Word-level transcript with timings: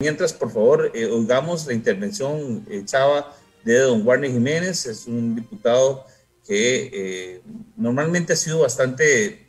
Mientras, 0.00 0.32
por 0.32 0.52
favor, 0.52 0.92
eh, 0.94 1.06
oigamos 1.06 1.66
la 1.66 1.72
intervención, 1.72 2.64
eh, 2.70 2.84
Chava, 2.84 3.34
de 3.64 3.80
don 3.80 4.06
Warner 4.06 4.30
Jiménez, 4.30 4.86
es 4.86 5.08
un 5.08 5.34
diputado 5.34 6.06
que 6.46 6.88
eh, 6.92 7.42
normalmente 7.76 8.32
ha 8.32 8.36
sido 8.36 8.60
bastante, 8.60 9.48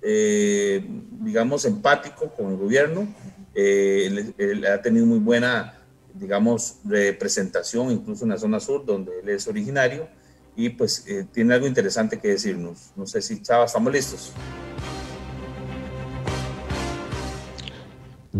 digamos, 0.00 1.66
empático 1.66 2.32
con 2.34 2.52
el 2.52 2.56
gobierno, 2.56 3.14
él, 3.54 4.64
ha 4.72 4.80
tenido 4.80 5.04
muy 5.04 5.18
buena, 5.18 5.78
digamos, 6.14 6.78
representación, 6.86 7.90
incluso 7.90 8.24
en 8.24 8.30
la 8.30 8.38
zona 8.38 8.58
sur, 8.58 8.86
donde 8.86 9.20
él 9.20 9.28
es 9.28 9.46
originario, 9.48 10.08
y 10.56 10.70
pues 10.70 11.04
tiene 11.34 11.52
algo 11.52 11.66
interesante 11.66 12.18
que 12.18 12.28
decirnos. 12.28 12.92
No 12.96 13.06
sé 13.06 13.20
si, 13.20 13.42
Chava, 13.42 13.66
estamos 13.66 13.92
listos. 13.92 14.32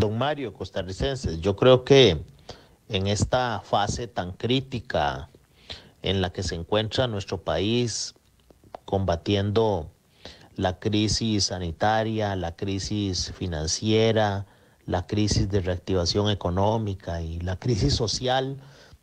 Don 0.00 0.16
Mario, 0.16 0.54
costarricenses, 0.54 1.42
yo 1.42 1.56
creo 1.56 1.84
que 1.84 2.24
en 2.88 3.06
esta 3.06 3.60
fase 3.62 4.08
tan 4.08 4.32
crítica 4.32 5.28
en 6.00 6.22
la 6.22 6.32
que 6.32 6.42
se 6.42 6.54
encuentra 6.54 7.06
nuestro 7.06 7.42
país 7.42 8.14
combatiendo 8.86 9.90
la 10.56 10.78
crisis 10.78 11.44
sanitaria, 11.44 12.34
la 12.34 12.56
crisis 12.56 13.30
financiera, 13.36 14.46
la 14.86 15.06
crisis 15.06 15.50
de 15.50 15.60
reactivación 15.60 16.30
económica 16.30 17.20
y 17.20 17.38
la 17.40 17.58
crisis 17.58 17.94
social, 17.94 18.56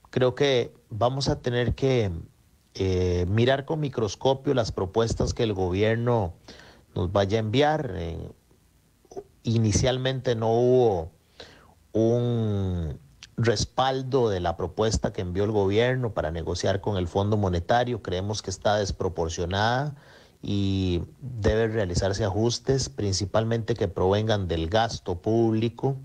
creo 0.10 0.34
que 0.34 0.74
vamos 0.90 1.30
a 1.30 1.42
tener 1.42 1.76
que 1.76 2.12
eh, 2.74 3.28
mirar 3.30 3.66
con 3.66 3.82
microscopio 3.82 4.56
las 4.56 4.72
propuestas 4.72 5.36
que 5.36 5.44
el 5.44 5.54
gobierno 5.54 6.34
nos 6.96 7.12
vaya 7.12 7.38
a 7.38 7.42
enviar. 7.42 7.94
Eh, 7.98 8.32
inicialmente 9.56 10.36
no 10.36 10.52
hubo 10.52 11.12
un 11.94 13.00
respaldo 13.38 14.30
de 14.30 14.40
la 14.40 14.58
propuesta 14.58 15.14
que 15.14 15.22
envió 15.22 15.44
el 15.44 15.52
gobierno 15.52 16.14
para 16.14 16.32
negociar 16.32 16.82
con 16.82 16.98
el 16.98 17.08
Fondo 17.08 17.38
Monetario. 17.38 18.02
Creemos 18.02 18.42
que 18.42 18.50
está 18.50 18.78
desproporcionada 18.78 19.96
y 20.42 21.04
debe 21.22 21.68
realizarse 21.68 22.26
ajustes, 22.26 22.90
principalmente 22.90 23.76
que 23.76 23.88
provengan 23.88 24.48
del 24.48 24.70
gasto 24.70 25.22
público, 25.22 25.98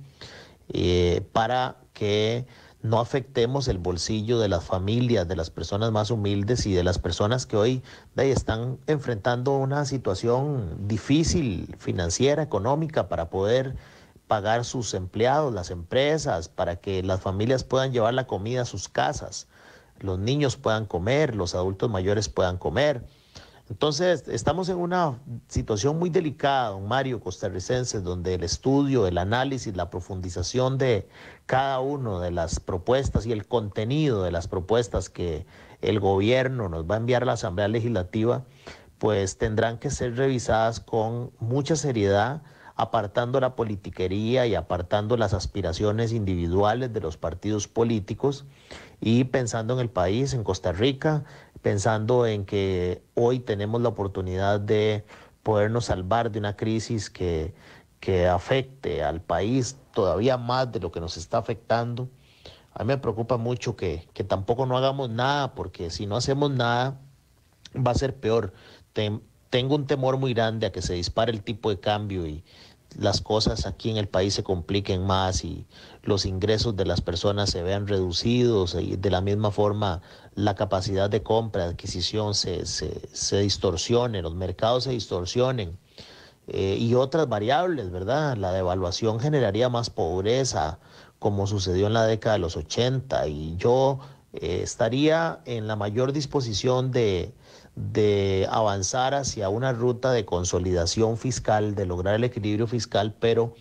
eh, 0.68 1.26
para 1.32 1.76
que 1.92 2.46
no 2.82 2.98
afectemos 2.98 3.68
el 3.68 3.78
bolsillo 3.78 4.40
de 4.40 4.48
las 4.48 4.64
familias, 4.64 5.28
de 5.28 5.36
las 5.36 5.50
personas 5.50 5.92
más 5.92 6.10
humildes 6.10 6.66
y 6.66 6.74
de 6.74 6.82
las 6.82 6.98
personas 6.98 7.46
que 7.46 7.56
hoy 7.56 7.82
están 8.16 8.78
enfrentando 8.86 9.56
una 9.56 9.84
situación 9.84 10.88
difícil 10.88 11.74
financiera, 11.78 12.42
económica, 12.42 13.08
para 13.08 13.30
poder 13.30 13.76
pagar 14.26 14.64
sus 14.64 14.94
empleados, 14.94 15.54
las 15.54 15.70
empresas, 15.70 16.48
para 16.48 16.76
que 16.76 17.02
las 17.02 17.20
familias 17.20 17.64
puedan 17.64 17.92
llevar 17.92 18.14
la 18.14 18.26
comida 18.26 18.62
a 18.62 18.64
sus 18.64 18.88
casas, 18.88 19.46
los 20.00 20.18
niños 20.18 20.56
puedan 20.56 20.86
comer, 20.86 21.36
los 21.36 21.54
adultos 21.54 21.88
mayores 21.88 22.28
puedan 22.28 22.58
comer. 22.58 23.04
Entonces, 23.72 24.28
estamos 24.28 24.68
en 24.68 24.76
una 24.76 25.18
situación 25.48 25.98
muy 25.98 26.10
delicada, 26.10 26.68
don 26.68 26.86
Mario, 26.86 27.20
costarricense, 27.20 28.02
donde 28.02 28.34
el 28.34 28.44
estudio, 28.44 29.06
el 29.06 29.16
análisis, 29.16 29.74
la 29.74 29.88
profundización 29.88 30.76
de 30.76 31.08
cada 31.46 31.80
una 31.80 32.20
de 32.20 32.32
las 32.32 32.60
propuestas 32.60 33.24
y 33.24 33.32
el 33.32 33.46
contenido 33.46 34.24
de 34.24 34.30
las 34.30 34.46
propuestas 34.46 35.08
que 35.08 35.46
el 35.80 36.00
gobierno 36.00 36.68
nos 36.68 36.84
va 36.84 36.96
a 36.96 36.98
enviar 36.98 37.22
a 37.22 37.26
la 37.26 37.32
Asamblea 37.32 37.66
Legislativa, 37.68 38.44
pues 38.98 39.38
tendrán 39.38 39.78
que 39.78 39.88
ser 39.88 40.16
revisadas 40.16 40.78
con 40.78 41.32
mucha 41.40 41.74
seriedad, 41.74 42.42
apartando 42.76 43.40
la 43.40 43.56
politiquería 43.56 44.46
y 44.46 44.54
apartando 44.54 45.16
las 45.16 45.32
aspiraciones 45.32 46.12
individuales 46.12 46.92
de 46.92 47.00
los 47.00 47.16
partidos 47.16 47.68
políticos 47.68 48.44
y 49.00 49.24
pensando 49.24 49.74
en 49.74 49.80
el 49.80 49.90
país, 49.90 50.34
en 50.34 50.44
Costa 50.44 50.72
Rica, 50.72 51.24
pensando 51.62 52.26
en 52.26 52.44
que 52.44 53.02
hoy 53.14 53.40
tenemos 53.40 53.80
la 53.80 53.88
oportunidad 53.88 54.60
de 54.60 55.04
podernos 55.42 55.86
salvar 55.86 56.30
de 56.30 56.38
una 56.38 56.56
crisis 56.56 57.08
que, 57.08 57.54
que 58.00 58.26
afecte 58.26 59.02
al 59.02 59.20
país 59.20 59.78
todavía 59.94 60.36
más 60.36 60.70
de 60.72 60.80
lo 60.80 60.90
que 60.92 61.00
nos 61.00 61.16
está 61.16 61.38
afectando. 61.38 62.08
A 62.74 62.84
mí 62.84 62.88
me 62.88 62.98
preocupa 62.98 63.36
mucho 63.36 63.76
que, 63.76 64.08
que 64.12 64.24
tampoco 64.24 64.66
no 64.66 64.76
hagamos 64.76 65.08
nada, 65.10 65.54
porque 65.54 65.90
si 65.90 66.06
no 66.06 66.16
hacemos 66.16 66.50
nada 66.50 67.00
va 67.74 67.92
a 67.92 67.94
ser 67.94 68.16
peor. 68.16 68.52
tengo 69.50 69.74
un 69.74 69.86
temor 69.86 70.16
muy 70.16 70.34
grande 70.34 70.66
a 70.66 70.72
que 70.72 70.82
se 70.82 70.94
dispare 70.94 71.30
el 71.32 71.42
tipo 71.42 71.70
de 71.70 71.78
cambio 71.78 72.26
y, 72.26 72.44
las 72.98 73.20
cosas 73.20 73.66
aquí 73.66 73.90
en 73.90 73.96
el 73.96 74.08
país 74.08 74.34
se 74.34 74.42
compliquen 74.42 75.04
más 75.04 75.44
y 75.44 75.66
los 76.02 76.26
ingresos 76.26 76.76
de 76.76 76.84
las 76.84 77.00
personas 77.00 77.50
se 77.50 77.62
vean 77.62 77.86
reducidos 77.86 78.74
y 78.74 78.96
de 78.96 79.10
la 79.10 79.20
misma 79.20 79.50
forma 79.50 80.02
la 80.34 80.54
capacidad 80.54 81.10
de 81.10 81.22
compra, 81.22 81.64
adquisición 81.64 82.34
se, 82.34 82.66
se, 82.66 83.38
distorsione, 83.38 84.22
los 84.22 84.34
mercados 84.34 84.84
se 84.84 84.90
distorsionen 84.90 85.78
eh, 86.48 86.76
y 86.78 86.94
otras 86.94 87.28
variables, 87.28 87.90
¿verdad? 87.90 88.36
La 88.36 88.52
devaluación 88.52 89.20
generaría 89.20 89.68
más 89.68 89.90
pobreza 89.90 90.78
como 91.18 91.46
sucedió 91.46 91.86
en 91.86 91.92
la 91.92 92.06
década 92.06 92.34
de 92.34 92.40
los 92.40 92.56
80 92.56 93.28
y 93.28 93.56
yo 93.56 94.00
eh, 94.32 94.60
estaría 94.62 95.40
en 95.44 95.66
la 95.66 95.76
mayor 95.76 96.12
disposición 96.12 96.90
de 96.90 97.32
de 97.74 98.46
avanzar 98.50 99.14
hacia 99.14 99.48
una 99.48 99.72
ruta 99.72 100.12
de 100.12 100.24
consolidación 100.24 101.16
fiscal, 101.16 101.74
de 101.74 101.86
lograr 101.86 102.14
el 102.14 102.24
equilibrio 102.24 102.66
fiscal, 102.66 103.14
pero 103.18 103.54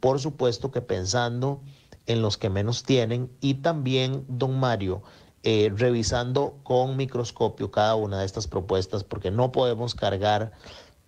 por 0.00 0.20
supuesto 0.20 0.70
que 0.70 0.82
pensando 0.82 1.60
en 2.06 2.22
los 2.22 2.36
que 2.36 2.50
menos 2.50 2.84
tienen 2.84 3.30
y 3.40 3.54
también, 3.54 4.24
don 4.28 4.58
Mario, 4.60 5.02
eh, 5.42 5.72
revisando 5.74 6.58
con 6.62 6.96
microscopio 6.96 7.70
cada 7.70 7.94
una 7.94 8.20
de 8.20 8.26
estas 8.26 8.46
propuestas, 8.46 9.04
porque 9.04 9.30
no 9.30 9.52
podemos 9.52 9.94
cargar 9.94 10.52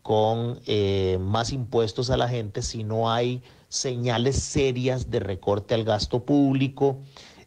con 0.03 0.61
eh, 0.67 1.19
más 1.21 1.53
impuestos 1.53 2.11
a 2.11 2.17
la 2.17 2.29
gente 2.29 2.63
si 2.63 2.85
no 2.85 3.11
hay 3.13 3.43
señales 3.69 4.37
serias 4.37 5.11
de 5.11 5.21
recorte 5.21 5.75
al 5.75 5.85
gasto 5.85 6.25
público, 6.25 6.99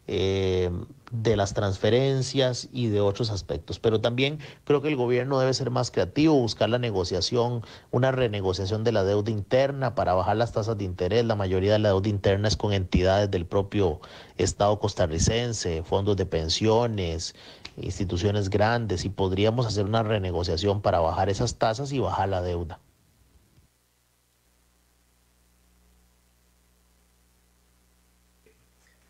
eh, 0.06 0.70
de 1.12 1.36
las 1.36 1.52
transferencias 1.52 2.68
y 2.72 2.88
de 2.88 3.00
otros 3.00 3.30
aspectos. 3.30 3.78
Pero 3.78 4.00
también 4.00 4.38
creo 4.64 4.80
que 4.80 4.88
el 4.88 4.96
gobierno 4.96 5.38
debe 5.38 5.52
ser 5.54 5.70
más 5.70 5.90
creativo, 5.90 6.34
buscar 6.34 6.70
la 6.70 6.78
negociación, 6.78 7.62
una 7.90 8.10
renegociación 8.10 8.82
de 8.82 8.92
la 8.92 9.04
deuda 9.04 9.30
interna 9.30 9.94
para 9.94 10.14
bajar 10.14 10.38
las 10.38 10.52
tasas 10.52 10.78
de 10.78 10.84
interés. 10.84 11.24
La 11.24 11.36
mayoría 11.36 11.74
de 11.74 11.78
la 11.78 11.90
deuda 11.90 12.08
interna 12.08 12.48
es 12.48 12.56
con 12.56 12.72
entidades 12.72 13.30
del 13.30 13.46
propio 13.46 14.00
Estado 14.38 14.78
costarricense, 14.80 15.82
fondos 15.82 16.16
de 16.16 16.26
pensiones, 16.26 17.34
instituciones 17.76 18.48
grandes, 18.48 19.04
y 19.04 19.10
podríamos 19.10 19.66
hacer 19.66 19.84
una 19.84 20.02
renegociación 20.02 20.80
para 20.80 21.00
bajar 21.00 21.28
esas 21.28 21.56
tasas 21.56 21.92
y 21.92 21.98
bajar 21.98 22.30
la 22.30 22.40
deuda. 22.40 22.80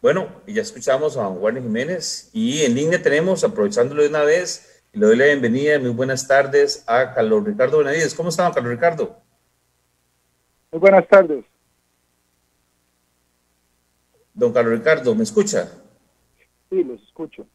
Bueno, 0.02 0.42
ya 0.48 0.62
escuchamos 0.62 1.16
a 1.16 1.26
Juan 1.26 1.62
Jiménez 1.62 2.28
y 2.32 2.62
en 2.62 2.74
línea 2.74 3.00
tenemos, 3.00 3.44
aprovechándolo 3.44 4.02
de 4.02 4.08
una 4.08 4.24
vez, 4.24 4.82
le 4.92 5.06
doy 5.06 5.16
la 5.16 5.26
bienvenida, 5.26 5.78
muy 5.78 5.90
buenas 5.90 6.26
tardes 6.26 6.82
a 6.88 7.14
Carlos 7.14 7.44
Ricardo 7.44 7.78
Benavides. 7.78 8.12
¿Cómo 8.12 8.30
está, 8.30 8.50
Carlos 8.50 8.72
Ricardo? 8.72 9.16
Muy 10.72 10.80
buenas 10.80 11.06
tardes. 11.06 11.44
Don 14.34 14.52
Carlos 14.52 14.76
Ricardo, 14.76 15.14
¿me 15.14 15.22
escucha? 15.22 15.70
Sí, 16.68 16.82
los 16.82 17.00
escucho. 17.00 17.46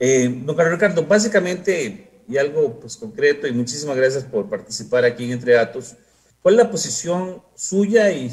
Eh, 0.00 0.28
don 0.28 0.56
Carlos 0.56 0.74
Ricardo, 0.74 1.06
básicamente, 1.06 2.24
y 2.26 2.36
algo 2.38 2.80
pues 2.80 2.96
concreto, 2.96 3.46
y 3.46 3.52
muchísimas 3.52 3.96
gracias 3.96 4.24
por 4.24 4.50
participar 4.50 5.04
aquí 5.04 5.26
en 5.26 5.30
Entre 5.30 5.52
Datos, 5.52 5.94
¿Cuál 6.42 6.54
es 6.54 6.64
la 6.64 6.70
posición 6.70 7.42
suya 7.54 8.12
y, 8.12 8.30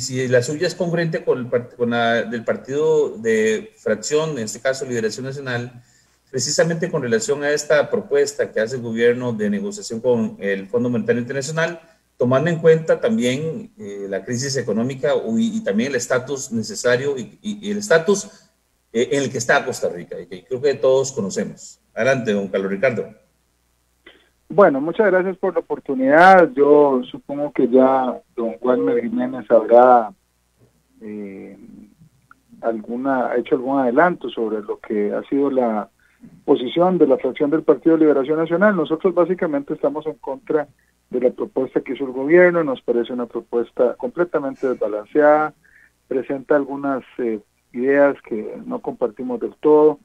si 0.00 0.28
la 0.28 0.42
suya 0.42 0.66
es 0.66 0.74
congruente 0.74 1.24
con, 1.24 1.38
el, 1.38 1.68
con 1.76 1.90
la 1.90 2.22
del 2.22 2.44
partido 2.44 3.10
de 3.18 3.72
fracción, 3.76 4.30
en 4.30 4.44
este 4.44 4.60
caso 4.60 4.86
Liberación 4.86 5.26
Nacional, 5.26 5.82
precisamente 6.30 6.90
con 6.90 7.02
relación 7.02 7.42
a 7.42 7.50
esta 7.50 7.90
propuesta 7.90 8.50
que 8.52 8.60
hace 8.60 8.76
el 8.76 8.82
gobierno 8.82 9.32
de 9.32 9.50
negociación 9.50 10.00
con 10.00 10.36
el 10.40 10.68
Fondo 10.68 10.88
Monetario 10.88 11.20
Internacional, 11.20 11.80
tomando 12.16 12.50
en 12.50 12.58
cuenta 12.58 13.00
también 13.00 13.72
eh, 13.78 14.06
la 14.08 14.24
crisis 14.24 14.56
económica 14.56 15.14
y, 15.36 15.62
también 15.62 15.90
el 15.90 15.96
estatus 15.96 16.52
necesario 16.52 17.16
y, 17.16 17.70
el 17.70 17.78
estatus 17.78 18.28
eh, 18.92 19.08
en 19.12 19.22
el 19.22 19.30
que 19.30 19.38
está 19.38 19.64
Costa 19.64 19.88
Rica, 19.88 20.20
y 20.20 20.26
que 20.26 20.44
creo 20.44 20.60
que 20.60 20.74
todos 20.74 21.12
conocemos. 21.12 21.80
Adelante, 21.94 22.32
don 22.32 22.48
Carlos 22.48 22.70
Ricardo. 22.70 23.19
Bueno, 24.52 24.80
muchas 24.80 25.06
gracias 25.06 25.36
por 25.36 25.54
la 25.54 25.60
oportunidad. 25.60 26.50
Yo 26.54 27.02
supongo 27.04 27.52
que 27.52 27.68
ya 27.68 28.20
don 28.34 28.54
Juan 28.58 28.80
Jiménez 29.00 29.48
habrá 29.48 30.12
eh, 31.00 31.56
alguna, 32.60 33.36
hecho 33.36 33.54
algún 33.54 33.78
adelanto 33.78 34.28
sobre 34.28 34.60
lo 34.60 34.80
que 34.80 35.14
ha 35.14 35.22
sido 35.28 35.52
la 35.52 35.88
posición 36.44 36.98
de 36.98 37.06
la 37.06 37.16
fracción 37.18 37.50
del 37.50 37.62
Partido 37.62 37.94
de 37.94 38.00
Liberación 38.00 38.38
Nacional. 38.38 38.74
Nosotros 38.74 39.14
básicamente 39.14 39.74
estamos 39.74 40.04
en 40.06 40.14
contra 40.14 40.66
de 41.10 41.20
la 41.20 41.30
propuesta 41.30 41.80
que 41.82 41.92
hizo 41.92 42.04
el 42.06 42.12
gobierno, 42.12 42.64
nos 42.64 42.82
parece 42.82 43.12
una 43.12 43.26
propuesta 43.26 43.94
completamente 43.94 44.68
desbalanceada, 44.68 45.54
presenta 46.08 46.56
algunas 46.56 47.04
eh, 47.18 47.38
ideas 47.72 48.16
que 48.22 48.52
no 48.66 48.80
compartimos 48.80 49.38
del 49.38 49.54
todo, 49.60 50.00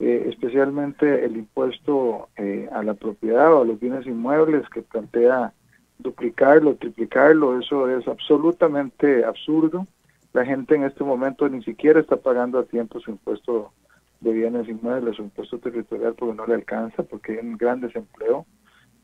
eh, 0.00 0.26
especialmente 0.28 1.24
el 1.24 1.36
impuesto 1.36 2.28
eh, 2.36 2.68
a 2.72 2.82
la 2.82 2.94
propiedad 2.94 3.52
o 3.54 3.62
a 3.62 3.64
los 3.64 3.78
bienes 3.78 4.06
inmuebles 4.06 4.68
que 4.70 4.82
plantea 4.82 5.52
duplicarlo, 5.98 6.74
triplicarlo, 6.74 7.58
eso 7.58 7.88
es 7.88 8.06
absolutamente 8.08 9.24
absurdo. 9.24 9.86
La 10.32 10.44
gente 10.44 10.74
en 10.74 10.84
este 10.84 11.04
momento 11.04 11.48
ni 11.48 11.62
siquiera 11.62 12.00
está 12.00 12.16
pagando 12.16 12.58
a 12.58 12.64
tiempo 12.64 12.98
su 12.98 13.12
impuesto 13.12 13.72
de 14.20 14.32
bienes 14.32 14.68
inmuebles, 14.68 15.16
su 15.16 15.22
impuesto 15.22 15.58
territorial 15.58 16.14
porque 16.14 16.34
no 16.34 16.46
le 16.46 16.54
alcanza, 16.54 17.02
porque 17.04 17.32
hay 17.32 17.38
un 17.38 17.56
gran 17.56 17.80
desempleo, 17.80 18.46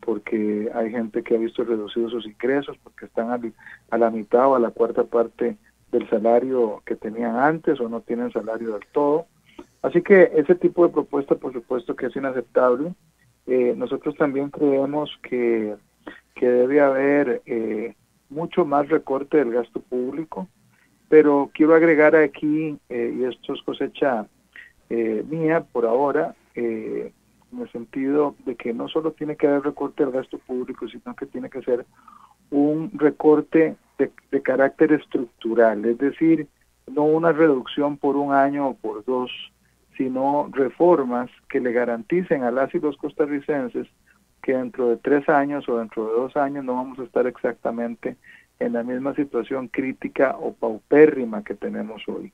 porque 0.00 0.70
hay 0.74 0.90
gente 0.90 1.22
que 1.22 1.36
ha 1.36 1.38
visto 1.38 1.62
reducidos 1.62 2.10
sus 2.12 2.26
ingresos, 2.26 2.76
porque 2.82 3.06
están 3.06 3.54
a 3.90 3.98
la 3.98 4.10
mitad 4.10 4.48
o 4.48 4.54
a 4.56 4.58
la 4.58 4.70
cuarta 4.70 5.04
parte 5.04 5.56
del 5.92 6.08
salario 6.08 6.82
que 6.84 6.96
tenían 6.96 7.36
antes 7.36 7.80
o 7.80 7.88
no 7.88 8.00
tienen 8.00 8.32
salario 8.32 8.72
del 8.72 8.86
todo. 8.92 9.26
Así 9.82 10.02
que 10.02 10.30
ese 10.34 10.54
tipo 10.54 10.86
de 10.86 10.92
propuesta, 10.92 11.34
por 11.34 11.52
supuesto, 11.52 11.96
que 11.96 12.06
es 12.06 12.16
inaceptable. 12.16 12.94
Eh, 13.46 13.74
nosotros 13.76 14.14
también 14.16 14.50
creemos 14.50 15.10
que, 15.22 15.74
que 16.34 16.46
debe 16.46 16.80
haber 16.80 17.42
eh, 17.46 17.94
mucho 18.28 18.64
más 18.64 18.88
recorte 18.88 19.38
del 19.38 19.52
gasto 19.52 19.80
público, 19.80 20.46
pero 21.08 21.50
quiero 21.54 21.74
agregar 21.74 22.14
aquí, 22.14 22.78
eh, 22.88 23.14
y 23.18 23.24
esto 23.24 23.54
es 23.54 23.62
cosecha 23.62 24.26
mía 24.90 25.64
por 25.72 25.86
ahora, 25.86 26.34
en 26.56 27.12
el 27.60 27.70
sentido 27.70 28.34
de 28.44 28.56
que 28.56 28.74
no 28.74 28.88
solo 28.88 29.12
tiene 29.12 29.36
que 29.36 29.46
haber 29.46 29.62
recorte 29.62 30.02
del 30.04 30.12
gasto 30.12 30.38
público, 30.38 30.88
sino 30.88 31.14
que 31.14 31.26
tiene 31.26 31.48
que 31.48 31.62
ser 31.62 31.86
un 32.50 32.90
recorte 32.94 33.76
de, 33.98 34.42
carácter 34.42 34.92
estructural, 34.92 35.84
es 35.84 35.98
decir, 35.98 36.48
no 36.90 37.04
una 37.04 37.32
reducción 37.32 37.98
por 37.98 38.16
un 38.16 38.32
año 38.32 38.68
o 38.68 38.74
por 38.74 39.04
dos, 39.04 39.30
sino 40.00 40.48
reformas 40.50 41.30
que 41.50 41.60
le 41.60 41.72
garanticen 41.72 42.42
a 42.42 42.50
las 42.50 42.74
y 42.74 42.80
los 42.80 42.96
costarricenses 42.96 43.86
que 44.40 44.54
dentro 44.54 44.88
de 44.88 44.96
tres 44.96 45.28
años 45.28 45.68
o 45.68 45.76
dentro 45.76 46.06
de 46.06 46.12
dos 46.12 46.38
años 46.38 46.64
no 46.64 46.76
vamos 46.76 46.98
a 46.98 47.02
estar 47.02 47.26
exactamente 47.26 48.16
en 48.60 48.72
la 48.72 48.82
misma 48.82 49.14
situación 49.14 49.68
crítica 49.68 50.36
o 50.40 50.54
paupérrima 50.54 51.44
que 51.44 51.52
tenemos 51.52 52.02
hoy. 52.08 52.32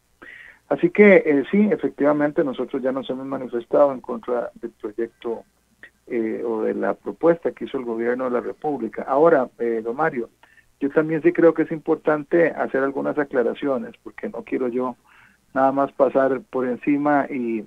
Así 0.69 0.91
que 0.91 1.25
eh, 1.27 1.43
sí, 1.51 1.69
efectivamente 1.73 2.45
nosotros 2.45 2.81
ya 2.81 2.93
nos 2.93 3.11
hemos 3.11 3.27
manifestado 3.27 3.93
en 3.93 4.01
contra 4.01 4.53
del 4.63 4.71
proyecto 4.71 5.43
eh, 6.07 6.45
o 6.47 6.63
de 6.63 6.73
la 6.73 6.95
propuesta 6.95 7.51
que 7.51 7.65
hizo 7.65 7.79
el 7.79 7.85
gobierno 7.85 8.27
de 8.27 8.31
la 8.31 8.41
República. 8.43 9.03
Ahora, 9.09 9.49
eh, 9.59 9.81
don 9.83 9.97
Mario, 9.97 10.31
yo 10.79 10.89
también 10.91 11.21
sí 11.21 11.33
creo 11.33 11.53
que 11.53 11.63
es 11.63 11.73
importante 11.73 12.51
hacer 12.51 12.85
algunas 12.85 13.19
aclaraciones, 13.19 13.95
porque 14.05 14.29
no 14.29 14.45
quiero 14.45 14.69
yo 14.69 14.95
nada 15.55 15.73
más 15.73 15.93
pasar 15.93 16.41
por 16.51 16.67
encima 16.67 17.27
y, 17.31 17.67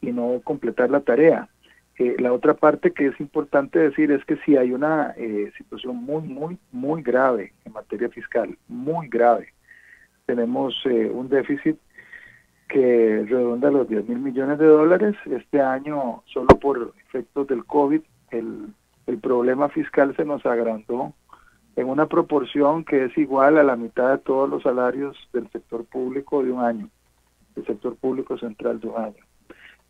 y 0.00 0.12
no 0.12 0.40
completar 0.44 0.90
la 0.90 1.00
tarea. 1.00 1.48
Eh, 1.96 2.16
la 2.18 2.32
otra 2.32 2.54
parte 2.54 2.92
que 2.92 3.06
es 3.06 3.20
importante 3.20 3.78
decir 3.78 4.10
es 4.10 4.24
que 4.24 4.36
si 4.38 4.56
hay 4.56 4.72
una 4.72 5.14
eh, 5.16 5.52
situación 5.56 5.96
muy, 5.96 6.22
muy, 6.22 6.58
muy 6.72 7.02
grave 7.02 7.52
en 7.64 7.72
materia 7.72 8.08
fiscal, 8.08 8.58
muy 8.66 9.08
grave. 9.08 9.54
Tenemos 10.26 10.74
eh, 10.86 11.10
un 11.12 11.28
déficit 11.28 11.78
que 12.68 13.24
redonda 13.28 13.70
los 13.70 13.88
10 13.88 14.08
mil 14.08 14.18
millones 14.18 14.58
de 14.58 14.66
dólares. 14.66 15.14
Este 15.26 15.60
año, 15.60 16.22
solo 16.26 16.48
por 16.58 16.94
efectos 17.06 17.46
del 17.46 17.64
COVID, 17.64 18.00
el, 18.30 18.74
el 19.06 19.18
problema 19.18 19.68
fiscal 19.68 20.16
se 20.16 20.24
nos 20.24 20.44
agrandó 20.46 21.12
en 21.76 21.88
una 21.88 22.06
proporción 22.06 22.84
que 22.84 23.04
es 23.04 23.18
igual 23.18 23.58
a 23.58 23.64
la 23.64 23.76
mitad 23.76 24.10
de 24.10 24.18
todos 24.18 24.48
los 24.48 24.62
salarios 24.62 25.16
del 25.32 25.50
sector 25.50 25.84
público 25.84 26.42
de 26.42 26.52
un 26.52 26.60
año, 26.60 26.88
del 27.56 27.66
sector 27.66 27.96
público 27.96 28.38
central 28.38 28.80
de 28.80 28.88
un 28.88 28.96
año. 28.96 29.24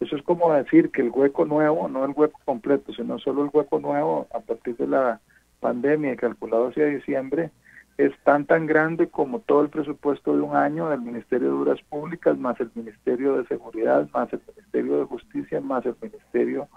Eso 0.01 0.17
es 0.17 0.23
como 0.23 0.53
decir 0.53 0.91
que 0.91 1.03
el 1.03 1.11
hueco 1.11 1.45
nuevo, 1.45 1.89
no 1.89 2.05
el 2.05 2.13
hueco 2.17 2.41
completo, 2.45 2.93
sino 2.93 3.19
solo 3.19 3.45
el 3.45 3.51
hueco 3.53 3.79
nuevo 3.79 4.27
a 4.35 4.41
partir 4.41 4.77
de 4.77 4.87
la 4.87 5.21
pandemia 5.61 6.17
calculado 6.17 6.69
hacia 6.69 6.87
diciembre, 6.87 7.51
es 7.97 8.13
tan 8.25 8.45
tan 8.45 8.67
grande 8.67 9.09
como 9.09 9.39
todo 9.39 9.63
el 9.63 9.69
presupuesto 9.69 10.35
de 10.35 10.43
un 10.43 10.57
año 10.57 10.89
del 10.89 11.01
Ministerio 11.01 11.49
de 11.49 11.55
Obras 11.55 11.83
Públicas, 11.89 12.37
más 12.37 12.59
el 12.61 12.71
Ministerio 12.75 13.37
de 13.37 13.47
Seguridad, 13.47 14.09
más 14.13 14.33
el 14.33 14.41
Ministerio 14.49 14.99
de 14.99 15.05
Justicia, 15.05 15.61
más 15.61 15.87
el 15.87 15.95
Ministerio 16.03 16.69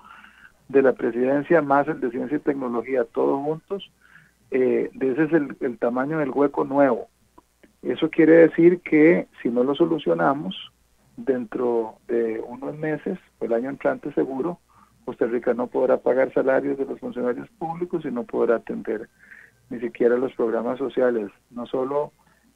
de 0.69 0.81
la 0.83 0.93
Presidencia, 0.93 1.61
más 1.61 1.87
el 1.87 1.99
de 1.99 2.11
Ciencia 2.11 2.37
y 2.37 2.41
Tecnología, 2.41 3.03
todos 3.05 3.43
juntos, 3.43 3.89
eh, 4.51 4.89
ese 4.99 5.23
es 5.23 5.33
el, 5.33 5.77
tamaño 5.77 6.19
del 6.19 6.31
hueco 6.31 6.63
nuevo. 6.63 7.07
Eso 7.81 8.09
quiere 8.09 8.33
decir 8.47 8.81
que 8.81 9.27
si 9.41 9.49
no 9.49 9.63
lo 9.63 9.75
solucionamos, 9.75 10.55
dentro 11.15 11.95
de 12.07 12.39
unos 12.47 12.77
meses, 12.77 13.17
el 13.39 13.53
año 13.53 13.69
entrante 13.69 14.13
seguro, 14.13 14.59
Costa 15.05 15.25
Rica 15.25 15.53
no 15.53 15.67
podrá 15.67 15.97
pagar 15.97 16.33
salarios 16.33 16.77
de 16.77 16.85
los 16.85 16.99
funcionarios 16.99 17.49
públicos 17.57 18.05
y 18.05 18.11
no 18.11 18.23
podrá 18.23 18.57
atender 18.57 19.09
ni 19.69 19.79
siquiera 19.79 20.17
los 20.17 20.33
programas 20.33 20.77
sociales, 20.77 21.31
no 21.49 21.65
solo 21.65 22.11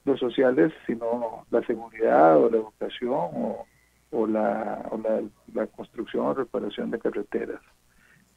los 0.05 0.19
sociales, 0.19 0.71
sino 0.85 1.45
la 1.49 1.61
seguridad 1.63 2.37
o 2.37 2.49
la 2.49 2.57
educación 2.57 3.11
o, 3.11 3.65
o, 4.11 4.27
la, 4.27 4.85
o 4.91 4.97
la, 4.97 5.21
la 5.53 5.67
construcción 5.67 6.25
o 6.25 6.33
reparación 6.33 6.91
de 6.91 6.99
carreteras. 6.99 7.61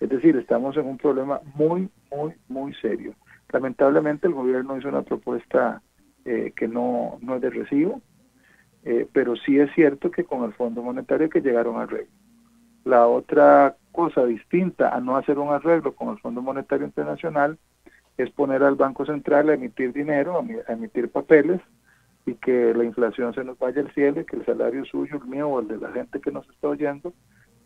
Es 0.01 0.09
decir, 0.09 0.37
estamos 0.37 0.77
en 0.77 0.87
un 0.87 0.99
problema 0.99 1.41
muy, 1.55 1.89
muy, 2.11 2.35
muy 2.49 2.75
serio. 2.75 3.15
Lamentablemente 3.55 4.27
el 4.27 4.35
gobierno 4.35 4.77
hizo 4.77 4.89
una 4.89 5.03
propuesta 5.03 5.81
eh, 6.25 6.53
que 6.57 6.67
no, 6.67 7.19
no 7.23 7.37
es 7.37 7.41
de 7.41 7.51
recibo, 7.51 8.03
eh, 8.83 9.07
pero 9.13 9.37
sí 9.37 9.61
es 9.61 9.73
cierto 9.77 10.11
que 10.11 10.25
con 10.25 10.43
el 10.43 10.53
Fondo 10.55 10.83
Monetario 10.83 11.31
que 11.31 11.41
llegaron 11.41 11.77
a 11.77 11.83
arreglo. 11.83 12.11
La 12.85 13.07
otra 13.07 13.77
cosa 13.93 14.27
distinta 14.27 14.89
a 14.93 14.99
no 15.01 15.17
hacer 15.17 15.39
un 15.39 15.53
arreglo 15.53 15.95
con 15.95 16.09
el 16.09 16.19
Fondo 16.19 16.43
Monetario 16.43 16.85
Internacional 16.85 17.57
es 18.19 18.29
poner 18.31 18.65
al 18.65 18.75
Banco 18.75 19.07
Central 19.07 19.49
a 19.49 19.55
emitir 19.55 19.93
dinero, 19.93 20.45
a 20.67 20.73
emitir 20.73 21.13
papeles 21.13 21.61
y 22.27 22.35
que 22.35 22.75
la 22.75 22.83
inflación 22.83 23.35
se 23.35 23.45
nos 23.45 23.57
vaya 23.57 23.83
al 23.83 23.93
cielo 23.93 24.21
y 24.21 24.25
que 24.25 24.35
el 24.35 24.45
salario 24.45 24.85
suyo, 24.85 25.19
el 25.19 25.29
mío 25.29 25.49
o 25.49 25.61
el 25.61 25.69
de 25.69 25.79
la 25.79 25.93
gente 25.93 26.21
que 26.21 26.33
nos 26.33 26.49
está 26.51 26.71
oyendo 26.71 27.15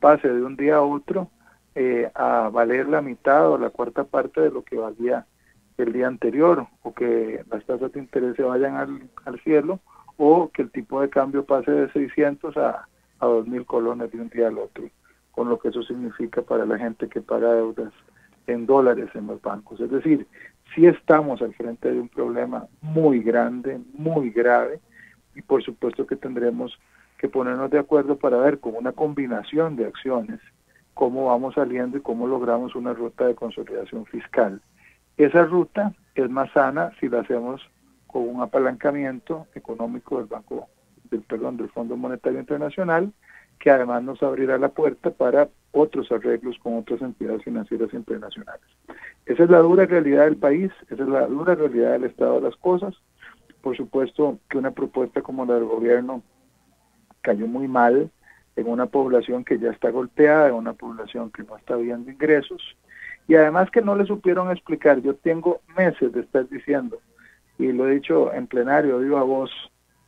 pase 0.00 0.28
de 0.28 0.42
un 0.42 0.54
día 0.54 0.76
a 0.76 0.82
otro 0.82 1.30
eh, 1.74 2.10
a 2.14 2.50
valer 2.52 2.90
la 2.90 3.00
mitad 3.00 3.50
o 3.50 3.56
la 3.56 3.70
cuarta 3.70 4.04
parte 4.04 4.42
de 4.42 4.50
lo 4.50 4.62
que 4.62 4.76
valía 4.76 5.24
el 5.78 5.92
día 5.92 6.08
anterior 6.08 6.66
o 6.82 6.92
que 6.92 7.44
las 7.50 7.64
tasas 7.64 7.92
de 7.92 8.00
interés 8.00 8.36
se 8.36 8.42
vayan 8.42 8.76
al, 9.24 9.40
cielo 9.40 9.80
o 10.16 10.50
que 10.52 10.62
el 10.62 10.70
tipo 10.70 11.00
de 11.00 11.08
cambio 11.08 11.44
pase 11.44 11.70
de 11.70 11.92
600 11.92 12.56
a, 12.56 12.88
a 13.20 13.26
2.000 13.26 13.64
colones 13.64 14.10
de 14.10 14.20
un 14.20 14.28
día 14.28 14.48
al 14.48 14.58
otro, 14.58 14.84
con 15.30 15.48
lo 15.48 15.58
que 15.58 15.68
eso 15.68 15.82
significa 15.82 16.42
para 16.42 16.66
la 16.66 16.78
gente 16.78 17.08
que 17.08 17.20
paga 17.20 17.52
deudas 17.52 17.92
en 18.48 18.66
dólares 18.66 19.08
en 19.14 19.28
los 19.28 19.40
bancos. 19.40 19.80
Es 19.80 19.90
decir, 19.90 20.26
si 20.74 20.86
estamos 20.86 21.40
al 21.40 21.54
frente 21.54 21.92
de 21.92 22.00
un 22.00 22.08
problema 22.08 22.66
muy 22.80 23.20
grande, 23.20 23.80
muy 23.94 24.30
grave, 24.30 24.80
y 25.36 25.42
por 25.42 25.62
supuesto 25.62 26.06
que 26.06 26.16
tendremos 26.16 26.76
que 27.18 27.28
ponernos 27.28 27.70
de 27.70 27.78
acuerdo 27.78 28.16
para 28.16 28.38
ver 28.38 28.58
con 28.58 28.74
una 28.74 28.92
combinación 28.92 29.76
de 29.76 29.86
acciones 29.86 30.40
cómo 30.94 31.26
vamos 31.26 31.54
saliendo 31.54 31.96
y 31.98 32.00
cómo 32.00 32.26
logramos 32.26 32.74
una 32.74 32.92
ruta 32.92 33.26
de 33.26 33.36
consolidación 33.36 34.04
fiscal 34.06 34.60
esa 35.18 35.44
ruta 35.44 35.92
es 36.14 36.30
más 36.30 36.50
sana 36.52 36.92
si 37.00 37.08
la 37.08 37.20
hacemos 37.20 37.60
con 38.06 38.28
un 38.28 38.40
apalancamiento 38.40 39.46
económico 39.54 40.18
del 40.18 40.26
Banco, 40.26 40.68
del 41.10 41.22
perdón, 41.22 41.56
del 41.56 41.68
Fondo 41.68 41.96
Monetario 41.96 42.40
Internacional, 42.40 43.12
que 43.58 43.70
además 43.70 44.02
nos 44.02 44.22
abrirá 44.22 44.58
la 44.58 44.68
puerta 44.68 45.10
para 45.10 45.48
otros 45.72 46.10
arreglos 46.10 46.56
con 46.60 46.78
otras 46.78 47.02
entidades 47.02 47.42
financieras 47.42 47.92
internacionales. 47.92 48.64
Esa 49.26 49.44
es 49.44 49.50
la 49.50 49.58
dura 49.58 49.84
realidad 49.86 50.24
del 50.24 50.36
país, 50.36 50.70
esa 50.88 51.02
es 51.02 51.08
la 51.08 51.26
dura 51.26 51.54
realidad 51.54 51.92
del 51.92 52.04
estado 52.04 52.36
de 52.36 52.42
las 52.42 52.56
cosas. 52.56 52.94
Por 53.60 53.76
supuesto 53.76 54.38
que 54.48 54.58
una 54.58 54.70
propuesta 54.70 55.20
como 55.20 55.44
la 55.44 55.54
del 55.54 55.64
gobierno 55.64 56.22
cayó 57.20 57.46
muy 57.46 57.68
mal 57.68 58.10
en 58.56 58.68
una 58.68 58.86
población 58.86 59.44
que 59.44 59.58
ya 59.58 59.70
está 59.70 59.90
golpeada, 59.90 60.48
en 60.48 60.54
una 60.54 60.72
población 60.72 61.30
que 61.30 61.42
no 61.42 61.56
está 61.56 61.76
viendo 61.76 62.10
ingresos, 62.10 62.76
y 63.28 63.34
además 63.34 63.70
que 63.70 63.82
no 63.82 63.94
le 63.94 64.06
supieron 64.06 64.50
explicar, 64.50 65.00
yo 65.02 65.14
tengo 65.14 65.60
meses 65.76 66.12
de 66.12 66.20
estar 66.20 66.48
diciendo, 66.48 66.98
y 67.58 67.70
lo 67.72 67.86
he 67.86 67.94
dicho 67.94 68.32
en 68.32 68.46
plenario, 68.46 69.00
digo 69.00 69.18
a 69.18 69.22
vos, 69.22 69.50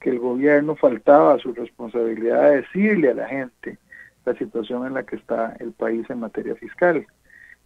que 0.00 0.08
el 0.08 0.18
gobierno 0.18 0.74
faltaba 0.74 1.34
a 1.34 1.38
su 1.38 1.52
responsabilidad 1.52 2.42
de 2.50 2.56
decirle 2.62 3.10
a 3.10 3.14
la 3.14 3.28
gente 3.28 3.78
la 4.24 4.34
situación 4.34 4.86
en 4.86 4.94
la 4.94 5.02
que 5.04 5.16
está 5.16 5.54
el 5.60 5.72
país 5.72 6.08
en 6.08 6.20
materia 6.20 6.54
fiscal. 6.56 7.06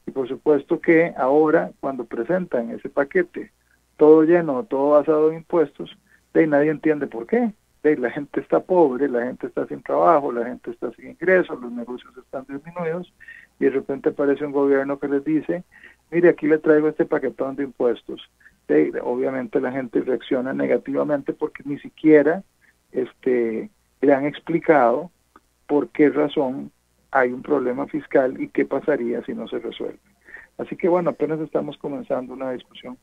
Y 0.07 0.11
por 0.11 0.27
supuesto 0.27 0.81
que 0.81 1.15
ahora, 1.17 1.71
cuando 1.81 2.05
presentan 2.05 2.71
ese 2.71 2.89
paquete, 2.89 3.53
todo 3.97 4.25
lleno, 4.25 4.65
todo 4.65 4.91
basado 4.91 5.31
en 5.31 5.39
impuestos, 5.39 5.97
de 6.33 6.47
nadie 6.49 6.71
entiende 6.71 7.07
por 7.07 7.27
qué. 7.29 7.53
La 7.85 8.11
gente 8.11 8.41
está 8.41 8.61
pobre, 8.61 9.09
la 9.09 9.27
gente 9.27 9.47
está 9.47 9.67
sin 9.67 9.83
trabajo, 9.83 10.33
la 10.33 10.47
gente 10.47 10.71
está 10.71 10.91
sin 10.93 11.11
ingresos, 11.11 11.61
los 11.61 11.71
negocios 11.71 12.17
están 12.17 12.47
disminuidos 12.49 13.13
y 13.61 13.65
de 13.65 13.71
repente 13.71 14.09
aparece 14.09 14.47
un 14.47 14.53
gobierno 14.53 14.99
que 14.99 15.07
les 15.07 15.23
dice, 15.23 15.65
mire, 16.11 16.31
aquí 16.31 16.47
le 16.47 16.59
traigo 16.59 16.89
este 16.89 17.05
paquetón 17.05 17.57
de 17.57 17.65
impuestos 17.65 18.31
obviamente 19.03 19.61
la 19.61 19.73
gente 19.73 20.01
reacciona 20.01 20.53
negativamente 20.53 21.33
porque 21.33 21.63
ni 21.67 21.79
siquiera 21.79 22.43
este, 22.93 23.71
le 24.01 24.15
han 24.15 24.25
explicado 24.25 25.11
por 25.67 25.89
qué 25.89 26.09
razón 26.09 26.71
hay 27.11 27.33
un 27.33 27.43
problema 27.43 27.87
fiscal 27.87 28.41
y 28.41 28.49
qué 28.49 28.65
pasaría 28.65 29.23
si 29.25 29.35
no 29.35 29.47
se 29.49 29.59
resuelve. 29.59 29.99
Así 30.59 30.77
que 30.77 30.89
bueno, 30.89 31.11
apenas 31.11 31.41
estamos 31.41 31.77
comenzando 31.79 32.33
una 32.33 32.53
discusión 32.53 32.97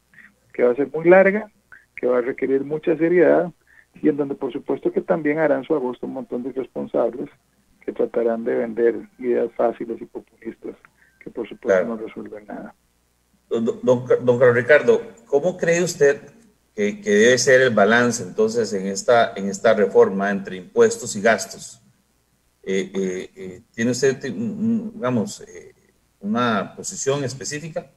que 0.53 0.63
va 0.63 0.71
a 0.71 0.75
ser 0.75 0.89
muy 0.91 1.07
larga, 1.07 1.49
que 1.95 2.07
va 2.07 2.17
a 2.17 2.21
requerir 2.21 2.63
mucha 2.63 2.97
seriedad 2.97 3.51
y 3.95 4.09
en 4.09 4.17
donde 4.17 4.35
por 4.35 4.51
supuesto 4.51 4.91
que 4.91 5.01
también 5.01 5.39
harán 5.39 5.63
su 5.63 5.73
agosto 5.75 6.05
un 6.05 6.13
montón 6.13 6.43
de 6.43 6.51
responsables 6.51 7.29
que 7.83 7.91
tratarán 7.91 8.43
de 8.43 8.55
vender 8.55 8.95
ideas 9.19 9.51
fáciles 9.55 10.01
y 10.01 10.05
populistas 10.05 10.75
que 11.19 11.29
por 11.29 11.47
supuesto 11.47 11.85
no 11.85 11.97
resuelven 11.97 12.45
nada. 12.47 12.73
Don, 13.49 13.65
don, 13.83 14.05
Carlos 14.39 14.55
Ricardo, 14.55 15.01
¿cómo 15.25 15.57
cree 15.57 15.83
usted 15.83 16.21
que, 16.73 17.01
debe 17.03 17.37
ser 17.37 17.61
el 17.61 17.73
balance 17.73 18.23
entonces 18.23 18.71
en 18.73 18.87
esta, 18.87 19.33
en 19.35 19.49
esta 19.49 19.73
reforma 19.73 20.31
entre 20.31 20.55
impuestos 20.55 21.15
y 21.15 21.21
gastos? 21.21 21.81
Eh, 22.63 22.91
eh, 22.93 23.31
eh, 23.35 23.61
¿Tiene 23.73 23.91
usted, 23.91 24.21
digamos, 24.21 25.43
una 26.21 26.73
posición 26.75 27.23
específica? 27.23 27.87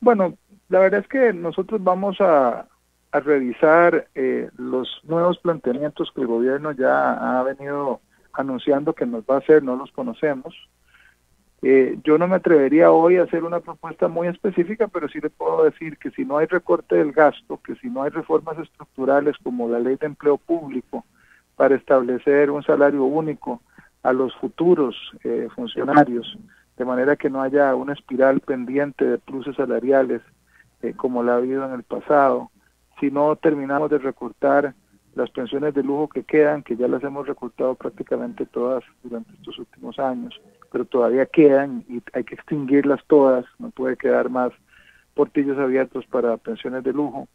Bueno, 0.00 0.38
la 0.68 0.78
verdad 0.78 1.00
es 1.00 1.08
que 1.08 1.32
nosotros 1.32 1.82
vamos 1.82 2.18
a, 2.20 2.67
a 3.10 3.20
revisar 3.20 4.08
los 4.56 5.00
nuevos 5.04 5.38
planteamientos 5.38 6.12
que 6.14 6.20
el 6.20 6.26
gobierno 6.26 6.72
ya 6.72 7.38
ha 7.38 7.42
venido 7.42 8.00
anunciando 8.32 8.94
que 8.94 9.06
nos 9.06 9.24
va 9.24 9.36
a 9.36 9.38
hacer, 9.38 9.62
no 9.62 9.76
los 9.76 9.90
conocemos. 9.92 10.54
Eh, 11.60 11.98
yo 12.04 12.18
no 12.18 12.28
me 12.28 12.36
atrevería 12.36 12.92
hoy 12.92 13.16
a 13.16 13.24
hacer 13.24 13.42
una 13.42 13.58
propuesta 13.58 14.06
muy 14.06 14.28
específica, 14.28 14.86
pero 14.86 15.08
sí 15.08 15.18
le 15.20 15.28
puedo 15.28 15.64
decir 15.64 15.98
que 15.98 16.10
si 16.12 16.24
no 16.24 16.38
hay 16.38 16.46
recorte 16.46 16.94
del 16.94 17.12
gasto, 17.12 17.60
que 17.64 17.74
si 17.76 17.90
no 17.90 18.04
hay 18.04 18.10
reformas 18.10 18.58
estructurales 18.58 19.36
como 19.42 19.68
la 19.68 19.80
ley 19.80 19.96
de 19.96 20.06
empleo 20.06 20.38
público 20.38 21.04
para 21.56 21.74
establecer 21.74 22.52
un 22.52 22.62
salario 22.62 23.02
único 23.04 23.60
a 24.04 24.12
los 24.12 24.34
futuros 24.36 24.94
eh, 25.24 25.48
funcionarios, 25.56 26.38
de 26.76 26.84
manera 26.84 27.16
que 27.16 27.28
no 27.28 27.42
haya 27.42 27.74
una 27.74 27.94
espiral 27.94 28.38
pendiente 28.38 29.04
de 29.04 29.18
pluses 29.18 29.56
salariales 29.56 30.22
eh, 30.82 30.94
como 30.94 31.24
la 31.24 31.32
ha 31.32 31.36
habido 31.38 31.64
en 31.64 31.72
el 31.72 31.82
pasado, 31.82 32.52
si 33.00 33.10
no 33.10 33.36
terminamos 33.36 33.90
de 33.90 33.98
recortar 33.98 34.74
las 35.14 35.30
pensiones 35.30 35.74
de 35.74 35.82
lujo 35.82 36.08
que 36.08 36.22
quedan, 36.22 36.62
que 36.62 36.76
ya 36.76 36.86
las 36.86 37.02
hemos 37.02 37.26
recortado 37.26 37.74
prácticamente 37.74 38.46
todas 38.46 38.84
durante 39.02 39.32
estos 39.32 39.58
últimos 39.58 39.98
años, 39.98 40.40
pero 40.70 40.84
todavía 40.84 41.26
quedan 41.26 41.84
y 41.88 42.00
hay 42.12 42.24
que 42.24 42.36
extinguirlas 42.36 43.00
todas, 43.06 43.44
no 43.58 43.70
puede 43.70 43.96
quedar 43.96 44.30
más 44.30 44.52
portillos 45.14 45.58
abiertos 45.58 46.06
para 46.06 46.36
pensiones 46.36 46.84
de 46.84 46.92
lujo. 46.92 47.26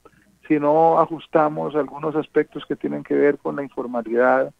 Si 0.47 0.59
no 0.59 0.99
ajustamos 0.99 1.75
algunos 1.75 2.15
aspectos 2.15 2.65
que 2.65 2.75
tienen 2.75 3.03
que 3.03 3.15
ver 3.15 3.37
con 3.37 3.55
la 3.55 3.63
informalidad, 3.63 4.53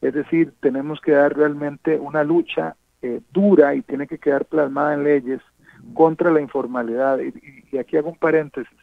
es 0.00 0.14
decir, 0.14 0.54
tenemos 0.60 1.00
que 1.00 1.12
dar 1.12 1.36
realmente 1.36 1.98
una 1.98 2.24
lucha 2.24 2.76
eh, 3.02 3.20
dura 3.30 3.74
y 3.74 3.82
tiene 3.82 4.06
que 4.06 4.18
quedar 4.18 4.46
plasmada 4.46 4.94
en 4.94 5.04
leyes 5.04 5.40
contra 5.92 6.30
la 6.30 6.40
informalidad. 6.40 7.18
y 7.70 7.76
aquí 7.76 7.96
hago 7.96 8.10
un 8.10 8.16
paréntesis 8.16 8.79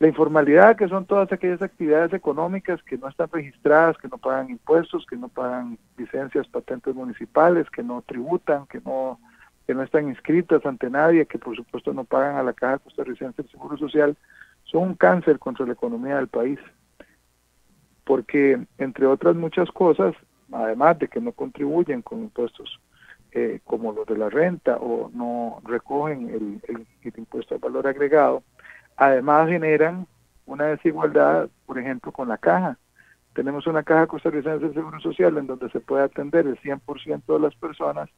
la 0.00 0.06
informalidad, 0.06 0.76
que 0.76 0.88
son 0.88 1.06
todas 1.06 1.30
aquellas 1.32 1.60
actividades 1.60 2.12
económicas 2.12 2.80
que 2.84 2.96
no 2.96 3.08
están 3.08 3.28
registradas, 3.32 3.98
que 3.98 4.06
no 4.08 4.16
pagan 4.18 4.50
impuestos, 4.50 5.04
que 5.06 5.16
no 5.16 5.28
pagan 5.28 5.76
licencias, 5.96 6.46
patentes 6.46 6.94
municipales, 6.94 7.68
que 7.70 7.82
no 7.82 8.02
tributan, 8.02 8.66
que 8.66 8.80
no, 8.80 9.18
que 9.66 9.74
no 9.74 9.82
están 9.82 10.08
inscritas 10.08 10.64
ante 10.64 10.88
nadie, 10.88 11.26
que 11.26 11.38
por 11.38 11.56
supuesto 11.56 11.92
no 11.92 12.04
pagan 12.04 12.36
a 12.36 12.44
la 12.44 12.52
Caja 12.52 12.78
Costarricense 12.78 13.42
del 13.42 13.50
Seguro 13.50 13.76
Social, 13.76 14.16
son 14.64 14.82
un 14.82 14.94
cáncer 14.94 15.40
contra 15.40 15.66
la 15.66 15.72
economía 15.72 16.16
del 16.16 16.28
país. 16.28 16.60
Porque, 18.04 18.66
entre 18.78 19.06
otras 19.06 19.34
muchas 19.34 19.68
cosas, 19.72 20.14
además 20.52 20.98
de 21.00 21.08
que 21.08 21.20
no 21.20 21.32
contribuyen 21.32 22.02
con 22.02 22.20
impuestos 22.20 22.80
eh, 23.32 23.60
como 23.64 23.92
los 23.92 24.06
de 24.06 24.16
la 24.16 24.30
renta 24.30 24.76
o 24.76 25.10
no 25.12 25.60
recogen 25.64 26.30
el, 26.30 26.86
el 27.02 27.12
impuesto 27.18 27.54
al 27.54 27.60
valor 27.60 27.86
agregado, 27.86 28.44
Además 28.98 29.48
generan 29.48 30.08
una 30.44 30.66
desigualdad, 30.66 31.48
por 31.66 31.78
ejemplo, 31.78 32.10
con 32.10 32.28
la 32.28 32.36
caja. 32.36 32.76
Tenemos 33.32 33.68
una 33.68 33.84
caja 33.84 34.08
costarricense 34.08 34.66
de 34.66 34.74
Seguro 34.74 34.98
Social 35.00 35.38
en 35.38 35.46
donde 35.46 35.70
se 35.70 35.78
puede 35.78 36.02
atender 36.02 36.48
el 36.48 36.58
100% 36.60 37.22
de 37.26 37.38
las 37.38 37.54
personas, 37.54 38.10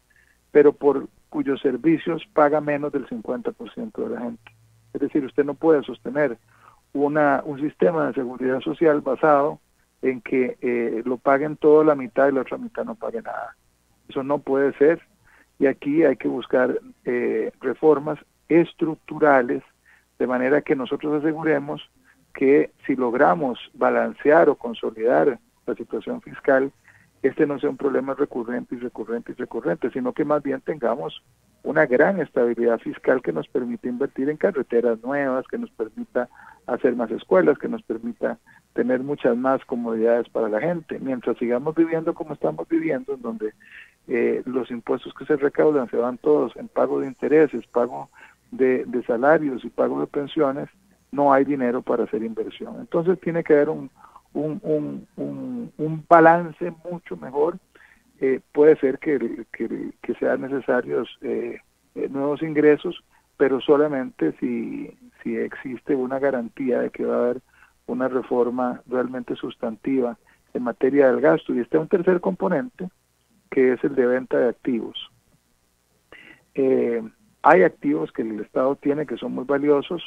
pero 0.50 0.72
por 0.72 1.06
cuyos 1.28 1.60
servicios 1.60 2.26
paga 2.32 2.62
menos 2.62 2.92
del 2.92 3.06
50% 3.06 3.92
de 3.92 4.08
la 4.08 4.20
gente. 4.22 4.52
Es 4.94 5.02
decir, 5.02 5.22
usted 5.26 5.44
no 5.44 5.52
puede 5.52 5.82
sostener 5.82 6.38
una, 6.94 7.42
un 7.44 7.60
sistema 7.60 8.06
de 8.06 8.14
seguridad 8.14 8.60
social 8.60 9.02
basado 9.02 9.60
en 10.00 10.22
que 10.22 10.56
eh, 10.62 11.02
lo 11.04 11.18
paguen 11.18 11.58
todo 11.58 11.84
la 11.84 11.94
mitad 11.94 12.28
y 12.28 12.32
la 12.32 12.40
otra 12.40 12.56
mitad 12.56 12.86
no 12.86 12.94
pague 12.94 13.20
nada. 13.20 13.54
Eso 14.08 14.22
no 14.22 14.38
puede 14.38 14.72
ser. 14.78 15.02
Y 15.58 15.66
aquí 15.66 16.04
hay 16.04 16.16
que 16.16 16.28
buscar 16.28 16.80
eh, 17.04 17.52
reformas 17.60 18.18
estructurales 18.48 19.62
de 20.20 20.26
manera 20.26 20.60
que 20.60 20.76
nosotros 20.76 21.24
aseguremos 21.24 21.80
que 22.34 22.72
si 22.86 22.94
logramos 22.94 23.58
balancear 23.72 24.50
o 24.50 24.54
consolidar 24.54 25.38
la 25.66 25.74
situación 25.74 26.20
fiscal, 26.20 26.70
este 27.22 27.46
no 27.46 27.58
sea 27.58 27.70
un 27.70 27.78
problema 27.78 28.12
recurrente 28.12 28.74
y 28.74 28.78
recurrente 28.78 29.32
y 29.32 29.34
recurrente, 29.34 29.90
sino 29.90 30.12
que 30.12 30.26
más 30.26 30.42
bien 30.42 30.60
tengamos 30.60 31.22
una 31.62 31.86
gran 31.86 32.20
estabilidad 32.20 32.78
fiscal 32.80 33.22
que 33.22 33.32
nos 33.32 33.48
permita 33.48 33.88
invertir 33.88 34.28
en 34.28 34.36
carreteras 34.36 35.02
nuevas, 35.02 35.46
que 35.48 35.56
nos 35.56 35.70
permita 35.70 36.28
hacer 36.66 36.94
más 36.96 37.10
escuelas, 37.10 37.56
que 37.56 37.68
nos 37.68 37.82
permita 37.82 38.38
tener 38.74 39.00
muchas 39.00 39.38
más 39.38 39.64
comodidades 39.64 40.28
para 40.28 40.50
la 40.50 40.60
gente. 40.60 40.98
Mientras 40.98 41.38
sigamos 41.38 41.74
viviendo 41.74 42.12
como 42.12 42.34
estamos 42.34 42.68
viviendo, 42.68 43.14
en 43.14 43.22
donde 43.22 43.54
eh, 44.06 44.42
los 44.44 44.70
impuestos 44.70 45.14
que 45.14 45.24
se 45.24 45.36
recaudan 45.36 45.88
se 45.88 45.96
van 45.96 46.18
todos 46.18 46.54
en 46.56 46.68
pago 46.68 47.00
de 47.00 47.06
intereses, 47.06 47.66
pago 47.68 48.10
de, 48.50 49.02
salarios 49.06 49.64
y 49.64 49.70
pago 49.70 50.00
de 50.00 50.06
pensiones, 50.06 50.68
no 51.12 51.32
hay 51.32 51.44
dinero 51.44 51.82
para 51.82 52.04
hacer 52.04 52.22
inversión. 52.22 52.76
Entonces 52.78 53.20
tiene 53.20 53.42
que 53.42 53.54
haber 53.54 53.70
un, 53.70 53.90
un, 54.32 55.06
un, 55.76 56.04
balance 56.08 56.72
mucho 56.90 57.16
mejor. 57.16 57.58
Eh, 58.20 58.40
puede 58.52 58.76
ser 58.76 58.98
que, 58.98 59.46
que, 59.52 60.14
sean 60.14 60.42
necesarios 60.42 61.08
eh, 61.22 61.58
eh, 61.94 62.08
nuevos 62.10 62.42
ingresos, 62.42 63.02
pero 63.36 63.60
solamente 63.60 64.32
si, 64.38 64.94
si 65.22 65.36
existe 65.36 65.94
una 65.94 66.18
garantía 66.18 66.80
de 66.80 66.90
que 66.90 67.04
va 67.04 67.16
a 67.16 67.20
haber 67.20 67.40
una 67.86 68.08
reforma 68.08 68.82
realmente 68.86 69.34
sustantiva 69.36 70.18
en 70.54 70.62
materia 70.62 71.10
del 71.10 71.20
gasto. 71.20 71.54
Y 71.54 71.60
este 71.60 71.76
es 71.76 71.82
un 71.82 71.88
tercer 71.88 72.20
componente, 72.20 72.88
que 73.50 73.72
es 73.72 73.84
el 73.84 73.94
de 73.94 74.06
venta 74.06 74.38
de 74.38 74.48
activos. 74.48 75.10
Eh, 76.54 77.02
hay 77.42 77.62
activos 77.62 78.12
que 78.12 78.22
el 78.22 78.40
Estado 78.40 78.76
tiene 78.76 79.06
que 79.06 79.16
son 79.16 79.32
muy 79.32 79.44
valiosos, 79.44 80.02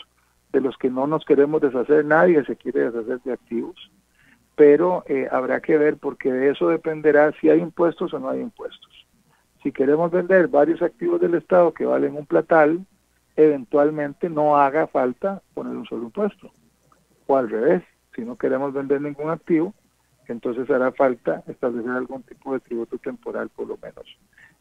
de 0.51 0.61
los 0.61 0.77
que 0.77 0.89
no 0.89 1.07
nos 1.07 1.25
queremos 1.25 1.61
deshacer, 1.61 2.05
nadie 2.05 2.45
se 2.45 2.55
quiere 2.55 2.91
deshacer 2.91 3.19
de 3.21 3.33
activos, 3.33 3.91
pero 4.55 5.03
eh, 5.07 5.27
habrá 5.31 5.61
que 5.61 5.77
ver 5.77 5.97
porque 5.97 6.31
de 6.31 6.51
eso 6.51 6.69
dependerá 6.69 7.31
si 7.41 7.49
hay 7.49 7.59
impuestos 7.59 8.13
o 8.13 8.19
no 8.19 8.29
hay 8.29 8.39
impuestos. 8.39 9.07
Si 9.63 9.71
queremos 9.71 10.11
vender 10.11 10.47
varios 10.47 10.81
activos 10.81 11.19
del 11.21 11.33
Estado 11.33 11.73
que 11.73 11.85
valen 11.85 12.15
un 12.15 12.27
platal, 12.27 12.85
eventualmente 13.35 14.29
no 14.29 14.57
haga 14.57 14.85
falta 14.87 15.41
poner 15.55 15.75
un 15.75 15.85
solo 15.85 16.03
impuesto. 16.03 16.51
O 17.25 17.37
al 17.37 17.49
revés, 17.49 17.81
si 18.15 18.21
no 18.21 18.35
queremos 18.35 18.73
vender 18.73 19.01
ningún 19.01 19.31
activo, 19.31 19.73
entonces 20.27 20.69
hará 20.69 20.91
falta 20.91 21.43
establecer 21.47 21.91
algún 21.91 22.21
tipo 22.23 22.53
de 22.53 22.59
tributo 22.59 22.97
temporal 22.99 23.49
por 23.49 23.67
lo 23.67 23.77
menos. 23.77 24.05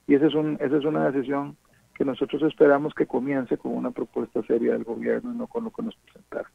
Y 0.06 0.14
esa 0.14 0.26
es, 0.26 0.34
un, 0.34 0.56
esa 0.60 0.76
es 0.78 0.84
una 0.84 1.10
decisión 1.10 1.56
que 1.96 2.04
nosotros 2.04 2.42
esperamos 2.42 2.94
que 2.94 3.06
comience 3.06 3.56
con 3.58 3.74
una 3.74 3.90
propuesta 3.90 4.42
seria 4.46 4.72
del 4.72 4.84
gobierno 4.84 5.32
y 5.32 5.36
no 5.36 5.46
con 5.46 5.64
lo 5.64 5.70
que 5.70 5.82
nos 5.82 5.94
presentaron. 5.96 6.50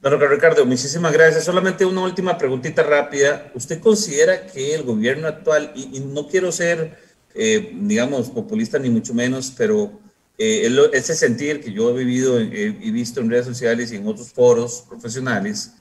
Don 0.00 0.20
Ricardo, 0.20 0.64
muchísimas 0.64 1.12
gracias. 1.12 1.44
Solamente 1.44 1.84
una 1.84 2.02
última 2.02 2.38
preguntita 2.38 2.84
rápida. 2.84 3.50
¿Usted 3.54 3.80
considera 3.80 4.46
que 4.46 4.74
el 4.74 4.84
gobierno 4.84 5.26
actual, 5.26 5.72
y, 5.74 5.98
no 6.00 6.28
quiero 6.28 6.52
ser, 6.52 6.96
eh, 7.34 7.72
digamos, 7.74 8.30
populista 8.30 8.78
ni 8.78 8.90
mucho 8.90 9.12
menos, 9.12 9.52
pero 9.58 9.98
eh, 10.38 10.70
ese 10.92 11.16
sentir 11.16 11.60
que 11.60 11.72
yo 11.72 11.90
he 11.90 12.04
vivido 12.04 12.40
y 12.40 12.90
visto 12.92 13.20
en 13.20 13.28
redes 13.28 13.46
sociales 13.46 13.90
y 13.90 13.96
en 13.96 14.06
otros 14.06 14.32
foros 14.32 14.84
profesionales, 14.88 15.74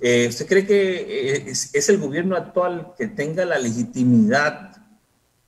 eh, 0.00 0.26
¿usted 0.28 0.46
cree 0.46 0.66
que 0.66 1.44
es, 1.46 1.88
el 1.88 1.98
gobierno 1.98 2.34
actual 2.34 2.92
que 2.96 3.06
tenga 3.06 3.44
la 3.44 3.58
legitimidad 3.58 4.72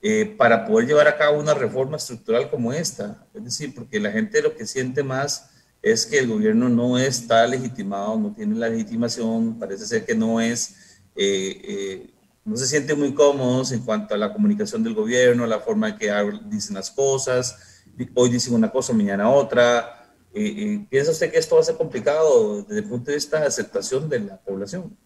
eh, 0.05 0.35
para 0.37 0.65
poder 0.65 0.85
llevar 0.85 1.07
a 1.07 1.15
cabo 1.15 1.39
una 1.39 1.53
reforma 1.53 1.95
estructural 1.95 2.49
como 2.49 2.73
esta. 2.73 3.25
Es 3.33 3.41
decir, 3.41 3.73
porque 3.73 4.01
la 4.01 4.11
gente 4.11 4.41
lo 4.41 4.53
que 4.53 4.65
siente 4.65 5.01
más 5.01 5.49
es 5.81 6.05
que 6.05 6.19
el 6.19 6.27
gobierno 6.27 6.67
no 6.67 6.97
está 6.97 7.47
legitimado, 7.47 8.19
no 8.19 8.33
tiene 8.33 8.55
la 8.55 8.67
legitimación, 8.67 9.57
parece 9.57 9.85
ser 9.85 10.05
que 10.05 10.13
no 10.13 10.41
es, 10.41 10.99
eh, 11.15 11.61
eh, 11.63 12.09
no 12.43 12.57
se 12.57 12.67
siente 12.67 12.95
muy 12.95 13.13
cómodos 13.13 13.71
en 13.71 13.79
cuanto 13.79 14.13
a 14.13 14.17
la 14.17 14.33
comunicación 14.33 14.83
del 14.83 14.93
gobierno, 14.93 15.47
la 15.47 15.61
forma 15.61 15.87
en 15.87 15.97
que 15.97 16.11
dicen 16.47 16.75
las 16.75 16.91
cosas, 16.91 17.85
hoy 18.13 18.29
dicen 18.29 18.55
una 18.55 18.69
cosa, 18.69 18.91
mañana 18.91 19.29
otra, 19.29 20.01
¿Piensa 20.33 21.11
usted 21.11 21.31
que 21.31 21.37
esto 21.37 21.55
va 21.55 21.61
a 21.61 21.63
ser 21.63 21.77
complicado 21.77 22.63
desde 22.63 22.79
el 22.79 22.89
punto 22.89 23.11
de 23.11 23.17
vista 23.17 23.39
de 23.39 23.45
aceptación 23.45 24.09
de 24.09 24.19
la 24.19 24.37
población? 24.37 24.97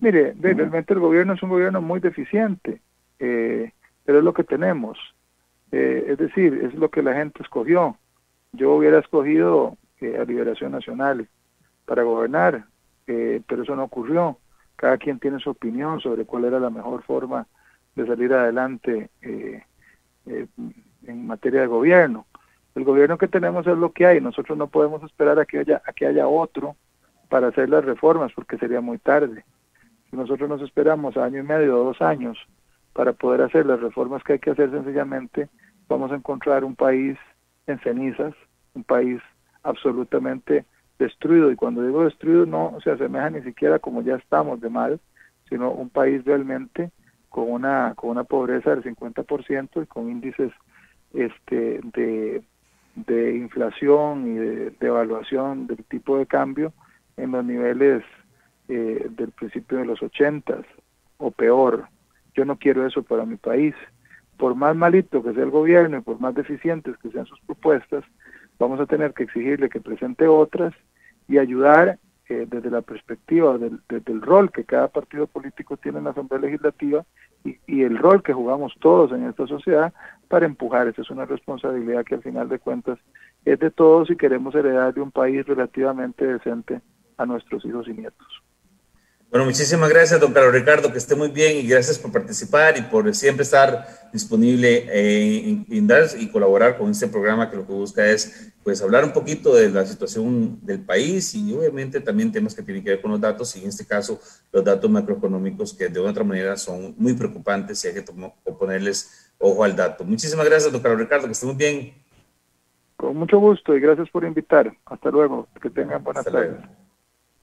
Mire, 0.00 0.34
realmente 0.38 0.92
el 0.92 1.00
gobierno 1.00 1.32
es 1.32 1.42
un 1.42 1.48
gobierno 1.48 1.80
muy 1.80 2.00
deficiente, 2.00 2.82
pero 4.06 4.18
es 4.18 4.24
lo 4.24 4.32
que 4.32 4.44
tenemos. 4.44 4.98
es 5.70 6.16
decir, 6.16 6.54
es 6.64 6.74
lo 6.74 6.90
que 6.90 7.02
la 7.02 7.12
gente 7.12 7.42
escogió. 7.42 7.98
Yo 8.52 8.72
hubiera 8.72 9.00
escogido 9.00 9.76
a 10.00 10.24
Liberación 10.24 10.72
Nacional 10.72 11.28
para 11.84 12.04
gobernar, 12.04 12.64
pero 13.04 13.62
eso 13.62 13.76
no 13.76 13.84
ocurrió. 13.84 14.38
Cada 14.76 14.96
quien 14.96 15.18
tiene 15.18 15.40
su 15.40 15.50
opinión 15.50 16.00
sobre 16.00 16.24
cuál 16.24 16.44
era 16.44 16.60
la 16.60 16.70
mejor 16.70 17.02
forma 17.02 17.46
de 17.96 18.06
salir 18.06 18.32
adelante 18.32 19.10
eh, 19.22 19.62
eh, 20.26 20.46
en 21.06 21.26
materia 21.26 21.62
de 21.62 21.66
gobierno. 21.66 22.26
El 22.74 22.84
gobierno 22.84 23.16
que 23.16 23.26
tenemos 23.26 23.66
es 23.66 23.76
lo 23.76 23.92
que 23.92 24.06
hay. 24.06 24.20
Nosotros 24.20 24.56
no 24.56 24.68
podemos 24.68 25.02
esperar 25.02 25.38
a 25.38 25.46
que 25.46 25.58
haya, 25.58 25.82
a 25.84 25.92
que 25.92 26.06
haya 26.06 26.28
otro 26.28 26.76
para 27.30 27.48
hacer 27.48 27.70
las 27.70 27.84
reformas 27.84 28.32
porque 28.34 28.58
sería 28.58 28.82
muy 28.82 28.98
tarde. 28.98 29.44
Si 30.10 30.16
nosotros 30.16 30.48
nos 30.48 30.60
esperamos 30.60 31.16
año 31.16 31.40
y 31.40 31.42
medio 31.42 31.80
o 31.80 31.84
dos 31.84 32.02
años 32.02 32.38
para 32.96 33.12
poder 33.12 33.42
hacer 33.42 33.66
las 33.66 33.78
reformas 33.78 34.24
que 34.24 34.32
hay 34.32 34.38
que 34.38 34.52
hacer 34.52 34.70
sencillamente, 34.70 35.50
vamos 35.86 36.10
a 36.10 36.14
encontrar 36.14 36.64
un 36.64 36.74
país 36.74 37.18
en 37.66 37.78
cenizas, 37.80 38.34
un 38.72 38.84
país 38.84 39.20
absolutamente 39.62 40.64
destruido. 40.98 41.52
Y 41.52 41.56
cuando 41.56 41.82
digo 41.82 42.04
destruido 42.04 42.46
no 42.46 42.78
se 42.82 42.90
asemeja 42.90 43.28
ni 43.28 43.42
siquiera 43.42 43.78
como 43.80 44.00
ya 44.00 44.14
estamos 44.14 44.62
de 44.62 44.70
mal, 44.70 44.98
sino 45.46 45.72
un 45.72 45.90
país 45.90 46.24
realmente 46.24 46.90
con 47.28 47.52
una, 47.52 47.92
con 47.96 48.08
una 48.08 48.24
pobreza 48.24 48.74
del 48.74 48.82
50% 48.82 49.82
y 49.82 49.86
con 49.86 50.10
índices 50.10 50.50
este, 51.12 51.80
de, 51.92 52.42
de 52.94 53.36
inflación 53.36 54.26
y 54.26 54.38
de, 54.38 54.74
evaluación 54.80 55.66
del 55.66 55.84
tipo 55.84 56.16
de 56.16 56.24
cambio 56.24 56.72
en 57.18 57.32
los 57.32 57.44
niveles 57.44 58.02
eh, 58.68 59.06
del 59.10 59.32
principio 59.32 59.76
de 59.76 59.84
los 59.84 60.02
80 60.02 60.62
o 61.18 61.30
peor. 61.30 61.88
Yo 62.36 62.44
no 62.44 62.56
quiero 62.56 62.86
eso 62.86 63.02
para 63.02 63.24
mi 63.24 63.36
país. 63.36 63.74
Por 64.36 64.54
más 64.54 64.76
malito 64.76 65.22
que 65.22 65.32
sea 65.32 65.44
el 65.44 65.50
gobierno 65.50 65.98
y 65.98 66.02
por 66.02 66.20
más 66.20 66.34
deficientes 66.34 66.96
que 66.98 67.10
sean 67.10 67.24
sus 67.24 67.40
propuestas, 67.40 68.04
vamos 68.58 68.78
a 68.78 68.86
tener 68.86 69.14
que 69.14 69.22
exigirle 69.22 69.70
que 69.70 69.80
presente 69.80 70.26
otras 70.26 70.74
y 71.26 71.38
ayudar 71.38 71.98
eh, 72.28 72.46
desde 72.48 72.70
la 72.70 72.82
perspectiva 72.82 73.56
del, 73.56 73.80
del, 73.88 74.20
rol 74.20 74.50
que 74.50 74.64
cada 74.64 74.88
partido 74.88 75.26
político 75.26 75.76
tiene 75.76 75.98
en 75.98 76.04
la 76.04 76.10
Asamblea 76.10 76.40
Legislativa 76.40 77.04
y, 77.44 77.82
el 77.82 77.96
rol 77.96 78.22
que 78.22 78.32
jugamos 78.32 78.74
todos 78.80 79.12
en 79.12 79.24
esta 79.28 79.46
sociedad 79.46 79.94
para 80.28 80.44
empujar. 80.44 80.88
Esa 80.88 81.02
es 81.02 81.10
una 81.10 81.24
responsabilidad 81.24 82.04
que 82.04 82.16
al 82.16 82.22
final 82.22 82.48
de 82.48 82.58
cuentas 82.58 82.98
es 83.44 83.58
de 83.60 83.70
todos 83.70 84.10
y 84.10 84.16
queremos 84.16 84.54
heredar 84.54 84.92
de 84.92 85.00
un 85.00 85.12
país 85.12 85.46
relativamente 85.46 86.26
decente 86.26 86.80
a 87.16 87.26
nuestros 87.26 87.64
hijos 87.64 87.86
y 87.88 87.92
nietos. 87.92 88.42
Bueno, 89.36 89.50
muchísimas 89.50 89.90
gracias, 89.90 90.18
don 90.18 90.32
Carlos 90.32 90.54
Ricardo, 90.54 90.90
que 90.90 90.96
esté 90.96 91.14
muy 91.14 91.28
bien 91.28 91.58
y 91.58 91.68
gracias 91.68 91.98
por 91.98 92.10
participar 92.10 92.78
y 92.78 92.80
por 92.80 93.14
siempre 93.14 93.42
estar 93.42 93.86
disponible 94.10 94.86
eh, 94.88 95.62
en, 95.68 95.86
dar 95.86 96.06
y 96.18 96.28
colaborar 96.28 96.78
con 96.78 96.90
este 96.90 97.06
programa 97.06 97.50
que 97.50 97.56
lo 97.58 97.66
que 97.66 97.72
busca 97.74 98.06
es 98.06 98.54
pues 98.64 98.80
hablar 98.80 99.04
un 99.04 99.12
poquito 99.12 99.54
de 99.54 99.68
la 99.68 99.84
situación 99.84 100.58
del 100.64 100.80
país 100.80 101.34
y 101.34 101.52
obviamente 101.52 102.00
también 102.00 102.32
temas 102.32 102.54
que 102.54 102.62
tienen 102.62 102.82
que 102.82 102.88
ver 102.88 103.02
con 103.02 103.10
los 103.10 103.20
datos 103.20 103.54
y 103.56 103.62
en 103.62 103.68
este 103.68 103.84
caso 103.84 104.18
los 104.50 104.64
datos 104.64 104.90
macroeconómicos 104.90 105.74
que 105.74 105.90
de 105.90 106.00
otra 106.00 106.24
manera 106.24 106.56
son 106.56 106.94
muy 106.96 107.12
preocupantes 107.12 107.84
y 107.84 107.88
hay 107.88 107.94
que 107.94 108.04
ponerles 108.52 109.34
ojo 109.36 109.64
al 109.64 109.76
dato. 109.76 110.02
Muchísimas 110.02 110.46
gracias, 110.46 110.72
don 110.72 110.80
Carlos 110.80 111.00
Ricardo, 111.00 111.26
que 111.26 111.32
esté 111.32 111.44
muy 111.44 111.56
bien. 111.56 111.92
Con 112.96 113.14
mucho 113.18 113.38
gusto 113.38 113.76
y 113.76 113.80
gracias 113.80 114.08
por 114.08 114.24
invitar. 114.24 114.74
Hasta 114.86 115.10
luego. 115.10 115.46
Que 115.60 115.68
tengan 115.68 116.02
buenas 116.02 116.24
tardes. 116.24 116.56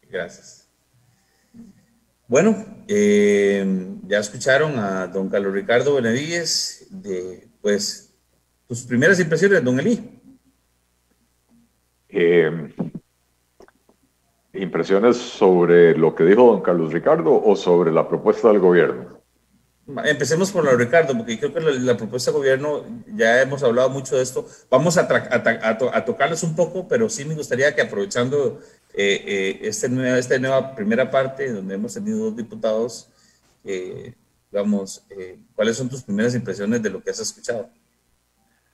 Gracias. 0.10 0.63
Bueno, 2.34 2.66
eh, 2.88 3.64
ya 4.08 4.18
escucharon 4.18 4.80
a 4.80 5.06
don 5.06 5.30
Carlos 5.30 5.54
Ricardo 5.54 5.94
Benavides 5.94 6.88
de, 6.90 7.48
pues, 7.62 8.12
tus 8.68 8.82
primeras 8.86 9.20
impresiones, 9.20 9.64
don 9.64 9.80
Eli. 9.80 10.20
Eh, 12.10 12.74
¿Impresiones 14.54 15.18
sobre 15.18 15.96
lo 15.96 16.16
que 16.16 16.24
dijo 16.24 16.48
don 16.48 16.62
Carlos 16.62 16.92
Ricardo 16.92 17.40
o 17.40 17.56
sobre 17.56 17.92
la 17.92 18.10
propuesta 18.10 18.48
del 18.48 18.58
gobierno? 18.58 19.22
Empecemos 20.04 20.52
por 20.52 20.64
lo 20.64 20.76
Ricardo, 20.76 21.16
porque 21.16 21.38
creo 21.38 21.54
que 21.54 21.60
la, 21.60 21.98
propuesta 21.98 22.32
del 22.32 22.40
gobierno, 22.40 22.84
ya 23.16 23.44
hemos 23.44 23.62
hablado 23.62 23.92
mucho 23.92 24.16
de 24.16 24.24
esto. 24.24 24.48
Vamos 24.72 24.98
a, 24.98 25.08
a, 25.08 26.06
tocarles 26.06 26.42
un 26.42 26.56
poco, 26.56 26.88
pero 26.88 27.10
sí 27.10 27.26
me 27.26 27.36
gustaría 27.36 27.76
que 27.76 27.82
aprovechando 27.82 28.60
eh, 28.96 29.24
eh, 29.26 29.60
este 29.64 29.90
nueva, 29.90 30.20
esta 30.20 30.38
nueva 30.38 30.76
primera 30.76 31.10
parte, 31.10 31.52
donde 31.52 31.74
hemos 31.76 31.94
tenido 31.96 32.26
dos 32.26 32.36
diputados, 32.36 33.10
eh, 33.64 34.14
digamos, 34.52 35.04
¿cuáles 35.56 35.78
son 35.78 35.90
tus 35.90 36.04
primeras 36.04 36.36
impresiones 36.36 36.82
de 36.84 36.90
lo 36.92 37.02
que 37.02 37.10
has 37.10 37.20
escuchado? 37.20 37.70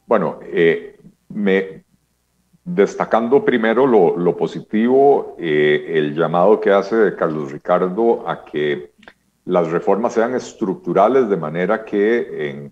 Bueno, 0.05 0.39
me, 1.29 1.86
destacando 2.65 3.45
primero 3.45 3.88
lo, 3.88 4.36
positivo, 4.36 5.38
el 5.38 6.13
llamado 6.15 6.60
que 6.60 6.71
hace 6.71 7.15
Carlos 7.15 7.53
Ricardo 7.53 8.27
a 8.27 8.43
que 8.43 8.91
las 9.45 9.71
reformas 9.71 10.13
sean 10.13 10.36
estructurales 10.36 11.29
de 11.29 11.38
manera 11.38 11.86
que 11.86 12.69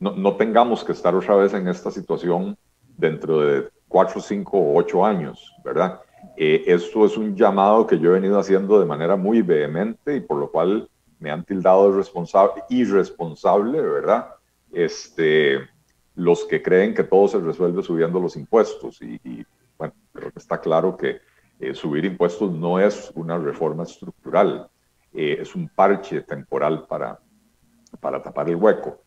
no, 0.00 0.36
tengamos 0.36 0.82
que 0.82 0.92
estar 0.92 1.14
otra 1.14 1.36
vez 1.36 1.52
en 1.52 1.68
esta 1.68 1.90
situación 1.90 2.56
dentro 2.96 3.40
de 3.40 3.68
cuatro, 3.86 4.18
cinco 4.20 4.56
o 4.56 4.78
ocho 4.78 5.04
años, 5.04 5.54
¿verdad? 5.62 6.00
Eh, 6.36 6.64
esto 6.66 7.04
es 7.04 7.16
un 7.16 7.34
llamado 7.34 7.86
que 7.86 7.98
yo 7.98 8.10
he 8.10 8.20
venido 8.20 8.38
haciendo 8.38 8.78
de 8.78 8.86
manera 8.86 9.16
muy 9.16 9.42
vehemente 9.42 10.16
y 10.16 10.20
por 10.20 10.38
lo 10.38 10.50
cual 10.50 10.88
me 11.18 11.30
han 11.30 11.44
tildado 11.44 11.90
de 11.90 11.96
responsable, 11.96 12.62
irresponsable, 12.68 13.80
¿verdad? 13.80 14.28
Este, 14.72 15.60
los 16.14 16.44
que 16.44 16.62
creen 16.62 16.94
que 16.94 17.04
todo 17.04 17.28
se 17.28 17.38
resuelve 17.40 17.82
subiendo 17.82 18.20
los 18.20 18.36
impuestos. 18.36 19.00
Y, 19.00 19.44
bueno, 19.78 19.94
creo 20.12 20.30
que 20.30 20.38
está 20.38 20.60
claro 20.60 20.96
que 20.96 21.20
eh, 21.58 21.74
subir 21.74 22.04
impuestos 22.04 22.52
no 22.52 22.78
es 22.78 23.10
una 23.14 23.38
reforma 23.38 23.84
estructural. 23.84 24.68
Eh, 25.14 25.38
es 25.40 25.54
un 25.54 25.68
parche 25.68 26.20
temporal 26.22 26.86
para, 26.86 27.18
para 28.00 28.22
tapar 28.22 28.48
el 28.48 28.56
hueco. 28.56 29.00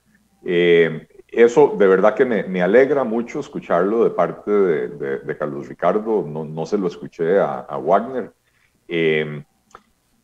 Eso 1.32 1.76
de 1.78 1.88
verdad 1.88 2.16
que 2.16 2.26
me, 2.26 2.62
alegra 2.62 3.04
mucho 3.04 3.40
escucharlo 3.40 4.04
de 4.04 4.10
parte 4.12 4.52
de, 4.52 5.38
Carlos 5.38 5.68
Ricardo, 5.68 6.26
no, 6.28 6.46
no, 6.46 6.66
se 6.66 6.78
lo 6.78 6.88
escuché 6.88 7.40
a, 7.40 7.78
Wagner. 7.78 8.32
Eh, 8.88 9.44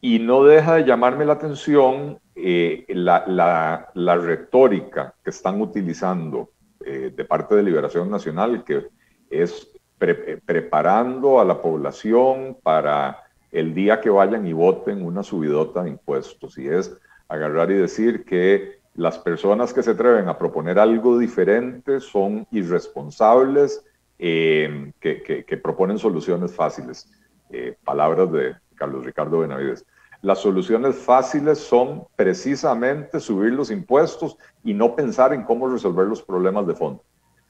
y 0.02 0.20
no 0.20 0.44
deja 0.44 0.76
de 0.76 0.86
llamarme 0.86 1.26
la 1.26 1.34
atención 1.34 2.20
la, 2.36 3.24
la, 3.28 3.90
la, 3.94 4.18
retórica 4.18 5.16
que 5.24 5.30
están 5.30 5.62
utilizando 5.62 6.50
de 6.80 7.26
parte 7.26 7.56
de 7.56 7.64
Liberación 7.64 8.12
Nacional, 8.12 8.64
que 8.64 8.88
es 9.30 9.72
preparando 9.98 11.40
a 11.40 11.46
la 11.46 11.62
población 11.62 12.58
para 12.62 13.24
el 13.52 13.74
día 13.74 14.02
que 14.02 14.10
vayan 14.10 14.46
y 14.46 14.54
voten 14.54 15.06
una 15.06 15.24
subidota 15.24 15.84
de 15.84 15.92
impuestos 15.92 16.58
y 16.58 16.68
es 16.68 16.98
agarrar 17.28 17.72
y 17.72 17.76
decir 17.76 18.26
que 18.26 18.75
las 18.96 19.20
personas 19.20 19.74
que 19.74 19.84
se 19.84 19.92
atreven 19.92 20.28
a 20.28 20.38
proponer 20.38 20.80
algo 20.80 21.18
diferente 21.18 22.00
son 22.00 22.48
irresponsables, 22.52 23.84
eh, 24.18 24.94
que, 25.00 25.60
proponen 25.62 26.00
soluciones 26.00 26.54
fáciles. 26.54 27.12
Eh, 27.50 27.78
palabras 27.84 28.32
de 28.32 28.56
Carlos 28.76 29.06
Ricardo 29.06 29.40
Benavides. 29.40 29.86
Las 30.22 30.40
soluciones 30.40 30.96
fáciles 30.96 31.60
son 31.60 32.06
precisamente 32.16 33.20
subir 33.20 33.54
los 33.54 33.70
impuestos 33.70 34.38
y 34.64 34.74
no 34.74 34.96
pensar 34.96 35.34
en 35.34 35.44
cómo 35.44 35.68
resolver 35.68 36.08
los 36.08 36.24
problemas 36.24 36.66
de 36.66 36.74
fondo. 36.74 37.04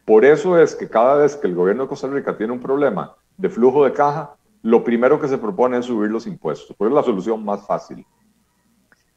Por 0.04 0.26
eso 0.26 0.60
es 0.60 0.76
que 0.76 0.90
cada 0.90 1.16
vez 1.16 1.36
que 1.36 1.48
el 1.48 1.56
gobierno 1.56 1.84
de 1.84 1.90
Costa 1.90 2.08
Rica 2.08 2.36
tiene 2.36 2.54
un 2.54 2.60
problema 2.60 3.16
de 3.38 3.50
flujo 3.50 3.86
de 3.86 3.94
caja, 3.94 4.36
lo 4.62 4.84
primero 4.84 5.20
que 5.22 5.28
se 5.28 5.38
propone 5.38 5.78
es 5.78 5.86
subir 5.86 6.10
los 6.10 6.28
impuestos, 6.28 6.76
pues 6.78 6.90
es 6.90 6.96
la 6.96 7.04
solución 7.04 7.46
más 7.46 7.66
fácil. 7.66 8.06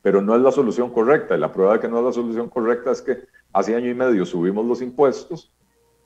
Pero 0.02 0.22
no 0.22 0.34
es 0.36 0.42
la 0.42 0.52
solución 0.52 0.90
correcta, 0.90 1.36
y 1.36 1.40
la 1.40 1.52
prueba 1.52 1.74
de 1.74 1.80
que 1.80 1.88
no 1.88 1.98
es 1.98 2.04
la 2.04 2.12
solución 2.12 2.48
correcta 2.48 2.90
es 2.90 3.02
que 3.02 3.18
hace 3.52 3.74
año 3.74 3.90
y 3.90 3.94
medio 3.94 4.24
subimos 4.24 4.64
los 4.64 4.82
impuestos 4.82 5.52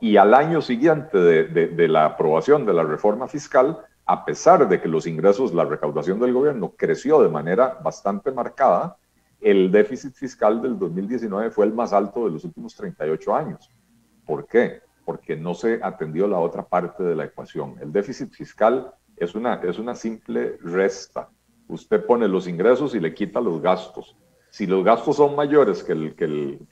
y 0.02 0.16
al 0.16 0.34
año 0.34 0.60
siguiente 0.60 1.16
de, 1.16 1.88
la 1.88 2.06
aprobación 2.06 2.66
de 2.66 2.72
la 2.72 2.82
reforma 2.82 3.28
fiscal, 3.28 3.78
a 4.04 4.24
pesar 4.24 4.68
de 4.68 4.80
que 4.80 4.88
los 4.88 5.06
ingresos, 5.06 5.54
la 5.54 5.64
recaudación 5.64 6.18
del 6.18 6.32
gobierno 6.32 6.74
creció 6.76 7.22
de 7.22 7.28
manera 7.28 7.78
bastante 7.84 8.32
marcada, 8.32 8.96
el 9.40 9.70
déficit 9.70 10.12
fiscal 10.14 10.60
del 10.60 10.76
2019 10.76 11.52
fue 11.52 11.66
el 11.66 11.72
más 11.72 11.92
alto 11.92 12.24
de 12.24 12.32
los 12.32 12.42
últimos 12.42 12.74
38 12.74 13.32
años. 13.32 13.70
¿Por 14.26 14.48
qué? 14.48 14.80
Porque 15.04 15.36
no 15.36 15.54
se 15.54 15.78
atendió 15.80 16.26
la 16.26 16.40
otra 16.40 16.64
parte 16.64 17.04
de 17.04 17.14
la 17.14 17.26
ecuación. 17.26 17.76
El 17.80 17.92
déficit 17.92 18.32
fiscal 18.32 18.92
es 19.16 19.36
una, 19.36 19.54
es 19.62 19.78
una 19.78 19.94
simple 19.94 20.58
resta. 20.62 21.28
Usted 21.68 22.04
pone 22.04 22.28
los 22.28 22.46
ingresos 22.46 22.94
y 22.94 23.00
le 23.00 23.14
quita 23.14 23.40
los 23.40 23.60
gastos. 23.60 24.16
Si 24.50 24.66
los 24.66 24.84
gastos 24.84 25.16
son 25.16 25.34
mayores 25.34 25.82
que, 25.82 25.94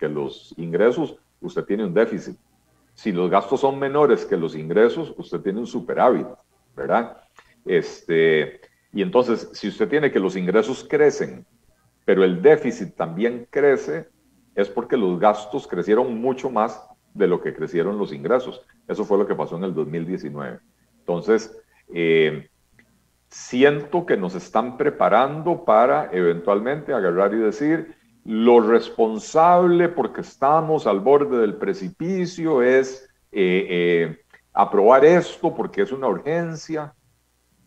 los 0.08 0.54
ingresos, 0.58 1.16
usted 1.40 1.64
tiene 1.64 1.84
un 1.84 1.94
déficit. 1.94 2.36
si 2.94 3.12
los 3.12 3.30
gastos 3.30 3.60
son 3.60 3.78
menores 3.78 4.26
que 4.26 4.36
los 4.36 4.54
ingresos, 4.54 5.14
usted 5.16 5.40
tiene 5.40 5.60
un 5.60 5.66
superávit, 5.66 6.26
¿verdad? 6.76 7.16
Este, 7.64 8.60
y 8.92 9.00
entonces, 9.00 9.48
si 9.54 9.68
usted 9.68 9.88
tiene 9.88 10.10
que 10.10 10.20
los 10.20 10.36
ingresos 10.36 10.86
crecen, 10.88 11.46
pero 12.04 12.24
el 12.24 12.42
déficit 12.42 12.94
también 12.94 13.46
crece, 13.50 14.08
es 14.54 14.68
porque 14.68 14.96
los 14.96 15.18
gastos 15.18 15.66
crecieron 15.66 16.20
mucho 16.20 16.50
más 16.50 16.84
de 17.14 17.26
lo 17.26 17.40
que 17.40 17.54
crecieron 17.54 17.98
los 17.98 18.12
ingresos. 18.12 18.62
Eso 18.88 19.04
fue 19.04 19.18
lo 19.18 19.26
que 19.26 19.34
pasó 19.34 19.56
en 19.56 19.64
el 19.64 19.74
2019. 19.74 20.60
Entonces, 20.98 21.56
eh, 21.94 22.50
siento 23.30 24.04
que 24.06 24.16
nos 24.16 24.34
están 24.34 24.76
preparando 24.76 25.64
para 25.64 26.10
eventualmente 26.12 26.92
agarrar 26.92 27.32
y 27.32 27.38
decir, 27.38 27.96
lo 28.24 28.60
responsable 28.60 29.88
porque 29.88 30.20
estamos 30.20 30.86
al 30.86 31.00
borde 31.00 31.38
del 31.38 31.54
precipicio 31.54 32.62
es 32.62 33.08
eh, 33.32 33.66
eh, 33.70 34.24
aprobar 34.52 35.04
esto 35.04 35.54
porque 35.54 35.82
es 35.82 35.92
una 35.92 36.08
urgencia. 36.08 36.94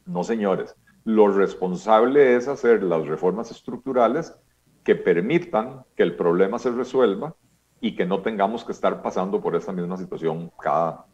No, 0.05 0.23
señores, 0.23 0.75
lo 1.05 1.29
responsable 1.29 2.35
es 2.35 2.47
hacer 2.47 2.83
las 2.83 3.07
reformas 3.07 3.49
estructurales 3.49 4.35
que 4.83 4.95
permitan 4.95 5.83
que 5.95 6.03
el 6.03 6.15
problema 6.15 6.59
se 6.59 6.71
resuelva 6.71 7.35
y 7.79 7.95
que 7.95 8.05
no 8.05 8.21
tengamos 8.21 8.65
que 8.65 8.73
estar 8.73 9.01
pasando 9.01 9.41
por 9.41 9.55
esta 9.55 9.71
misma 9.71 9.97
situación 9.97 10.51
cada 10.61 11.05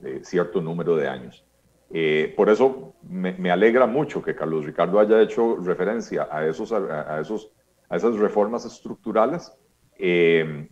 eh, 0.00 0.20
cierto 0.24 0.60
número 0.60 0.96
de 0.96 1.08
años. 1.08 1.44
Por 2.36 2.48
eso 2.48 2.94
me, 3.02 3.50
alegra 3.50 3.86
mucho 3.86 4.22
que 4.22 4.34
Carlos 4.34 4.64
Ricardo 4.64 4.98
haya 4.98 5.20
hecho 5.20 5.56
referencia 5.56 6.28
a, 6.30 6.46
esos, 6.46 6.72
a, 6.72 7.20
esos, 7.20 7.50
a 7.88 7.96
esas 7.96 8.16
reformas 8.16 8.64
estructurales. 8.64 9.52
Eh, 9.98 10.68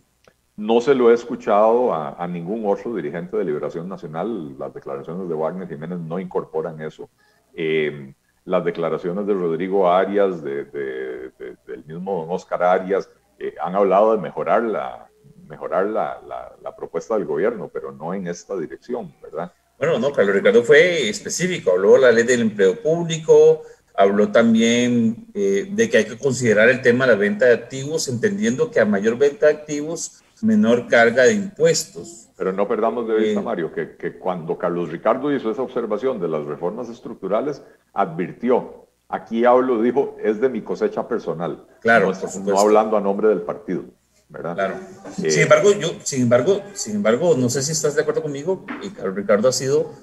no 0.57 0.81
se 0.81 0.93
lo 0.93 1.09
he 1.09 1.13
escuchado 1.13 1.93
a, 1.93 2.27
ningún 2.27 2.65
otro 2.65 2.93
dirigente 2.93 3.37
de 3.37 3.45
Liberación 3.45 3.87
Nacional. 3.87 4.57
Las 4.59 4.73
declaraciones 4.73 5.27
de 5.27 5.35
Wagner 5.35 5.67
Jiménez 5.67 5.99
no 5.99 6.19
incorporan 6.19 6.81
eso. 6.81 7.09
Eh, 7.53 8.13
las 8.45 8.63
declaraciones 8.65 9.25
de 9.25 9.33
Rodrigo 9.33 9.89
Arias, 9.91 10.43
de, 10.43 10.65
del 10.65 11.85
mismo 11.85 12.21
don 12.21 12.31
Oscar 12.31 12.63
Arias, 12.63 13.09
eh, 13.39 13.55
han 13.61 13.75
hablado 13.75 14.15
de 14.15 14.21
mejorar, 14.21 14.63
la, 14.63 15.09
mejorar 15.47 15.87
la, 15.87 16.19
la, 16.61 16.75
propuesta 16.75 17.15
del 17.15 17.25
gobierno, 17.25 17.69
pero 17.71 17.91
no 17.91 18.13
en 18.13 18.27
esta 18.27 18.55
dirección, 18.55 19.13
¿verdad? 19.21 19.51
Bueno, 19.81 19.97
no, 19.97 20.11
Carlos 20.11 20.35
Ricardo 20.35 20.61
fue 20.61 21.09
específico, 21.09 21.71
habló 21.71 21.93
de 21.93 22.01
la 22.01 22.11
ley 22.11 22.23
del 22.23 22.41
empleo 22.41 22.79
público, 22.83 23.63
habló 23.95 24.31
también 24.31 25.25
eh, 25.33 25.69
de 25.71 25.89
que 25.89 25.97
hay 25.97 26.05
que 26.05 26.19
considerar 26.19 26.69
el 26.69 26.83
tema 26.83 27.07
de 27.07 27.13
la 27.13 27.17
venta 27.17 27.47
de 27.47 27.55
activos, 27.55 28.07
entendiendo 28.07 28.69
que 28.69 28.79
a 28.79 28.85
mayor 28.85 29.17
venta 29.17 29.47
de 29.47 29.53
activos, 29.53 30.21
menor 30.43 30.87
carga 30.87 31.23
de 31.23 31.33
impuestos. 31.33 32.29
Pero 32.37 32.53
no 32.53 32.67
perdamos 32.67 33.07
de 33.07 33.15
vista, 33.15 33.41
Mario, 33.41 33.73
que, 33.73 33.95
que, 33.95 34.19
cuando 34.19 34.55
Carlos 34.55 34.89
Ricardo 34.89 35.35
hizo 35.35 35.49
esa 35.49 35.63
observación 35.63 36.21
de 36.21 36.27
las 36.27 36.45
reformas 36.45 36.87
estructurales, 36.87 37.63
advirtió, 37.91 38.85
aquí 39.09 39.45
hablo, 39.45 39.81
dijo, 39.81 40.15
es 40.21 40.39
de 40.39 40.49
mi 40.49 40.61
cosecha 40.61 41.07
personal. 41.07 41.65
Claro, 41.79 42.11
no, 42.45 42.59
hablando 42.59 42.97
a 42.97 43.01
nombre 43.01 43.29
del 43.29 43.41
partido. 43.41 43.85
¿Verdad? 44.31 44.55
Claro. 44.55 44.79
Eh, 45.21 45.29
sin 45.29 45.43
embargo, 45.43 45.71
yo, 45.73 45.93
sin 46.03 46.23
embargo, 46.23 46.63
sin 46.73 46.95
embargo, 46.95 47.35
no 47.37 47.49
sé 47.49 47.61
si 47.61 47.71
estás 47.73 47.95
de 47.95 48.01
acuerdo 48.01 48.23
conmigo, 48.23 48.65
y 48.81 48.89
Ricardo 48.89 49.49
ha 49.49 49.53
sido 49.53 49.93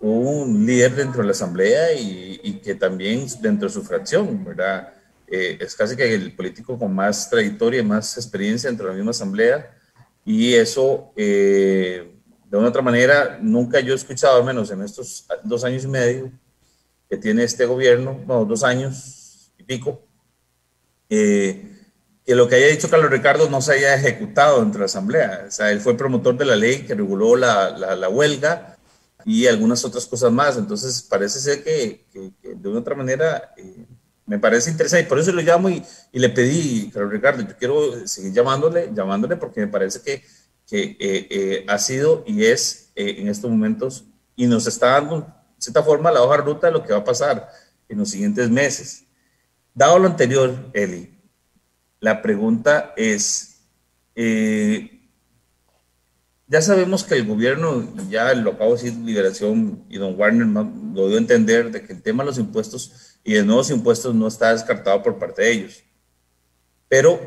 un 0.00 0.66
líder 0.66 0.94
dentro 0.94 1.22
de 1.22 1.26
la 1.26 1.32
asamblea 1.32 1.94
y, 1.94 2.40
y 2.42 2.54
que 2.54 2.74
también 2.74 3.26
dentro 3.40 3.68
de 3.68 3.72
su 3.72 3.82
fracción, 3.82 4.44
¿verdad? 4.44 4.92
Eh, 5.28 5.58
es 5.60 5.74
casi 5.74 5.96
que 5.96 6.14
el 6.14 6.34
político 6.36 6.78
con 6.78 6.94
más 6.94 7.28
trayectoria 7.28 7.80
y 7.80 7.84
más 7.84 8.16
experiencia 8.16 8.70
dentro 8.70 8.86
de 8.86 8.92
la 8.92 8.96
misma 8.96 9.10
asamblea 9.10 9.76
y 10.24 10.54
eso, 10.54 11.12
eh, 11.16 12.12
de 12.44 12.56
una 12.56 12.68
otra 12.68 12.82
manera, 12.82 13.38
nunca 13.40 13.80
yo 13.80 13.92
he 13.92 13.96
escuchado, 13.96 14.36
al 14.36 14.44
menos 14.44 14.70
en 14.70 14.82
estos 14.82 15.26
dos 15.42 15.64
años 15.64 15.84
y 15.84 15.88
medio 15.88 16.32
que 17.08 17.16
tiene 17.16 17.42
este 17.42 17.66
gobierno, 17.66 18.20
no, 18.26 18.44
dos 18.44 18.62
años 18.62 19.52
y 19.58 19.64
pico, 19.64 20.00
eh, 21.08 21.72
que 22.26 22.34
lo 22.34 22.48
que 22.48 22.56
haya 22.56 22.66
dicho 22.66 22.90
Carlos 22.90 23.10
Ricardo 23.10 23.48
no 23.48 23.62
se 23.62 23.74
haya 23.74 23.94
ejecutado 23.94 24.60
dentro 24.60 24.78
de 24.78 24.80
la 24.80 24.86
Asamblea. 24.86 25.44
O 25.46 25.50
sea, 25.50 25.70
él 25.70 25.80
fue 25.80 25.96
promotor 25.96 26.36
de 26.36 26.44
la 26.44 26.56
ley 26.56 26.84
que 26.84 26.94
reguló 26.94 27.36
la, 27.36 27.70
la, 27.70 28.08
huelga 28.08 28.76
y 29.24 29.46
algunas 29.46 29.84
otras 29.84 30.06
cosas 30.06 30.32
más. 30.32 30.56
Entonces, 30.56 31.02
parece 31.02 31.38
ser 31.38 31.62
que, 31.62 32.04
que, 32.12 32.32
de 32.42 32.68
una 32.68 32.80
otra 32.80 32.96
manera 32.96 33.54
eh, 33.56 33.86
me 34.26 34.40
parece 34.40 34.70
interesante 34.70 35.06
y 35.06 35.08
por 35.08 35.20
eso 35.20 35.30
lo 35.30 35.40
llamo 35.40 35.70
y, 35.70 35.82
y, 36.12 36.18
le 36.18 36.28
pedí, 36.28 36.90
Carlos 36.92 37.12
Ricardo, 37.12 37.42
yo 37.42 37.56
quiero 37.56 38.06
seguir 38.08 38.32
llamándole, 38.32 38.90
llamándole 38.92 39.36
porque 39.36 39.60
me 39.60 39.68
parece 39.68 40.00
que, 40.00 40.24
que 40.66 40.96
eh, 40.98 41.26
eh, 41.30 41.66
ha 41.68 41.78
sido 41.78 42.24
y 42.26 42.44
es 42.44 42.90
eh, 42.96 43.16
en 43.18 43.28
estos 43.28 43.50
momentos 43.50 44.04
y 44.34 44.46
nos 44.46 44.66
está 44.66 44.90
dando, 44.90 45.20
de 45.20 45.26
cierta 45.58 45.82
forma, 45.82 46.10
la 46.10 46.22
hoja 46.22 46.38
ruta 46.38 46.66
de 46.66 46.72
lo 46.72 46.82
que 46.82 46.92
va 46.92 46.98
a 46.98 47.04
pasar 47.04 47.48
en 47.88 47.98
los 47.98 48.10
siguientes 48.10 48.50
meses. 48.50 49.04
Dado 49.72 49.98
lo 49.98 50.08
anterior, 50.08 50.70
Eli, 50.72 51.15
la 52.00 52.22
pregunta 52.22 52.92
es, 52.96 53.62
ya 56.48 56.62
sabemos 56.62 57.02
que 57.04 57.16
el 57.16 57.26
gobierno, 57.26 57.92
ya 58.08 58.32
lo 58.34 58.52
acabo 58.52 58.76
de 58.76 58.82
decir, 58.82 58.98
Liberación 59.00 59.84
y 59.88 59.98
don 59.98 60.18
Warner 60.18 60.46
lo 60.46 61.08
dio 61.08 61.16
a 61.16 61.20
entender 61.20 61.70
de 61.70 61.82
que 61.82 61.92
el 61.92 62.02
tema 62.02 62.22
de 62.22 62.28
los 62.28 62.38
impuestos 62.38 63.18
y 63.24 63.34
de 63.34 63.42
nuevos 63.42 63.70
impuestos 63.70 64.14
no 64.14 64.28
está 64.28 64.52
descartado 64.52 65.02
por 65.02 65.18
parte 65.18 65.42
de 65.42 65.52
ellos. 65.52 65.82
Pero 66.88 67.20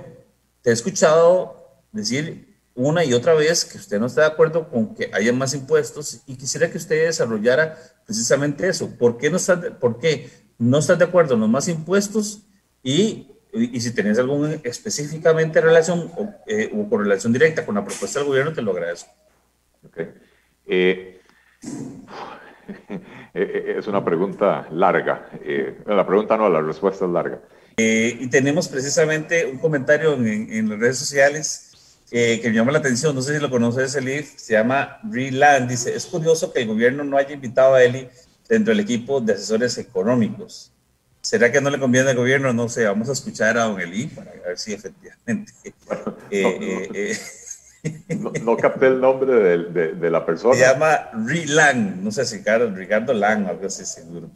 te 0.62 0.70
he 0.70 0.74
escuchado 0.74 1.84
decir 1.92 2.50
una 2.76 3.04
y 3.04 3.14
otra 3.14 3.34
vez 3.34 3.66
que 3.66 3.78
usted 3.78 4.00
no 4.00 4.06
está 4.06 4.22
de 4.22 4.28
acuerdo 4.28 4.70
con 4.70 4.96
que 4.96 5.10
haya 5.14 5.34
más 5.34 5.54
impuestos 5.54 6.22
y 6.26 6.38
quisiera 6.38 6.72
que 6.72 6.78
usted 6.78 7.08
desarrollara 7.08 7.78
precisamente 8.06 8.70
eso. 8.70 8.90
¿Por 8.98 9.18
qué 9.18 9.30
no 9.30 9.36
estás 9.36 9.62
de, 9.62 9.72
por 9.72 10.00
qué 10.00 10.30
no 10.58 10.78
estás 10.78 10.98
de 10.98 11.06
acuerdo 11.06 11.34
en 11.34 11.42
los 11.42 11.50
más 11.50 11.68
impuestos 11.68 12.44
y, 12.82 13.29
y, 13.54 13.80
si 13.82 13.94
tenés 13.94 14.20
alguna 14.20 14.56
específicamente 14.64 15.60
relación 15.62 16.12
o, 16.18 16.34
eh, 16.48 16.72
o, 16.74 16.88
correlación 16.90 17.34
directa 17.34 17.66
con 17.66 17.76
la 17.76 17.86
propuesta 17.86 18.20
del 18.20 18.28
gobierno, 18.28 18.54
te 18.54 18.62
lo 18.62 18.72
agradezco. 18.72 19.12
Okay. 19.88 20.10
Eh, 20.68 21.22
Eh, 23.34 23.76
es 23.78 23.88
una 23.88 24.04
pregunta 24.04 24.68
larga. 24.72 25.30
Eh, 25.44 25.78
la 25.86 26.06
pregunta 26.06 26.36
no, 26.36 26.50
la 26.50 26.62
respuesta 26.62 27.06
es 27.06 27.12
larga. 27.12 27.40
Eh, 27.78 28.18
y 28.20 28.28
tenemos 28.28 28.68
precisamente 28.68 29.46
un 29.46 29.60
comentario 29.60 30.14
en, 30.14 30.68
las 30.68 30.80
redes 30.80 30.98
sociales 30.98 32.02
que 32.10 32.42
me 32.44 32.54
llama 32.54 32.72
la 32.72 32.80
atención. 32.80 33.14
No 33.14 33.22
sé 33.22 33.36
si 33.36 33.42
lo 33.42 33.52
conoces, 33.52 33.96
Eli. 33.96 34.24
Se 34.24 34.54
llama 34.54 35.00
Reland. 35.04 35.70
Dice: 35.70 35.96
Es 35.96 36.08
curioso 36.08 36.52
que 36.52 36.62
el 36.62 36.68
gobierno 36.68 37.04
no 37.04 37.18
haya 37.18 37.34
invitado 37.34 37.76
a 37.76 37.84
Eli 37.84 38.10
dentro 38.48 38.72
del 38.72 38.80
equipo 38.80 39.22
de 39.22 39.34
asesores 39.34 39.78
económicos. 39.78 40.74
¿Será 41.22 41.52
que 41.52 41.62
no 41.62 41.70
le 41.70 41.80
conviene 41.80 42.10
al 42.12 42.16
gobierno? 42.16 42.54
No 42.54 42.70
sé, 42.70 42.86
vamos 42.86 43.10
a 43.10 43.14
escuchar 43.14 43.58
a 43.58 43.66
don 43.66 43.80
Eli 43.80 44.08
para 44.08 44.32
ver 44.32 44.58
si 44.58 44.74
efectivamente. 44.74 45.54
No, 48.44 48.58
capté 48.58 48.88
el 48.88 49.00
nombre 49.00 49.32
de, 49.34 49.94
de, 49.94 50.10
la 50.10 50.26
persona. 50.26 50.54
Se 50.54 50.60
llama 50.60 51.12
Lang, 51.14 52.02
no 52.02 52.12
sé 52.12 52.26
si 52.26 52.40
Ricardo, 52.40 52.70
Ricardo 52.76 53.14
Lang, 53.14 53.48
algo 53.48 53.66
así 53.66 53.86
seguro. 53.86 54.30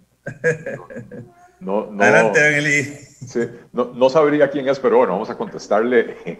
No, 1.60 1.89
no, 1.91 2.04
Adelante, 2.04 3.00
sí, 3.26 3.39
no, 3.72 3.93
no, 3.93 4.10
sabría 4.10 4.50
quién 4.50 4.67
es, 4.67 4.80
pero 4.80 4.98
bueno, 4.98 5.13
vamos 5.13 5.30
a 5.30 5.38
contestarle. 5.38 6.15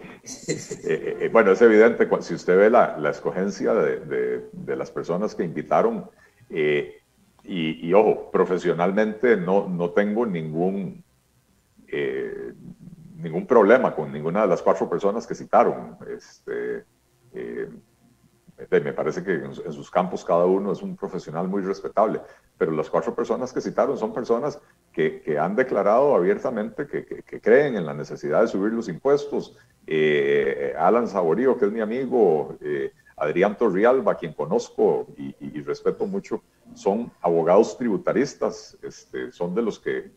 Eh, 0.86 1.18
eh, 1.20 1.28
bueno, 1.30 1.52
es 1.52 1.60
evidente, 1.60 2.08
si 2.20 2.34
usted 2.34 2.56
ve 2.56 2.70
la, 2.70 2.96
la 2.98 3.10
escogencia 3.10 3.74
de, 3.74 4.40
de, 4.52 4.76
las 4.76 4.90
personas 4.90 5.34
que 5.34 5.44
invitaron, 5.44 6.10
eh, 6.48 7.02
y, 7.44 7.86
y, 7.88 7.92
ojo, 7.92 8.30
profesionalmente 8.30 9.36
no, 9.36 9.68
no 9.68 9.90
tengo 9.90 10.26
ningún, 10.26 11.04
ningún 13.16 13.46
problema 13.46 13.94
con 13.94 14.12
ninguna 14.12 14.42
de 14.42 14.48
las 14.48 14.62
cuatro 14.62 14.88
personas 14.88 15.26
que 15.26 15.34
citaron. 15.34 15.96
Este, 16.08 16.84
eh, 17.34 17.68
me 18.70 18.92
parece 18.92 19.22
que 19.22 19.34
en, 19.34 19.54
sus 19.54 19.90
campos 19.90 20.24
cada 20.24 20.44
uno 20.44 20.72
es 20.72 20.82
un 20.82 20.96
profesional 20.96 21.48
muy 21.48 21.62
respetable, 21.62 22.20
pero 22.56 22.70
las 22.70 22.88
cuatro 22.88 23.14
personas 23.14 23.52
que 23.52 23.60
citaron 23.60 23.98
son 23.98 24.12
personas 24.12 24.60
que, 24.92 25.20
que 25.22 25.38
han 25.38 25.56
declarado 25.56 26.14
abiertamente 26.14 26.86
que, 26.86 27.04
que, 27.04 27.40
creen 27.40 27.76
en 27.76 27.84
la 27.84 27.94
necesidad 27.94 28.42
de 28.42 28.48
subir 28.48 28.72
los 28.72 28.88
impuestos. 28.88 29.56
Eh, 29.86 30.72
Alan 30.78 31.08
Saborío, 31.08 31.58
que 31.58 31.66
es 31.66 31.72
mi 31.72 31.80
amigo, 31.80 32.56
eh, 32.60 32.92
Adrián 33.16 33.56
Torrialba, 33.56 34.16
quien 34.16 34.32
conozco 34.32 35.06
y, 35.16 35.60
respeto 35.62 36.06
mucho, 36.06 36.42
son 36.74 37.12
abogados 37.20 37.78
tributaristas, 37.78 38.76
este, 38.82 39.30
son 39.30 39.54
de 39.54 39.62
los 39.62 39.78
que, 39.78 40.10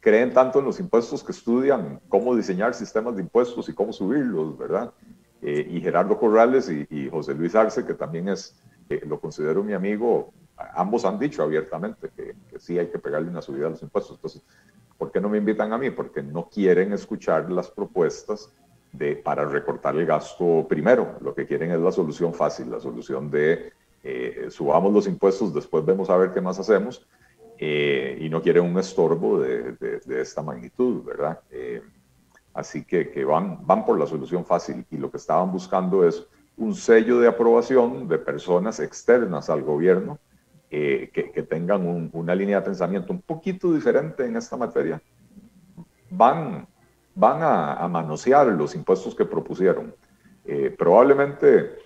creen 0.00 0.32
tanto 0.32 0.58
en 0.58 0.66
los 0.66 0.78
impuestos 0.78 1.24
que 1.24 1.32
estudian 1.32 2.00
cómo 2.08 2.36
diseñar 2.36 2.74
sistemas 2.74 3.16
de 3.16 3.22
impuestos 3.22 3.68
y 3.68 3.72
cómo 3.72 3.92
subirlos, 3.92 4.58
¿verdad? 4.58 4.92
Eh, 5.40 5.66
y 5.70 5.80
Gerardo 5.80 6.18
Corrales 6.18 6.68
y, 6.68 7.08
José 7.08 7.34
Luis 7.34 7.54
Arce, 7.54 7.86
que 7.86 7.94
también 7.94 8.28
es, 8.28 8.60
eh, 8.90 9.00
lo 9.06 9.20
considero 9.20 9.62
mi 9.62 9.72
amigo, 9.72 10.32
ambos 10.74 11.04
han 11.04 11.18
dicho 11.18 11.42
abiertamente 11.42 12.10
que, 12.14 12.34
sí 12.58 12.78
hay 12.78 12.88
que 12.88 12.98
pegarle 12.98 13.30
una 13.30 13.40
subida 13.42 13.68
a 13.68 13.70
los 13.70 13.82
impuestos. 13.82 14.16
Entonces, 14.16 14.42
¿por 14.96 15.12
qué 15.12 15.20
no 15.20 15.28
me 15.28 15.38
invitan 15.38 15.72
a 15.72 15.78
mí? 15.78 15.90
Porque 15.90 16.22
no 16.22 16.48
quieren 16.48 16.92
escuchar 16.92 17.50
las 17.50 17.70
propuestas 17.70 18.52
de, 18.92 19.16
para 19.16 19.44
recortar 19.44 19.96
el 19.96 20.06
gasto 20.06 20.66
primero. 20.68 21.16
Lo 21.20 21.34
que 21.34 21.46
quieren 21.46 21.70
es 21.70 21.80
la 21.80 21.92
solución 21.92 22.34
fácil, 22.34 22.70
la 22.70 22.80
solución 22.80 23.30
de 23.30 23.72
eh, 24.02 24.46
subamos 24.50 24.92
los 24.92 25.06
impuestos, 25.06 25.52
después 25.52 25.84
vemos 25.84 26.08
a 26.08 26.16
ver 26.16 26.32
qué 26.32 26.40
más 26.40 26.58
hacemos, 26.58 27.06
eh, 27.58 28.16
y 28.20 28.28
no 28.28 28.40
quieren 28.40 28.64
un 28.64 28.78
estorbo 28.78 29.40
de, 29.40 29.72
de, 29.72 30.20
esta 30.20 30.42
magnitud, 30.42 31.04
¿verdad? 31.04 31.40
Eh, 31.50 31.82
así 32.54 32.84
que, 32.84 33.10
que, 33.10 33.24
van, 33.24 33.66
van 33.66 33.84
por 33.84 33.98
la 33.98 34.06
solución 34.06 34.44
fácil 34.44 34.86
y 34.90 34.96
lo 34.96 35.10
que 35.10 35.16
estaban 35.16 35.50
buscando 35.50 36.06
es 36.06 36.26
un 36.56 36.74
sello 36.74 37.18
de 37.20 37.28
aprobación 37.28 38.06
de 38.08 38.18
personas 38.18 38.78
externas 38.80 39.50
al 39.50 39.62
gobierno 39.62 40.18
que, 40.70 41.10
que, 41.12 41.42
tengan 41.42 42.10
una 42.12 42.34
línea 42.34 42.60
de 42.60 42.66
pensamiento 42.66 43.12
un 43.12 43.22
poquito 43.22 43.72
diferente 43.72 44.26
en 44.26 44.36
esta 44.36 44.56
materia. 44.56 45.00
Van, 46.10 46.66
van 47.18 47.40
a, 47.42 47.88
manosear 47.88 48.46
los 48.48 48.74
impuestos 48.74 49.14
que 49.14 49.24
propusieron. 49.24 49.94
probablemente 50.78 51.76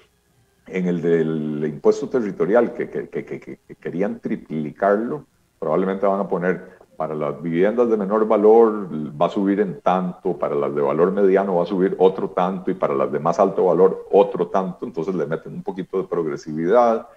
en 0.67 0.87
el 0.87 1.03
del 1.03 1.65
impuesto 1.67 2.09
territorial, 2.09 2.73
que, 2.73 2.89
que, 2.89 3.09
que, 3.09 3.59
querían 3.81 4.21
triplicarlo, 4.21 5.27
probablemente 5.59 6.07
van 6.07 6.21
a 6.21 6.29
poner 6.29 6.83
para 6.97 7.15
las 7.15 7.43
viviendas 7.43 7.89
de 7.91 7.97
menor 7.97 8.29
valor 8.29 8.89
va 9.21 9.27
a 9.27 9.31
subir 9.31 9.61
en 9.61 9.81
tanto, 9.81 10.39
para 10.39 10.55
las 10.55 10.75
de 10.75 10.81
valor 10.81 11.11
mediano 11.11 11.57
va 11.57 11.65
a 11.65 11.67
subir 11.67 11.97
otro 11.99 12.31
tanto 12.31 12.71
y 12.71 12.75
para 12.75 12.95
las 12.95 13.11
de 13.11 13.19
más 13.19 13.41
alto 13.41 13.65
valor 13.65 14.07
otro 14.13 14.49
tanto, 14.49 14.87
entonces 14.87 15.15
le 15.15 15.27
meten 15.27 15.55
un 15.55 15.63
poquito 15.63 16.01
de 16.01 16.09
progresividad. 16.09 17.09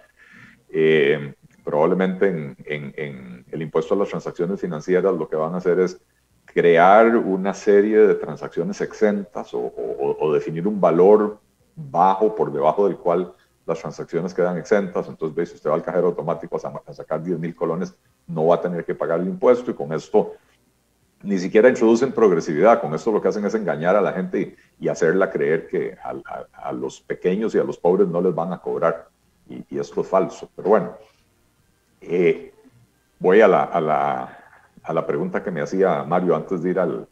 Eh, 0.69 1.35
probablemente 1.63 2.27
en, 2.27 2.57
en, 2.65 2.93
en, 2.97 3.45
el 3.51 3.61
impuesto 3.61 3.93
a 3.93 3.97
las 3.97 4.09
transacciones 4.09 4.59
financieras 4.59 5.13
lo 5.13 5.27
que 5.27 5.35
van 5.35 5.53
a 5.53 5.57
hacer 5.57 5.79
es 5.79 6.01
crear 6.55 7.17
una 7.17 7.53
serie 7.53 7.97
de 7.97 8.15
transacciones 8.15 8.79
exentas 8.79 9.53
o, 9.53 10.31
definir 10.33 10.65
un 10.65 10.79
valor 10.79 11.37
bajo 11.75 12.33
por 12.33 12.49
debajo 12.49 12.87
del 12.87 12.95
cual 12.95 13.33
las 13.65 13.79
transacciones 13.79 14.33
quedan 14.33 14.57
exentas, 14.57 15.05
entonces 15.09 15.35
ve, 15.35 15.45
si 15.45 15.55
usted 15.55 15.69
va 15.69 15.73
al 15.73 15.83
cajero 15.83 16.07
automático 16.07 16.55
a, 16.55 16.93
sacar 16.93 17.21
10 17.21 17.39
mil 17.39 17.53
colones, 17.53 17.93
no 18.25 18.47
va 18.47 18.55
a 18.55 18.61
tener 18.61 18.85
que 18.85 18.95
pagar 18.95 19.19
el 19.19 19.27
impuesto 19.27 19.69
y 19.69 19.73
con 19.73 19.91
esto 19.91 20.31
ni 21.23 21.37
siquiera 21.39 21.67
introducen 21.67 22.13
progresividad, 22.13 22.79
con 22.79 22.93
esto 22.93 23.11
lo 23.11 23.21
que 23.21 23.27
hacen 23.27 23.43
es 23.43 23.53
engañar 23.53 23.97
a 23.97 24.01
la 24.01 24.13
gente 24.13 24.55
y, 24.79 24.87
hacerla 24.87 25.29
creer 25.29 25.67
que 25.67 25.97
a, 26.01 26.71
los 26.71 27.01
pequeños 27.01 27.53
y 27.53 27.59
a 27.59 27.65
los 27.65 27.77
pobres 27.77 28.07
no 28.07 28.21
les 28.21 28.33
van 28.33 28.53
a 28.53 28.61
cobrar 28.61 29.09
y, 29.49 29.77
esto 29.77 29.99
es 29.99 30.07
falso. 30.07 30.49
Pero 30.55 30.69
bueno, 30.69 30.93
eh, 31.99 32.53
voy 33.19 33.41
a, 33.41 33.47
la, 33.49 34.44
a 34.85 34.93
la, 34.93 35.05
pregunta 35.05 35.43
que 35.43 35.51
me 35.51 35.61
hacía 35.61 36.03
Mario 36.03 36.35
antes 36.35 36.61
de 36.61 36.69
ir 36.69 36.79
al, 36.79 37.07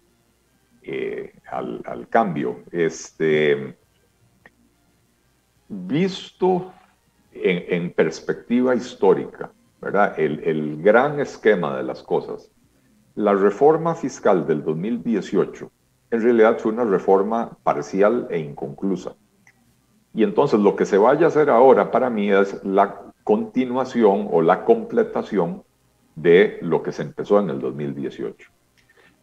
eh, 0.84 1.34
al, 1.50 2.08
cambio. 2.10 2.64
Este, 2.72 3.78
visto 5.70 6.74
en, 7.32 7.92
perspectiva 7.94 8.76
histórica, 8.76 9.52
¿verdad? 9.82 10.20
El, 10.20 10.82
gran 10.82 11.20
esquema 11.20 11.78
de 11.78 11.84
las 11.84 12.04
cosas, 12.04 12.52
la 13.16 13.34
reforma 13.34 13.96
fiscal 13.96 14.46
del 14.46 14.64
2018 14.64 15.72
en 16.12 16.22
realidad 16.22 16.60
fue 16.60 16.72
una 16.72 16.84
reforma 16.84 17.58
parcial 17.64 18.28
e 18.30 18.38
inconclusa. 18.38 19.16
Y 20.14 20.24
entonces 20.24 20.60
lo 20.60 20.76
que 20.76 20.86
se 20.86 21.00
vaya 21.00 21.26
a 21.26 21.30
hacer 21.30 21.50
ahora 21.50 21.90
para 21.90 22.12
mí 22.12 22.32
es 22.32 22.64
la 22.64 23.02
continuación 23.24 24.28
o 24.32 24.44
la 24.44 24.64
completación 24.64 25.64
de 26.16 26.60
lo 26.62 26.84
que 26.84 26.92
se 26.92 27.02
empezó 27.02 27.40
en 27.40 27.50
el 27.50 27.60
2018. 27.60 28.50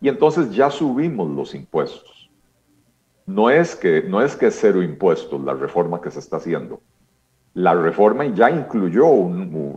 Y 0.00 0.08
entonces 0.08 0.52
ya 0.52 0.70
subimos 0.70 1.30
los 1.30 1.54
impuestos 1.54 2.20
no 3.30 3.48
es 3.48 3.76
que, 3.76 4.02
no 4.02 4.20
es 4.20 4.34
que 4.36 4.50
cero 4.50 4.82
impuestos 4.82 5.40
la 5.42 5.54
reforma 5.54 6.00
que 6.00 6.10
se 6.10 6.18
está 6.18 6.36
haciendo. 6.36 6.80
La 7.54 7.74
reforma 7.74 8.26
ya 8.26 8.50
incluyó 8.50 9.06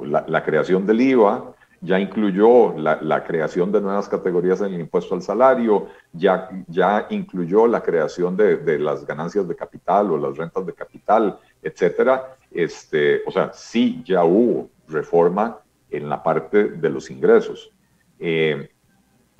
la, 0.06 0.43
creación 0.43 0.86
del 0.86 1.02
IVA, 1.02 1.54
ya 1.82 1.99
incluyó 1.99 2.73
la, 2.78 3.23
creación 3.23 3.71
de 3.71 3.82
nuevas 3.82 4.10
categorías 4.10 4.62
en 4.62 4.73
el 4.73 4.82
impuesto 4.82 5.15
al 5.15 5.21
salario, 5.21 5.88
ya, 6.12 6.49
ya 6.67 7.08
incluyó 7.10 7.67
la 7.67 7.82
creación 7.82 8.38
de, 8.38 8.80
las 8.80 9.06
ganancias 9.06 9.47
de 9.47 9.56
capital 9.56 10.12
o 10.12 10.17
las 10.17 10.38
rentas 10.38 10.65
de 10.65 10.73
capital, 10.73 11.38
etcétera. 11.62 12.36
Este, 12.52 13.21
o 13.26 13.32
sea, 13.32 13.52
sí 13.54 14.04
ya 14.06 14.23
hubo 14.23 14.69
reforma 14.88 15.60
en 15.95 16.10
la 16.10 16.21
parte 16.21 16.69
de 16.69 16.89
los 16.89 17.10
ingresos. 17.10 17.71
Eh, 18.19 18.69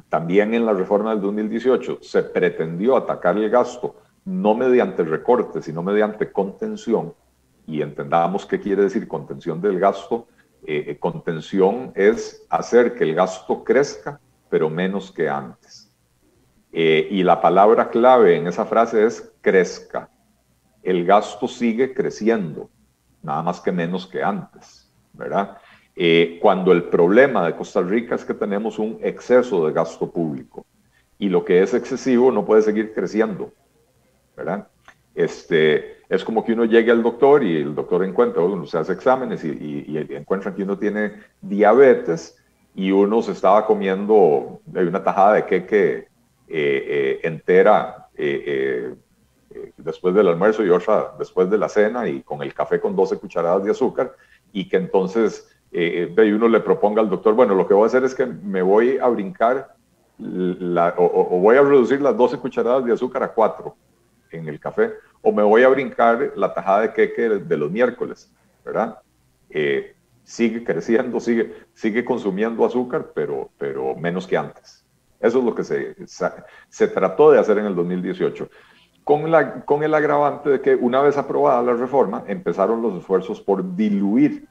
también 0.09 0.53
en 0.53 0.65
la 0.65 0.73
reforma 0.73 1.11
del 1.11 1.21
2018 1.21 1.99
se 2.01 2.23
pretendió 2.23 2.95
atacar 2.95 3.37
el 3.37 3.49
gasto 3.49 3.95
no 4.25 4.55
mediante 4.55 5.03
recortes, 5.03 5.65
sino 5.65 5.83
mediante 5.83 6.31
contención, 6.31 7.13
y 7.65 7.81
entendamos 7.81 8.45
qué 8.45 8.59
quiere 8.59 8.83
decir 8.83 9.07
contención 9.07 9.61
del 9.61 9.79
gasto, 9.79 10.27
eh, 10.65 10.85
eh, 10.87 10.97
contención 10.97 11.91
es 11.95 12.45
hacer 12.49 12.95
que 12.95 13.03
el 13.03 13.15
gasto 13.15 13.63
crezca, 13.63 14.19
pero 14.49 14.69
menos 14.69 15.11
que 15.11 15.27
antes. 15.27 15.91
Eh, 16.71 17.07
y 17.11 17.23
la 17.23 17.41
palabra 17.41 17.89
clave 17.89 18.37
en 18.37 18.47
esa 18.47 18.65
frase 18.65 19.05
es 19.05 19.31
crezca. 19.41 20.09
El 20.81 21.05
gasto 21.05 21.47
sigue 21.47 21.93
creciendo, 21.93 22.69
nada 23.21 23.41
más 23.43 23.59
que 23.59 23.71
menos 23.71 24.07
que 24.07 24.23
antes, 24.23 24.91
¿verdad? 25.13 25.57
Cuando 26.41 26.71
el 26.71 26.84
problema 26.86 27.45
de 27.45 27.56
Costa 27.56 27.82
Rica 27.82 28.15
es 28.15 28.25
que 28.25 28.34
tenemos 28.34 28.79
un 28.79 28.97
exceso 29.01 29.67
de 29.67 29.73
gasto 29.73 30.10
público 30.10 30.65
y 31.19 31.29
lo 31.29 31.45
que 31.45 31.62
es 31.62 31.73
excesivo 31.73 32.32
no 32.32 32.45
puede 32.45 32.63
seguir 32.63 32.93
creciendo 32.93 33.51
¿verdad? 34.36 34.67
Este, 35.15 35.97
es 36.10 36.23
como 36.23 36.43
que 36.43 36.53
uno 36.53 36.65
llegue 36.65 36.91
al 36.91 37.03
doctor 37.03 37.43
y 37.43 37.58
el 37.58 37.75
doctor 37.75 38.03
encuentra, 38.03 38.41
uno 38.41 38.65
se 38.65 38.77
hace 38.77 38.93
exámenes 38.93 39.43
y, 39.43 39.86
y, 39.88 39.97
encuentra 40.15 40.53
que 40.53 40.63
uno 40.63 40.77
tiene 40.77 41.13
diabetes 41.41 42.38
y 42.75 42.91
uno 42.91 43.21
se 43.21 43.34
estaba 43.34 43.65
comiendo 43.65 44.60
una 44.65 45.03
tajada 45.03 45.34
de 45.34 45.45
queque 45.45 45.97
eh, 45.97 46.08
eh, 46.47 47.19
entera 47.23 48.08
eh, 48.15 48.95
después 49.77 50.15
del 50.15 50.27
almuerzo 50.27 50.65
y 50.65 50.69
otra 50.69 51.13
después 51.19 51.49
de 51.49 51.60
la 51.60 51.69
cena 51.69 52.08
y 52.08 52.23
con 52.23 52.41
el 52.41 52.53
café 52.53 52.79
con 52.79 52.95
12 52.95 53.19
cucharadas 53.19 53.63
de 53.63 53.71
azúcar 53.71 54.15
y 54.51 54.67
que 54.67 54.77
entonces 54.77 55.52
uno 55.73 56.47
le 56.47 56.59
proponga 56.59 57.01
al 57.01 57.09
doctor, 57.09 57.33
bueno, 57.33 57.55
lo 57.55 57.67
que 57.67 57.73
voy 57.73 57.83
a 57.83 57.88
hacer 57.88 58.03
es 58.03 58.13
que 58.13 58.25
me 58.25 58.62
voy 58.62 58.97
a 58.97 59.07
brincar 59.07 59.75
la, 60.19 60.93
o, 60.97 61.05
o, 61.05 61.39
voy 61.39 61.57
a 61.57 61.62
reducir 61.62 62.01
las 62.01 62.15
12 62.15 62.38
cucharadas 62.38 62.86
de 62.86 62.93
azúcar 62.93 63.23
a 63.23 63.33
4 63.33 63.75
en 64.31 64.47
el 64.47 64.59
café, 64.59 64.93
o 65.21 65.31
me 65.31 65.43
voy 65.43 65.63
a 65.63 65.69
brincar 65.69 66.33
la 66.36 66.53
tajada 66.53 66.81
de 66.81 66.93
queque 66.93 67.29
de 67.29 67.57
los 67.57 67.71
miércoles, 67.71 68.31
¿verdad? 68.63 68.99
Eh, 69.49 69.95
sigue 70.23 70.63
creciendo, 70.63 71.19
sigue, 71.19 71.53
sigue 71.73 72.03
consumiendo 72.05 72.65
azúcar, 72.65 73.12
pero, 73.13 73.49
pero 73.57 73.95
menos 73.95 74.27
que 74.27 74.38
antes. 74.38 74.86
Eso 75.19 75.39
es 75.39 75.45
lo 75.45 75.55
que 75.55 75.63
se, 75.63 75.95
se 76.69 76.88
trató 76.88 77.31
de 77.31 77.39
hacer 77.39 77.57
en 77.57 77.65
el 77.65 77.75
2018. 77.75 78.49
Con, 79.03 79.31
la, 79.31 79.65
con 79.65 79.83
el 79.83 79.93
agravante 79.93 80.49
de 80.49 80.62
que 80.62 80.75
una 80.75 81.01
vez 81.01 81.17
aprobada 81.17 81.62
la 81.62 81.73
reforma, 81.73 82.23
empezaron 82.27 82.81
los 82.81 82.95
esfuerzos 82.95 83.41
por 83.41 83.75
diluir 83.75 84.47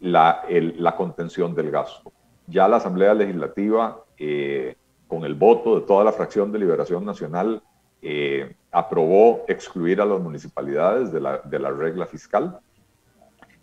la, 0.00 0.94
contención 0.96 1.54
del 1.54 1.70
gasto. 1.70 2.12
Ya 2.46 2.68
la 2.68 2.76
Asamblea 2.76 3.14
Legislativa, 3.14 4.04
eh, 4.16 4.76
con 5.06 5.24
el 5.24 5.34
voto 5.34 5.80
de 5.80 5.86
toda 5.86 6.04
la 6.04 6.12
fracción 6.12 6.52
de 6.52 6.58
Liberación 6.58 7.04
Nacional, 7.04 7.62
eh, 8.00 8.54
aprobó 8.70 9.44
excluir 9.48 10.00
a 10.00 10.04
las 10.04 10.20
municipalidades 10.20 11.12
de 11.12 11.20
la, 11.20 11.38
de 11.38 11.58
la 11.58 11.70
regla 11.70 12.06
fiscal. 12.06 12.60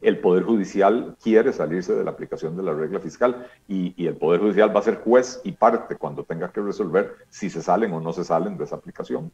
El 0.02 0.20
Poder 0.20 0.44
Judicial 0.44 1.16
quiere 1.24 1.54
salirse 1.54 1.96
de 1.96 2.04
la 2.04 2.12
aplicación 2.12 2.56
de 2.58 2.64
la 2.64 2.74
regla 2.74 3.00
fiscal 3.00 3.48
y, 3.68 4.06
el 4.06 4.18
Poder 4.18 4.42
Judicial 4.42 4.76
va 4.76 4.82
a 4.82 4.84
ser 4.84 4.98
juez 4.98 5.42
y 5.44 5.54
parte 5.54 5.96
cuando 5.96 6.24
tenga 6.24 6.52
que 6.52 6.62
resolver 6.62 7.16
si 7.30 7.50
se 7.50 7.62
salen 7.62 7.94
o 7.94 8.02
no 8.02 8.14
se 8.14 8.24
salen 8.24 8.58
de 8.58 8.66
esa 8.66 8.76
aplicación. 8.76 9.32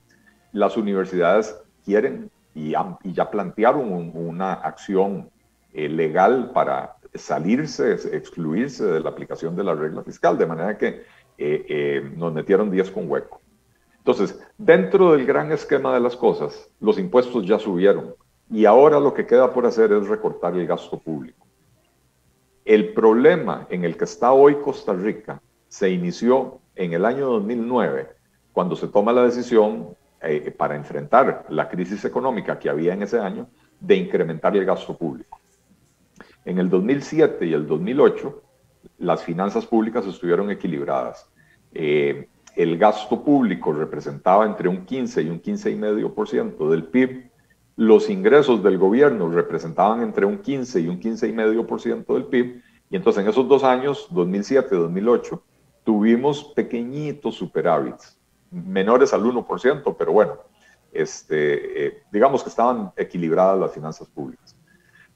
Las 0.53 0.77
universidades 0.77 1.59
quieren 1.83 2.29
y 2.53 2.71
ya 2.71 3.31
plantearon 3.31 4.11
una 4.13 4.53
acción 4.53 5.29
eh, 5.73 5.89
legal 5.89 6.51
para 6.53 6.97
salirse, 7.13 7.93
excluirse 8.15 8.85
de 8.85 8.99
la 8.99 9.09
aplicación 9.09 9.55
de 9.55 9.63
la 9.63 9.75
regla 9.75 10.03
fiscal, 10.03 10.37
de 10.37 10.45
manera 10.45 10.77
que 10.77 11.03
eh, 11.37 12.11
nos 12.15 12.33
metieron 12.33 12.71
10 12.71 12.91
con 12.91 13.09
hueco. 13.09 13.41
Entonces, 13.97 14.39
dentro 14.57 15.11
del 15.11 15.25
gran 15.25 15.51
esquema 15.51 15.93
de 15.93 15.99
las 15.99 16.15
cosas, 16.15 16.69
los 16.79 16.97
impuestos 16.97 17.45
ya 17.45 17.59
subieron 17.59 18.15
y 18.49 18.65
ahora 18.65 18.99
lo 18.99 19.13
que 19.13 19.25
queda 19.25 19.53
por 19.53 19.65
hacer 19.65 19.91
es 19.91 20.07
recortar 20.07 20.55
el 20.55 20.65
gasto 20.67 20.99
público. 20.99 21.47
El 22.65 22.93
problema 22.93 23.67
en 23.69 23.85
el 23.85 23.97
que 23.97 24.05
está 24.05 24.33
hoy 24.33 24.55
Costa 24.55 24.93
Rica 24.93 25.41
se 25.67 25.89
inició 25.89 26.59
en 26.75 26.93
el 26.93 27.05
año 27.05 27.27
2009, 27.27 28.09
cuando 28.51 28.75
se 28.75 28.87
toma 28.87 29.13
la 29.13 29.23
decisión 29.23 29.95
eh, 30.21 30.51
para 30.55 30.75
enfrentar 30.75 31.45
la 31.49 31.69
crisis 31.69 32.05
económica 32.05 32.59
que 32.59 32.69
había 32.69 32.93
en 32.93 33.03
ese 33.03 33.19
año 33.19 33.47
de 33.79 33.95
incrementar 33.95 34.55
el 34.55 34.65
gasto 34.65 34.95
público. 34.97 35.40
En 36.45 36.57
el 36.57 36.69
2007 36.69 37.45
y 37.45 37.53
el 37.53 37.67
2008, 37.67 38.41
las 38.99 39.23
finanzas 39.23 39.65
públicas 39.65 40.05
estuvieron 40.05 40.49
equilibradas. 40.49 41.29
Eh, 41.73 42.27
el 42.55 42.77
gasto 42.77 43.23
público 43.23 43.71
representaba 43.71 44.45
entre 44.45 44.67
un 44.67 44.85
15 44.85 45.21
y 45.21 45.29
un 45.29 45.41
15,5% 45.41 46.69
del 46.69 46.83
PIB, 46.85 47.31
los 47.77 48.09
ingresos 48.09 48.61
del 48.61 48.77
gobierno 48.77 49.29
representaban 49.29 50.01
entre 50.01 50.25
un 50.25 50.39
15 50.39 50.81
y 50.81 50.87
un 50.87 50.99
15,5% 50.99 52.13
del 52.13 52.25
PIB, 52.25 52.61
y 52.89 52.95
entonces 52.95 53.23
en 53.23 53.29
esos 53.29 53.47
dos 53.47 53.63
años, 53.63 54.07
2007 54.11 54.75
y 54.75 54.77
2008, 54.77 55.43
tuvimos 55.83 56.43
pequeñitos 56.53 57.35
superávits, 57.35 58.19
menores 58.51 59.13
al 59.13 59.23
1%, 59.23 59.95
pero 59.97 60.11
bueno, 60.11 60.33
este, 60.91 61.87
eh, 61.87 62.03
digamos 62.11 62.43
que 62.43 62.49
estaban 62.49 62.91
equilibradas 62.97 63.57
las 63.57 63.73
finanzas 63.73 64.07
públicas. 64.09 64.55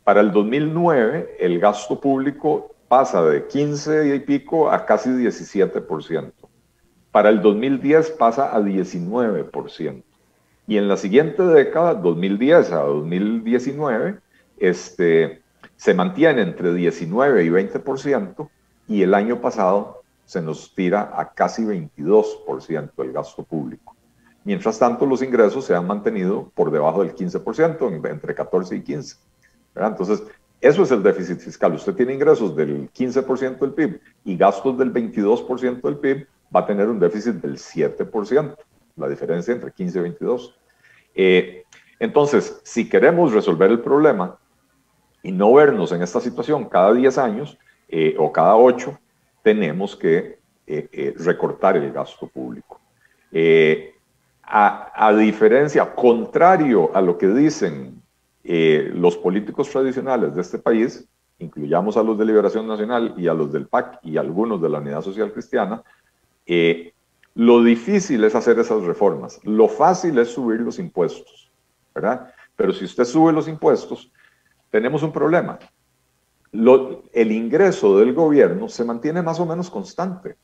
Para 0.06 0.22
el 0.22 0.32
2009, 0.32 1.38
el 1.40 1.60
gasto 1.60 2.00
público 2.00 2.76
pasa 2.88 3.24
de 3.24 3.48
15 3.48 4.16
y 4.16 4.20
pico 4.20 4.70
a 4.70 4.86
casi 4.86 5.10
17%. 5.10 6.32
Para 7.12 7.30
el 7.30 7.42
2010 7.42 8.12
pasa 8.12 8.56
a 8.56 8.62
19%. 8.62 10.04
Y 10.68 10.78
en 10.78 10.88
la 10.88 10.98
siguiente 10.98 11.42
década, 11.42 11.96
2010 11.96 12.72
a 12.72 12.82
2019, 12.82 14.20
este, 14.58 15.42
se 15.76 15.94
mantiene 15.96 16.44
entre 16.44 16.72
19 16.72 17.44
y 17.44 17.50
20% 17.50 18.48
y 18.88 19.02
el 19.02 19.16
año 19.16 19.42
pasado 19.42 20.04
se 20.26 20.40
nos 20.40 20.76
tira 20.76 21.14
a 21.16 21.34
casi 21.34 21.64
22% 21.64 22.92
el 23.00 23.12
gasto 23.12 23.42
público. 23.42 23.96
Mientras 24.44 24.78
tanto, 24.78 25.08
los 25.08 25.24
ingresos 25.24 25.66
se 25.66 25.74
han 25.74 25.88
mantenido 25.88 26.52
por 26.54 26.70
debajo 26.70 27.04
del 27.04 27.16
15%, 27.16 28.08
entre 28.08 28.36
14 28.36 28.76
y 28.76 28.84
15. 28.84 29.16
Entonces, 29.76 30.24
eso 30.62 30.84
es 30.84 30.92
el 30.92 31.04
déficit 31.04 31.40
fiscal. 31.40 31.74
Usted 31.74 31.94
tiene 31.94 32.14
ingresos 32.14 32.56
del 32.56 32.92
15% 32.92 33.60
del 33.60 33.74
PIB 33.74 34.02
y 34.24 34.38
gastos 34.38 34.78
del 34.78 34.92
22% 34.94 35.82
del 35.82 35.98
PIB, 35.98 36.28
va 36.56 36.62
a 36.62 36.66
tener 36.66 36.88
un 36.88 37.00
déficit 37.00 37.36
del 37.36 37.58
7%, 37.58 38.56
la 38.96 39.10
diferencia 39.10 39.54
entre 39.54 39.72
15 39.72 40.00
y 40.00 40.02
22. 40.02 40.60
Eh, 41.14 41.64
entonces, 42.00 42.60
si 42.64 42.90
queremos 42.90 43.34
resolver 43.34 43.70
el 43.70 43.80
problema 43.82 44.38
y 45.22 45.32
no 45.32 45.54
vernos 45.54 45.92
en 45.92 46.02
esta 46.02 46.20
situación 46.20 46.66
cada 46.66 46.94
10 46.94 47.18
años 47.18 47.58
eh, 47.90 48.16
o 48.18 48.32
cada 48.32 48.56
8, 48.56 48.98
tenemos 49.44 49.96
que 49.96 50.40
eh, 50.68 51.14
recortar 51.18 51.78
el 51.78 51.92
gasto 51.92 52.28
público. 52.28 52.80
A, 54.48 55.08
a, 55.08 55.14
diferencia, 55.14 55.94
contrario 55.94 56.92
a 56.96 57.02
lo 57.02 57.18
que 57.18 57.28
dicen 57.28 58.02
los 58.48 59.18
políticos 59.18 59.70
tradicionales 59.70 60.36
de 60.36 60.42
este 60.42 60.60
país, 60.60 61.08
incluyamos 61.40 61.98
a 61.98 62.04
los 62.04 62.18
de 62.18 62.26
Liberación 62.26 62.68
Nacional 62.68 63.14
y 63.18 63.28
a 63.28 63.34
los 63.34 63.52
del 63.52 63.68
PAC 63.68 64.00
y 64.04 64.18
algunos 64.18 64.62
de 64.62 64.70
la 64.70 64.80
Unidad 64.80 65.02
Social 65.02 65.32
Cristiana, 65.34 65.84
eh, 66.46 66.94
lo 67.34 67.64
difícil 67.64 68.24
es 68.24 68.36
hacer 68.36 68.58
esas 68.60 68.84
reformas. 68.84 69.40
Lo 69.44 69.68
fácil 69.68 70.18
es 70.20 70.30
subir 70.30 70.62
los 70.62 70.80
impuestos, 70.80 71.52
¿verdad? 71.94 72.34
Pero 72.56 72.72
si 72.72 72.86
usted 72.86 73.04
sube 73.04 73.34
los 73.34 73.48
impuestos, 73.48 74.12
tenemos 74.70 75.04
un 75.04 75.12
problema. 75.12 75.60
el 76.54 77.32
ingreso 77.32 77.98
del 77.98 78.14
gobierno 78.14 78.70
se 78.70 78.86
mantiene 78.86 79.22
más 79.22 79.40
o 79.42 79.46
menos 79.46 79.70
constante. 79.70 80.38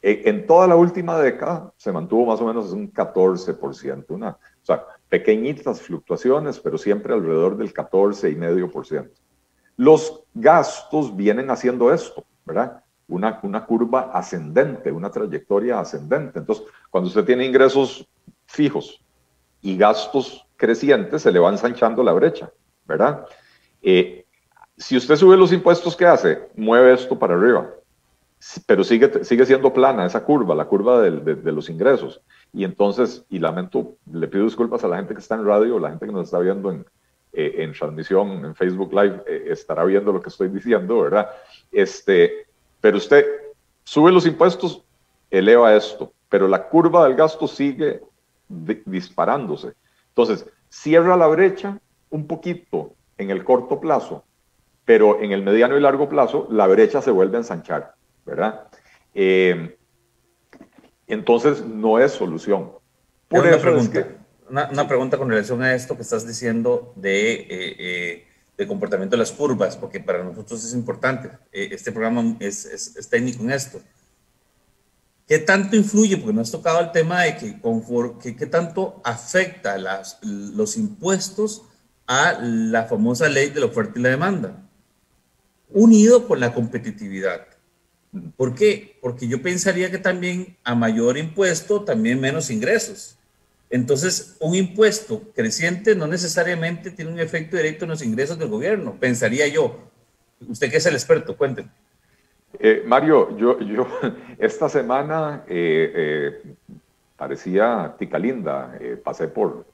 E, 0.00 0.22
en, 0.24 0.46
toda 0.46 0.66
la 0.66 0.76
última 0.76 1.18
década 1.18 1.74
se 1.76 1.92
mantuvo 1.92 2.24
más 2.24 2.40
o 2.40 2.46
menos 2.46 2.72
un 2.72 2.90
14%, 2.90 4.06
una, 4.08 4.30
o 4.30 4.64
sea, 4.64 4.86
pequeñitas 5.10 5.82
fluctuaciones, 5.82 6.58
pero 6.58 6.78
siempre 6.78 7.12
alrededor 7.12 7.58
del 7.58 7.74
14,5%. 7.74 9.10
Los 9.76 10.22
gastos 10.32 11.14
vienen 11.14 11.50
haciendo 11.50 11.92
esto, 11.92 12.24
¿verdad? 12.46 12.82
una, 13.10 13.40
una 13.42 13.66
curva 13.66 14.10
ascendente, 14.14 14.90
una 14.90 15.10
trayectoria 15.10 15.80
ascendente. 15.80 16.38
Entonces, 16.38 16.64
cuando 16.88 17.08
usted 17.08 17.24
tiene 17.24 17.44
ingresos 17.44 18.08
fijos 18.46 19.02
y 19.60 19.76
gastos 19.76 20.46
crecientes, 20.56 21.22
se 21.22 21.32
le 21.32 21.38
va 21.38 21.50
ensanchando 21.50 22.02
la 22.02 22.12
brecha, 22.12 22.50
¿verdad? 22.86 23.26
Eh, 23.82 24.24
si 24.76 24.96
usted 24.96 25.16
sube 25.16 25.36
los 25.36 25.52
impuestos, 25.52 25.96
¿qué 25.96 26.06
hace? 26.06 26.48
Mueve 26.54 26.94
esto 26.94 27.18
para 27.18 27.34
arriba, 27.34 27.70
pero 28.66 28.82
sigue, 28.84 29.24
sigue 29.24 29.44
siendo 29.44 29.72
plana 29.72 30.06
esa 30.06 30.24
curva, 30.24 30.54
la 30.54 30.66
curva 30.66 31.02
de, 31.02 31.34
de, 31.34 31.52
los 31.52 31.68
ingresos. 31.68 32.22
Y 32.52 32.64
entonces, 32.64 33.24
y 33.28 33.38
lamento, 33.38 33.96
le 34.12 34.26
pido 34.28 34.44
disculpas 34.44 34.82
a 34.84 34.88
la 34.88 34.96
gente 34.96 35.14
que 35.14 35.20
está 35.20 35.36
en 35.36 35.44
radio, 35.44 35.78
la 35.78 35.90
gente 35.90 36.06
que 36.06 36.12
nos 36.12 36.24
está 36.24 36.38
viendo 36.40 36.72
en, 36.72 36.84
eh, 37.32 37.54
en 37.58 37.72
transmisión, 37.72 38.44
en 38.44 38.54
Facebook 38.54 38.92
Live, 38.92 39.22
eh, 39.26 39.44
estará 39.50 39.84
viendo 39.84 40.12
lo 40.12 40.20
que 40.20 40.30
estoy 40.30 40.48
diciendo, 40.48 41.00
¿verdad? 41.00 41.30
Este, 41.70 42.46
pero 42.80 42.96
usted 42.96 43.24
sube 43.84 44.10
los 44.10 44.26
impuestos, 44.26 44.82
eleva 45.30 45.74
esto, 45.76 46.12
pero 46.28 46.48
la 46.48 46.68
curva 46.68 47.04
del 47.04 47.14
gasto 47.14 47.46
sigue 47.46 48.02
disparándose. 48.48 49.74
Entonces, 50.08 50.44
cierra 50.68 51.16
la 51.16 51.28
brecha 51.28 51.78
un 52.10 52.26
poquito 52.26 52.94
en 53.16 53.30
el 53.30 53.44
corto 53.44 53.78
plazo, 53.80 54.24
pero 54.84 55.20
en 55.20 55.30
el 55.30 55.42
mediano 55.42 55.76
y 55.76 55.80
largo 55.80 56.08
plazo 56.08 56.48
la 56.50 56.66
brecha 56.66 57.00
se 57.00 57.12
vuelve 57.12 57.36
a 57.36 57.40
ensanchar, 57.40 57.94
¿verdad? 58.26 58.68
Eh, 59.14 59.76
entonces, 61.12 61.64
no 61.64 61.98
es 61.98 62.12
solución. 62.12 62.72
una, 63.30 63.58
pregunta, 63.58 64.06
una, 64.48 64.88
pregunta 64.88 65.18
con 65.18 65.28
relación 65.28 65.62
a 65.62 65.74
esto 65.74 65.96
que 65.96 66.02
estás 66.02 66.26
diciendo 66.26 66.92
de 66.96 67.32
eh, 67.32 67.46
eh, 67.78 68.26
de 68.60 68.68
comportamiento 68.68 69.16
de 69.16 69.20
las 69.20 69.32
curvas, 69.32 69.74
porque 69.74 70.00
para 70.00 70.22
nosotros 70.22 70.62
es 70.62 70.74
importante. 70.74 71.30
Eh, 71.50 71.70
este 71.72 71.92
programa 71.92 72.36
es, 72.40 72.66
es, 72.66 73.08
técnico 73.08 73.42
en 73.42 73.52
esto. 73.52 73.80
¿Qué 75.26 75.38
tanto 75.38 75.76
influye? 75.76 76.18
Porque 76.18 76.34
nos 76.34 76.48
has 76.48 76.52
tocado 76.52 76.78
el 76.80 76.92
tema 76.92 77.22
de 77.22 77.38
que, 77.38 77.58
que 78.22 78.36
qué 78.36 78.46
tanto 78.46 79.00
afecta 79.02 79.78
las, 79.78 80.18
los 80.22 80.76
impuestos 80.76 81.62
a 82.06 82.38
la 82.42 82.84
famosa 82.84 83.30
ley 83.30 83.48
de 83.48 83.60
la 83.60 83.66
oferta 83.66 83.98
y 83.98 84.02
la 84.02 84.10
demanda, 84.10 84.68
unido 85.70 86.28
con 86.28 86.38
la 86.38 86.52
competitividad. 86.52 87.46
¿Por 88.36 88.54
qué? 88.54 88.98
Porque 89.00 89.28
yo 89.28 89.40
pensaría 89.40 89.90
que 89.90 89.98
también 89.98 90.56
a 90.64 90.74
mayor 90.74 91.16
impuesto, 91.16 91.84
también 91.84 92.20
menos 92.20 92.50
ingresos. 92.50 93.16
Entonces, 93.68 94.36
un 94.40 94.56
impuesto 94.56 95.22
creciente 95.34 95.94
no 95.94 96.08
necesariamente 96.08 96.90
tiene 96.90 97.12
un 97.12 97.20
efecto 97.20 97.56
directo 97.56 97.84
en 97.84 97.90
los 97.90 98.02
ingresos 98.02 98.36
del 98.36 98.48
gobierno, 98.48 98.96
pensaría 98.98 99.46
yo. 99.46 99.78
Usted 100.48 100.70
que 100.70 100.78
es 100.78 100.86
el 100.86 100.94
experto, 100.94 101.36
cuéntenme. 101.36 101.70
Eh, 102.58 102.82
Mario, 102.84 103.36
yo, 103.36 103.60
yo 103.60 103.86
esta 104.38 104.68
semana 104.68 105.44
eh, 105.46 105.92
eh, 105.94 106.54
parecía 107.16 107.94
tica 107.96 108.18
linda, 108.18 108.76
pasé 109.04 109.28
por 109.28 109.64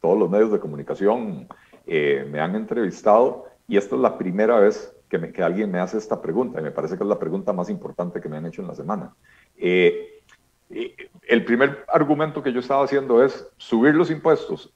todos 0.00 0.18
los 0.18 0.30
medios 0.30 0.50
de 0.50 0.60
comunicación, 0.60 1.46
me 1.86 2.40
han 2.40 2.54
entrevistado 2.54 3.46
y 3.68 3.76
esta 3.76 3.96
es 3.96 4.00
la 4.00 4.16
primera 4.16 4.60
vez 4.60 4.94
que, 5.20 5.32
que, 5.32 5.42
alguien 5.42 5.70
me 5.70 5.78
hace 5.78 5.98
esta 5.98 6.20
pregunta 6.20 6.60
y 6.60 6.62
me 6.62 6.70
parece 6.70 6.96
que 6.96 7.02
es 7.02 7.08
la 7.08 7.18
pregunta 7.18 7.52
más 7.52 7.70
importante 7.70 8.20
que 8.20 8.28
me 8.28 8.36
han 8.36 8.46
hecho 8.46 8.62
en 8.62 8.68
la 8.68 8.74
semana 8.74 9.12
el 11.28 11.44
primer 11.44 11.84
argumento 11.88 12.42
que 12.42 12.52
yo 12.52 12.60
estaba 12.60 12.84
haciendo 12.84 13.22
es 13.22 13.46
subir 13.56 13.94
los 13.94 14.10
impuestos 14.10 14.72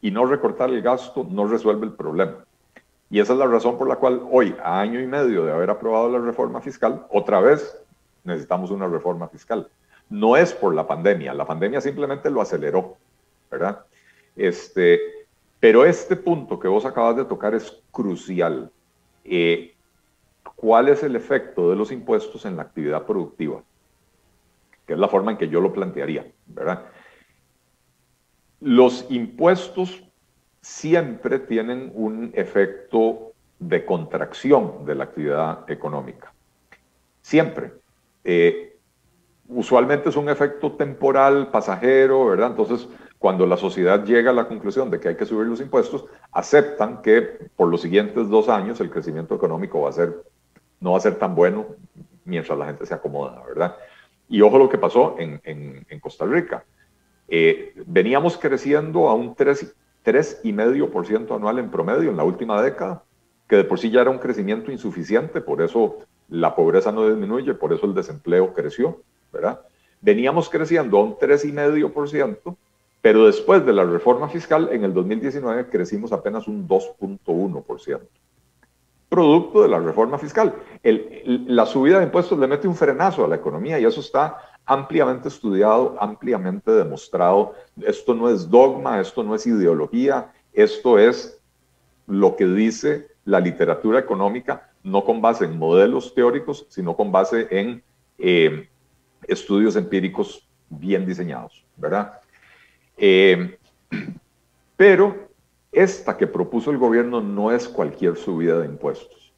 y 0.00 0.10
no 0.10 0.26
recortar 0.26 0.70
el 0.70 0.82
gasto 0.82 1.26
no 1.28 1.46
resuelve 1.46 1.86
el 1.86 1.92
problema. 1.92 2.44
Y 3.10 3.20
esa 3.20 3.32
es 3.32 3.38
la 3.38 3.46
razón 3.46 3.76
por 3.76 3.88
la 3.88 3.96
cual 3.96 4.22
hoy, 4.30 4.54
a 4.62 4.80
año 4.80 5.00
y 5.00 5.06
medio 5.06 5.44
de 5.44 5.52
haber 5.52 5.70
aprobado 5.70 6.08
la 6.08 6.24
reforma 6.24 6.60
fiscal, 6.60 7.06
otra 7.10 7.40
vez 7.40 7.76
necesitamos 8.24 8.70
una 8.70 8.86
reforma 8.86 9.28
fiscal. 9.28 9.68
No 10.08 10.36
es 10.36 10.52
por 10.52 10.74
la 10.74 10.86
pandemia, 10.86 11.34
la 11.34 11.46
pandemia 11.46 11.80
simplemente 11.80 12.30
lo 12.30 12.40
aceleró, 12.40 12.96
¿verdad? 13.50 13.84
Este, 14.36 15.00
pero 15.58 15.84
este 15.84 16.16
punto 16.16 16.58
que 16.58 16.68
vos 16.68 16.84
acabas 16.84 17.16
de 17.16 17.24
tocar 17.24 17.54
es 17.54 17.82
crucial. 17.90 18.70
Eh, 19.24 19.74
¿Cuál 20.56 20.88
es 20.88 21.02
el 21.02 21.16
efecto 21.16 21.70
de 21.70 21.76
los 21.76 21.92
impuestos 21.92 22.44
en 22.44 22.56
la 22.56 22.62
actividad 22.62 23.06
productiva? 23.06 23.62
que 24.90 24.94
es 24.94 24.98
la 24.98 25.06
forma 25.06 25.30
en 25.30 25.38
que 25.38 25.48
yo 25.48 25.60
lo 25.60 25.72
plantearía, 25.72 26.26
¿verdad? 26.48 26.86
Los 28.58 29.06
impuestos 29.08 30.02
siempre 30.60 31.38
tienen 31.38 31.92
un 31.94 32.32
efecto 32.34 33.34
de 33.60 33.84
contracción 33.84 34.84
de 34.84 34.96
la 34.96 35.04
actividad 35.04 35.70
económica. 35.70 36.34
Siempre. 37.22 37.72
Eh, 38.24 38.80
usualmente 39.46 40.08
es 40.08 40.16
un 40.16 40.28
efecto 40.28 40.72
temporal, 40.72 41.52
pasajero, 41.52 42.26
¿verdad? 42.26 42.48
Entonces, 42.50 42.88
cuando 43.20 43.46
la 43.46 43.58
sociedad 43.58 44.04
llega 44.04 44.32
a 44.32 44.34
la 44.34 44.48
conclusión 44.48 44.90
de 44.90 44.98
que 44.98 45.10
hay 45.10 45.16
que 45.16 45.24
subir 45.24 45.46
los 45.46 45.60
impuestos, 45.60 46.06
aceptan 46.32 47.00
que 47.00 47.48
por 47.54 47.68
los 47.68 47.82
siguientes 47.82 48.28
dos 48.28 48.48
años 48.48 48.80
el 48.80 48.90
crecimiento 48.90 49.36
económico 49.36 49.82
va 49.82 49.90
a 49.90 49.92
ser, 49.92 50.24
no 50.80 50.92
va 50.92 50.98
a 50.98 51.00
ser 51.00 51.16
tan 51.16 51.34
bueno 51.34 51.66
mientras 52.24 52.58
la 52.58 52.66
gente 52.66 52.86
se 52.86 52.94
acomoda, 52.94 53.42
¿verdad? 53.46 53.76
Y 54.28 54.40
ojo 54.42 54.58
lo 54.58 54.68
que 54.68 54.78
pasó 54.78 55.16
en, 55.18 55.40
en, 55.44 56.00
Costa 56.00 56.24
Rica. 56.24 56.64
Eh, 57.28 57.74
veníamos 57.86 58.36
creciendo 58.36 59.08
a 59.08 59.14
un 59.14 59.34
3,5% 59.34 61.36
anual 61.36 61.58
en 61.58 61.70
promedio 61.70 62.10
en 62.10 62.16
la 62.16 62.24
última 62.24 62.60
década, 62.62 63.02
que 63.48 63.56
de 63.56 63.64
por 63.64 63.78
sí 63.78 63.90
ya 63.90 64.02
era 64.02 64.10
un 64.10 64.18
crecimiento 64.18 64.70
insuficiente, 64.70 65.40
por 65.40 65.62
eso 65.62 65.98
la 66.28 66.54
pobreza 66.54 66.92
no 66.92 67.08
disminuye, 67.08 67.54
por 67.54 67.72
eso 67.72 67.86
el 67.86 67.94
desempleo 67.94 68.54
creció, 68.54 69.02
¿verdad? 69.32 69.60
veníamos 70.00 70.48
creciendo 70.48 70.98
a 70.98 71.04
un 71.04 71.16
3,5%, 71.16 72.56
pero 73.00 73.26
después 73.26 73.64
de 73.64 73.72
la 73.72 73.84
reforma 73.84 74.28
fiscal, 74.28 74.68
en 74.72 74.84
el 74.84 74.92
2019 74.92 75.68
crecimos 75.68 76.12
apenas 76.12 76.48
un 76.48 76.68
2.1%. 76.68 78.00
Producto 79.10 79.62
de 79.62 79.68
la 79.68 79.80
reforma 79.80 80.18
fiscal. 80.18 80.54
la 80.84 81.66
subida 81.66 81.98
de 81.98 82.04
impuestos 82.04 82.38
le 82.38 82.46
mete 82.46 82.68
un 82.68 82.76
frenazo 82.76 83.24
a 83.24 83.28
la 83.28 83.34
economía 83.34 83.78
y 83.78 83.84
eso 83.84 84.00
está 84.00 84.38
ampliamente 84.64 85.26
estudiado, 85.26 85.96
ampliamente 86.00 86.70
demostrado. 86.70 87.56
Esto 87.82 88.14
no 88.14 88.30
es 88.30 88.48
dogma, 88.48 89.00
esto 89.00 89.24
no 89.24 89.34
es 89.34 89.44
ideología, 89.48 90.32
esto 90.52 90.96
es 90.96 91.42
lo 92.06 92.36
que 92.36 92.46
dice 92.46 93.08
la 93.24 93.40
literatura 93.40 93.98
económica, 93.98 94.70
no 94.84 95.04
con 95.04 95.20
base 95.20 95.44
en 95.44 95.58
modelos 95.58 96.14
teóricos, 96.14 96.66
sino 96.68 96.94
con 96.94 97.10
base 97.10 97.48
en 97.50 97.82
eh, 98.16 98.68
estudios 99.26 99.74
empíricos 99.74 100.48
bien 100.68 101.04
diseñados, 101.04 101.64
¿verdad? 101.76 102.20
Eh, 102.96 103.58
pero 104.76 105.29
esta 105.72 106.16
que 106.16 106.26
propuso 106.26 106.70
el 106.70 106.78
gobierno 106.78 107.20
no 107.20 107.52
es 107.52 107.68
cualquier 107.68 108.16
subida 108.16 108.58
de 108.58 108.66
impuestos. 108.66 109.32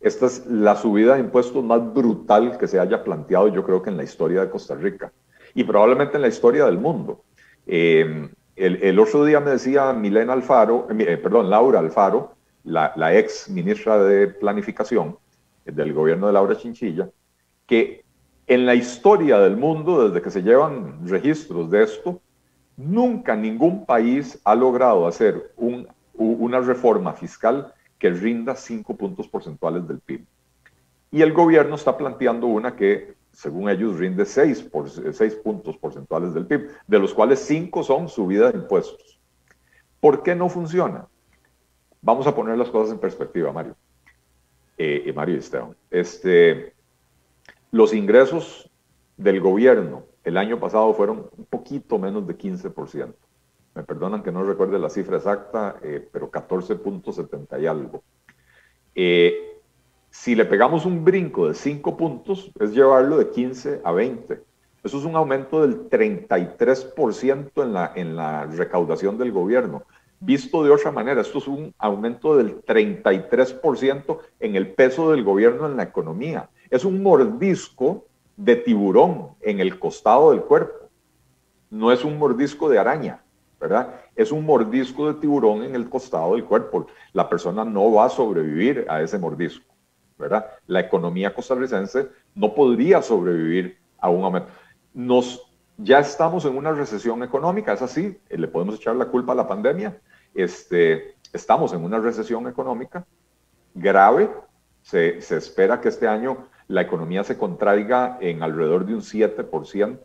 Esta 0.00 0.26
es 0.26 0.46
la 0.46 0.76
subida 0.76 1.14
de 1.14 1.20
impuestos 1.20 1.62
más 1.64 1.92
brutal 1.94 2.58
que 2.58 2.66
se 2.66 2.80
haya 2.80 3.04
planteado, 3.04 3.48
yo 3.48 3.64
creo 3.64 3.82
que 3.82 3.90
en 3.90 3.96
la 3.96 4.02
historia 4.02 4.40
de 4.40 4.50
Costa 4.50 4.74
Rica 4.74 5.12
y 5.54 5.64
probablemente 5.64 6.16
en 6.16 6.22
la 6.22 6.28
historia 6.28 6.66
del 6.66 6.78
mundo. 6.78 7.24
Eh, 7.66 8.28
el, 8.56 8.98
otro 8.98 9.24
día 9.24 9.40
me 9.40 9.52
decía 9.52 9.92
Milena 9.92 10.32
Alfaro, 10.32 10.86
eh, 10.90 11.16
perdón, 11.16 11.48
Laura 11.48 11.78
Alfaro, 11.78 12.34
la, 12.64 13.16
ex 13.16 13.48
ministra 13.48 14.02
de 14.02 14.28
Planificación 14.28 15.16
del 15.64 15.92
gobierno 15.92 16.26
de 16.26 16.32
Laura 16.32 16.56
Chinchilla, 16.56 17.08
que 17.66 18.04
en 18.46 18.66
la 18.66 18.74
historia 18.74 19.38
del 19.38 19.56
mundo, 19.56 20.08
desde 20.08 20.22
que 20.22 20.30
se 20.30 20.42
llevan 20.42 21.06
registros 21.08 21.70
de 21.70 21.84
esto, 21.84 22.20
nunca 22.76 23.36
ningún 23.36 23.86
país 23.86 24.40
ha 24.44 24.54
logrado 24.54 25.06
hacer 25.06 25.52
una 26.14 26.60
reforma 26.60 27.12
fiscal 27.12 27.72
que 27.98 28.10
rinda 28.10 28.56
cinco 28.56 28.96
puntos 28.96 29.28
porcentuales 29.28 29.86
del 29.86 30.00
PIB. 30.00 30.24
Y 31.10 31.22
el 31.22 31.32
gobierno 31.32 31.74
está 31.74 31.96
planteando 31.96 32.46
una 32.46 32.74
que, 32.74 33.14
según 33.32 33.68
ellos, 33.68 33.98
rinde 33.98 34.24
seis, 34.24 34.62
por, 34.62 34.88
seis 34.90 35.34
puntos 35.34 35.76
porcentuales 35.76 36.34
del 36.34 36.46
PIB, 36.46 36.70
de 36.86 36.98
los 36.98 37.14
cuales 37.14 37.40
cinco 37.40 37.82
son 37.82 38.08
subida 38.08 38.50
de 38.50 38.58
impuestos. 38.58 39.20
¿Por 40.00 40.22
qué 40.22 40.34
no 40.34 40.48
funciona? 40.48 41.06
Vamos 42.00 42.26
a 42.26 42.34
poner 42.34 42.58
las 42.58 42.70
cosas 42.70 42.94
en 42.94 42.98
perspectiva, 42.98 43.52
Mario. 43.52 43.76
Eh, 44.78 45.12
Mario 45.14 45.36
y 45.36 45.38
Esteban. 45.38 45.76
Este, 45.90 46.74
los 47.70 47.94
ingresos 47.94 48.68
del 49.16 49.40
gobierno 49.40 50.06
el 50.24 50.36
año 50.36 50.58
pasado 50.60 50.92
fueron 50.94 51.28
un 51.36 51.44
poquito 51.46 51.98
menos 51.98 52.26
de 52.26 52.36
15%. 52.36 53.14
Me 53.74 53.82
perdonan 53.82 54.22
que 54.22 54.30
no 54.30 54.44
recuerde 54.44 54.78
la 54.78 54.90
cifra 54.90 55.16
exacta, 55.16 55.76
eh, 55.82 56.06
pero 56.12 56.30
14.70 56.30 57.60
y 57.60 57.66
algo. 57.66 58.02
Eh, 58.94 59.58
si 60.10 60.34
le 60.34 60.44
pegamos 60.44 60.84
un 60.84 61.04
brinco 61.04 61.48
de 61.48 61.54
5 61.54 61.96
puntos, 61.96 62.52
es 62.60 62.72
llevarlo 62.72 63.16
de 63.16 63.30
15 63.30 63.80
a 63.82 63.92
20. 63.92 64.40
Eso 64.84 64.98
es 64.98 65.04
un 65.04 65.16
aumento 65.16 65.62
del 65.62 65.88
33% 65.88 67.62
en 67.62 67.72
la, 67.72 67.92
en 67.94 68.16
la 68.16 68.44
recaudación 68.44 69.16
del 69.16 69.32
gobierno. 69.32 69.84
Visto 70.20 70.62
de 70.62 70.70
otra 70.70 70.92
manera, 70.92 71.22
esto 71.22 71.38
es 71.38 71.48
un 71.48 71.74
aumento 71.78 72.36
del 72.36 72.62
33% 72.62 74.18
en 74.40 74.56
el 74.56 74.72
peso 74.74 75.10
del 75.10 75.24
gobierno 75.24 75.66
en 75.66 75.76
la 75.76 75.84
economía. 75.84 76.50
Es 76.68 76.84
un 76.84 77.02
mordisco 77.02 78.04
de 78.36 78.56
tiburón 78.56 79.30
en 79.40 79.60
el 79.60 79.78
costado 79.78 80.30
del 80.30 80.42
cuerpo. 80.42 80.88
No 81.70 81.92
es 81.92 82.04
un 82.04 82.18
mordisco 82.18 82.68
de 82.68 82.78
araña, 82.78 83.22
¿verdad? 83.60 83.94
Es 84.16 84.32
un 84.32 84.44
mordisco 84.44 85.12
de 85.12 85.20
tiburón 85.20 85.62
en 85.62 85.74
el 85.74 85.88
costado 85.88 86.34
del 86.34 86.44
cuerpo. 86.44 86.86
La 87.12 87.28
persona 87.28 87.64
no 87.64 87.92
va 87.92 88.06
a 88.06 88.10
sobrevivir 88.10 88.86
a 88.88 89.00
ese 89.02 89.18
mordisco, 89.18 89.74
¿verdad? 90.18 90.46
La 90.66 90.80
economía 90.80 91.34
costarricense 91.34 92.08
no 92.34 92.54
podría 92.54 93.02
sobrevivir 93.02 93.78
a 93.98 94.10
un 94.10 94.24
aumento. 94.24 94.48
Nos, 94.92 95.40
ya 95.78 96.00
estamos 96.00 96.44
en 96.44 96.56
una 96.56 96.72
recesión 96.72 97.22
económica, 97.22 97.72
es 97.72 97.82
así, 97.82 98.18
le 98.28 98.48
podemos 98.48 98.74
echar 98.74 98.96
la 98.96 99.06
culpa 99.06 99.32
a 99.32 99.36
la 99.36 99.48
pandemia, 99.48 99.98
este, 100.34 101.14
estamos 101.32 101.72
en 101.72 101.84
una 101.84 101.98
recesión 101.98 102.46
económica 102.48 103.06
grave. 103.74 104.30
Se, 104.82 105.18
espera 105.18 105.80
que 105.80 105.88
este 105.88 106.08
año 106.08 106.48
la 106.72 106.80
economía 106.80 107.22
se 107.22 107.36
contraiga 107.36 108.16
en 108.20 108.42
alrededor 108.42 108.86
de 108.86 108.94
un 108.94 109.02
7%. 109.02 109.98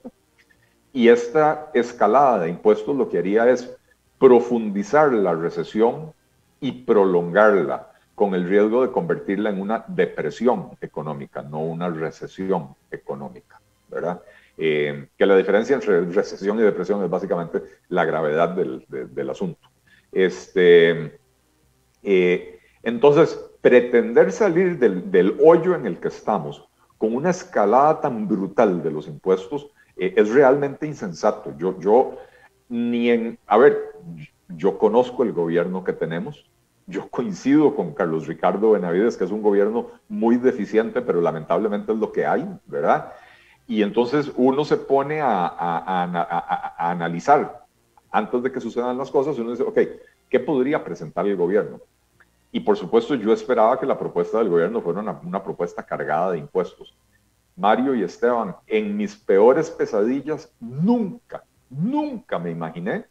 Y 0.91 1.07
esta 1.07 1.71
escalada 1.73 2.39
de 2.39 2.49
impuestos 2.49 2.93
lo 2.93 3.07
que 3.07 3.19
haría 3.19 3.49
es 3.49 3.73
profundizar 4.19 5.13
la 5.13 5.33
recesión 5.33 6.11
y 6.59 6.83
prolongarla 6.83 7.91
con 8.15 8.35
el 8.35 8.49
riesgo 8.49 8.81
de 8.81 8.91
convertirla 8.91 9.49
en 9.49 9.61
una 9.61 9.85
depresión 9.87 10.71
económica, 10.81 11.41
no 11.41 11.61
una 11.61 11.89
recesión 11.89 12.75
económica, 12.91 13.61
¿verdad? 13.87 14.21
Eh, 14.57 15.07
que 15.17 15.25
la 15.25 15.37
diferencia 15.37 15.75
entre 15.75 16.01
recesión 16.01 16.59
y 16.59 16.63
depresión 16.63 17.01
es 17.01 17.09
básicamente 17.09 17.61
la 17.87 18.03
gravedad 18.03 18.49
del, 18.49 18.83
del 18.89 19.29
asunto. 19.29 19.69
Este, 20.11 21.17
eh, 22.03 22.59
entonces, 22.83 23.39
pretender 23.69 24.31
salir 24.31 24.79
del, 24.79 25.11
del, 25.11 25.37
hoyo 25.43 25.75
en 25.75 25.85
el 25.85 25.99
que 25.99 26.07
estamos 26.07 26.67
con 26.97 27.13
una 27.15 27.29
escalada 27.29 28.01
tan 28.01 28.27
brutal 28.27 28.81
de 28.81 28.91
los 28.91 29.07
impuestos 29.07 29.67
eh, 29.97 30.13
es 30.15 30.29
realmente 30.29 30.87
insensato. 30.87 31.53
Yo, 31.57 31.79
yo, 31.79 32.17
ni 32.69 33.09
en, 33.09 33.37
a 33.45 33.57
ver, 33.57 33.77
yo 34.49 34.77
conozco 34.77 35.23
el 35.23 35.33
gobierno 35.33 35.83
que 35.83 35.93
tenemos, 35.93 36.49
yo 36.87 37.09
coincido 37.09 37.75
con 37.75 37.93
Carlos 37.93 38.27
Ricardo 38.27 38.71
Benavides, 38.71 39.17
que 39.17 39.25
es 39.25 39.31
un 39.31 39.41
gobierno 39.41 39.87
muy 40.07 40.37
deficiente, 40.37 41.01
pero 41.01 41.19
lamentablemente 41.21 41.91
es 41.91 41.97
lo 41.99 42.11
que 42.11 42.25
hay, 42.25 42.47
¿verdad? 42.65 43.11
Y 43.67 43.81
entonces 43.81 44.31
uno 44.37 44.63
se 44.63 44.77
pone 44.77 45.19
a, 45.19 45.45
a, 45.45 46.03
a, 46.05 46.75
a 46.77 46.91
analizar 46.91 47.65
antes 48.09 48.41
de 48.41 48.51
que 48.51 48.61
sucedan 48.61 48.97
las 48.97 49.11
cosas, 49.11 49.37
uno 49.37 49.51
dice, 49.51 49.63
ok, 49.63 49.79
¿qué 50.29 50.39
podría 50.39 50.83
presentar 50.83 51.27
el 51.27 51.35
gobierno? 51.35 51.81
Y 52.51 52.61
por 52.61 52.77
supuesto 52.77 53.15
yo 53.15 53.33
esperaba 53.33 53.79
que 53.79 53.85
la 53.85 53.99
propuesta 53.99 54.37
del 54.37 54.49
gobierno 54.49 54.81
fuera 54.81 55.01
una, 55.01 55.43
propuesta 55.43 55.83
cargada 55.83 56.31
de 56.31 56.39
impuestos. 56.39 56.95
Mario 57.55 57.95
y 57.95 58.03
Esteban, 58.03 58.55
en 58.67 58.95
mis 58.95 59.15
peores 59.15 59.69
pesadillas, 59.69 60.51
nunca, 60.59 61.43
nunca 61.69 62.39
me 62.39 62.51
imaginé 62.51 63.05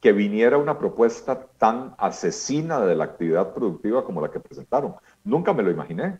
que 0.00 0.12
viniera 0.12 0.58
una 0.58 0.78
propuesta 0.78 1.46
tan 1.58 1.94
asesina 1.98 2.80
de 2.80 2.94
la 2.94 3.04
actividad 3.04 3.52
productiva 3.52 4.04
como 4.04 4.20
la 4.20 4.30
que 4.30 4.40
presentaron. 4.40 4.94
Nunca 5.24 5.52
me 5.52 5.62
lo 5.62 5.70
imaginé. 5.70 6.18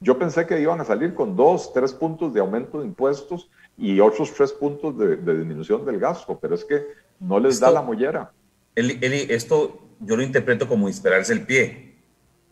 Yo 0.00 0.18
pensé 0.18 0.46
que 0.46 0.60
iban 0.60 0.80
a 0.80 0.84
salir 0.84 1.14
con 1.14 1.36
dos, 1.36 1.74
tres 1.74 1.92
puntos 1.92 2.32
de 2.32 2.40
aumento 2.40 2.80
de 2.80 2.86
impuestos 2.86 3.50
y 3.76 4.00
otros 4.00 4.32
tres 4.32 4.52
puntos 4.52 4.96
de, 4.96 5.16
disminución 5.16 5.84
del 5.84 5.98
gasto, 5.98 6.38
pero 6.40 6.54
es 6.54 6.64
que 6.64 6.86
no 7.18 7.38
les 7.38 7.60
da 7.60 7.70
la 7.70 7.82
mollera. 7.82 8.32
Eli, 8.74 9.26
esto 9.28 9.78
yo 10.00 10.16
lo 10.16 10.22
interpreto 10.22 10.66
como 10.66 10.88
esperarse 10.88 11.34
el 11.34 11.44
pie. 11.44 11.89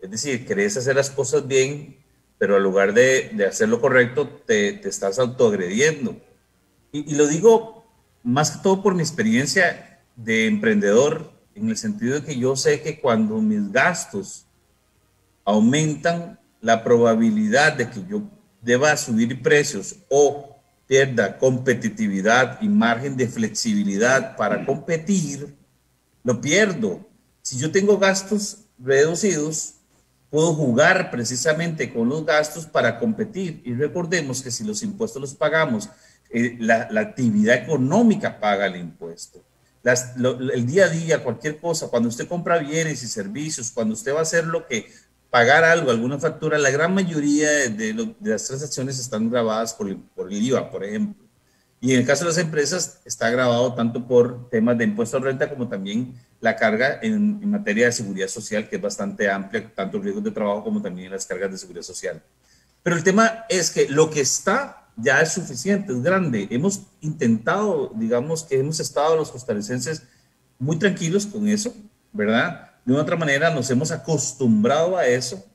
Es 0.01 0.11
decir, 0.11 0.45
querés 0.45 0.77
hacer 0.77 0.95
las 0.95 1.09
cosas 1.09 1.47
bien, 1.47 1.97
pero 2.37 2.57
en 2.57 2.63
lugar 2.63 2.93
de, 2.93 3.31
de 3.33 3.45
hacer 3.45 3.69
lo 3.69 3.81
correcto, 3.81 4.27
te, 4.45 4.87
estás 4.87 5.19
autoagrediendo. 5.19 6.15
Y, 6.91 7.11
y, 7.11 7.15
lo 7.15 7.27
digo 7.27 7.85
más 8.23 8.51
que 8.51 8.63
todo 8.63 8.81
por 8.81 8.95
mi 8.95 9.01
experiencia 9.01 10.01
de 10.15 10.47
emprendedor, 10.47 11.31
en 11.55 11.69
el 11.69 11.77
sentido 11.77 12.15
de 12.15 12.25
que 12.25 12.37
yo 12.37 12.55
sé 12.55 12.81
que 12.81 12.99
cuando 12.99 13.37
mis 13.41 13.71
gastos 13.71 14.45
aumentan, 15.43 16.39
la 16.61 16.83
probabilidad 16.83 17.73
de 17.73 17.89
que 17.89 18.05
yo 18.09 18.23
deba 18.61 18.95
subir 18.97 19.41
precios 19.41 19.95
o 20.09 20.57
pierda 20.87 21.37
competitividad 21.37 22.61
y 22.61 22.67
margen 22.67 23.15
de 23.15 23.27
flexibilidad 23.27 24.35
para 24.35 24.65
competir, 24.65 25.55
lo 26.23 26.41
pierdo. 26.41 27.07
Si 27.41 27.57
yo 27.57 27.71
tengo 27.71 27.97
gastos 27.97 28.65
reducidos, 28.77 29.75
puedo 30.29 30.53
jugar 30.53 31.11
precisamente 31.11 31.91
con 31.91 32.09
los 32.09 32.25
gastos 32.25 32.65
para 32.65 32.99
competir. 32.99 33.61
Y 33.65 33.73
recordemos 33.73 34.41
que 34.41 34.51
si 34.51 34.63
los 34.63 34.83
impuestos 34.83 35.21
los 35.21 35.33
pagamos, 35.33 35.89
eh, 36.29 36.55
la, 36.59 36.87
actividad 36.99 37.55
económica 37.55 38.39
paga 38.39 38.67
el 38.67 38.75
impuesto. 38.75 39.41
el 39.83 40.65
día 40.67 40.85
a 40.85 40.89
día, 40.89 41.23
cualquier 41.23 41.57
cosa, 41.59 41.87
cuando 41.87 42.09
usted 42.09 42.27
compra 42.27 42.59
bienes 42.59 43.01
y 43.03 43.07
servicios, 43.07 43.71
cuando 43.71 43.93
usted 43.93 44.13
va 44.13 44.19
a 44.19 44.23
hacer 44.23 44.45
lo 44.45 44.67
que 44.67 44.87
pagar 45.29 45.63
algo, 45.63 45.91
alguna 45.91 46.19
factura, 46.19 46.57
la 46.57 46.69
gran 46.69 46.93
mayoría 46.93 47.49
de, 47.69 48.15
las 48.21 48.45
transacciones 48.45 48.99
están 48.99 49.29
grabadas 49.29 49.73
por, 49.73 49.95
por, 50.15 50.31
el 50.31 50.41
IVA, 50.43 50.69
por 50.69 50.83
ejemplo. 50.83 51.28
Y 51.81 51.93
en 51.93 51.99
el 51.99 52.05
caso 52.05 52.23
de 52.25 52.31
las 52.31 52.37
empresas 52.37 52.99
está 53.05 53.29
grabado 53.29 53.73
tanto 53.73 54.05
por 54.05 54.49
temas 54.49 54.77
de 54.77 54.83
impuesto 54.83 55.17
a 55.17 55.21
renta 55.21 55.49
como 55.49 55.69
también 55.69 56.15
la 56.41 56.55
carga 56.55 56.99
en, 57.01 57.39
en, 57.41 57.49
materia 57.49 57.85
de 57.85 57.91
seguridad 57.91 58.27
social, 58.27 58.67
que 58.67 58.75
es 58.75 58.81
bastante 58.81 59.29
amplia, 59.29 59.71
tanto 59.73 59.99
riesgos 59.99 60.23
de 60.23 60.31
trabajo 60.31 60.63
como 60.63 60.81
también 60.81 61.11
las 61.11 61.25
cargas 61.25 61.51
de 61.51 61.57
seguridad 61.57 61.83
social. 61.83 62.21
Pero 62.83 62.95
el 62.95 63.03
tema 63.03 63.45
es 63.49 63.71
que 63.71 63.87
lo 63.89 64.09
que 64.09 64.21
está 64.21 64.89
ya 65.01 65.21
es 65.21 65.33
suficiente, 65.33 65.93
es 65.93 66.01
grande. 66.01 66.47
Hemos 66.51 66.83
intentado, 67.01 67.91
digamos 67.95 68.43
que 68.43 68.59
hemos 68.59 68.79
estado 68.79 69.15
los 69.15 69.31
costarricenses 69.31 70.03
muy 70.57 70.77
tranquilos 70.77 71.25
con 71.25 71.47
eso, 71.47 71.73
¿verdad? 72.11 72.71
De 72.85 72.93
una 72.93 73.03
otra 73.03 73.15
manera 73.15 73.53
nos 73.53 73.69
hemos 73.69 73.91
acostumbrado 73.91 74.97
a 74.97 75.05
eso, 75.05 75.45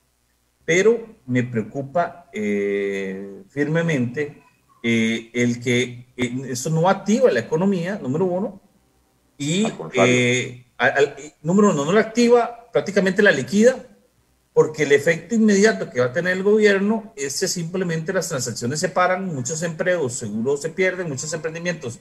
pero 0.65 1.17
me 1.27 1.43
preocupa 1.43 2.31
eh, 2.33 3.43
firmemente 3.49 4.44
eh, 4.87 5.31
el 5.33 5.63
que 5.63 6.09
eh, 6.15 6.43
esto 6.51 6.69
no 6.69 6.91
activa 6.91 7.31
la 7.31 7.41
economía, 7.41 7.99
número 8.03 8.27
uno, 8.27 8.61
y 9.39 9.63
número 11.43 11.71
uno, 11.71 11.87
no 11.87 11.93
la 11.93 12.01
activa, 12.01 12.69
prácticamente 12.71 13.23
la 13.23 13.31
liquida, 13.31 13.83
porque 14.53 14.83
el 14.83 14.93
efecto 14.93 15.35
inmediato 15.35 15.89
que 15.89 16.01
va 16.01 16.07
a 16.07 16.13
tener 16.13 16.35
el 16.35 16.43
gobierno 16.43 17.15
es 17.17 17.41
que 17.41 17.49
simplemente 17.49 18.13
las 18.13 18.29
transacciones 18.29 18.79
se 18.79 18.91
paran, 18.91 19.35
muchos 19.35 19.63
empleos 19.63 20.13
seguros 20.13 20.61
se 20.61 20.69
pierden, 20.69 21.09
muchos 21.09 21.33
emprendimientos 21.33 21.99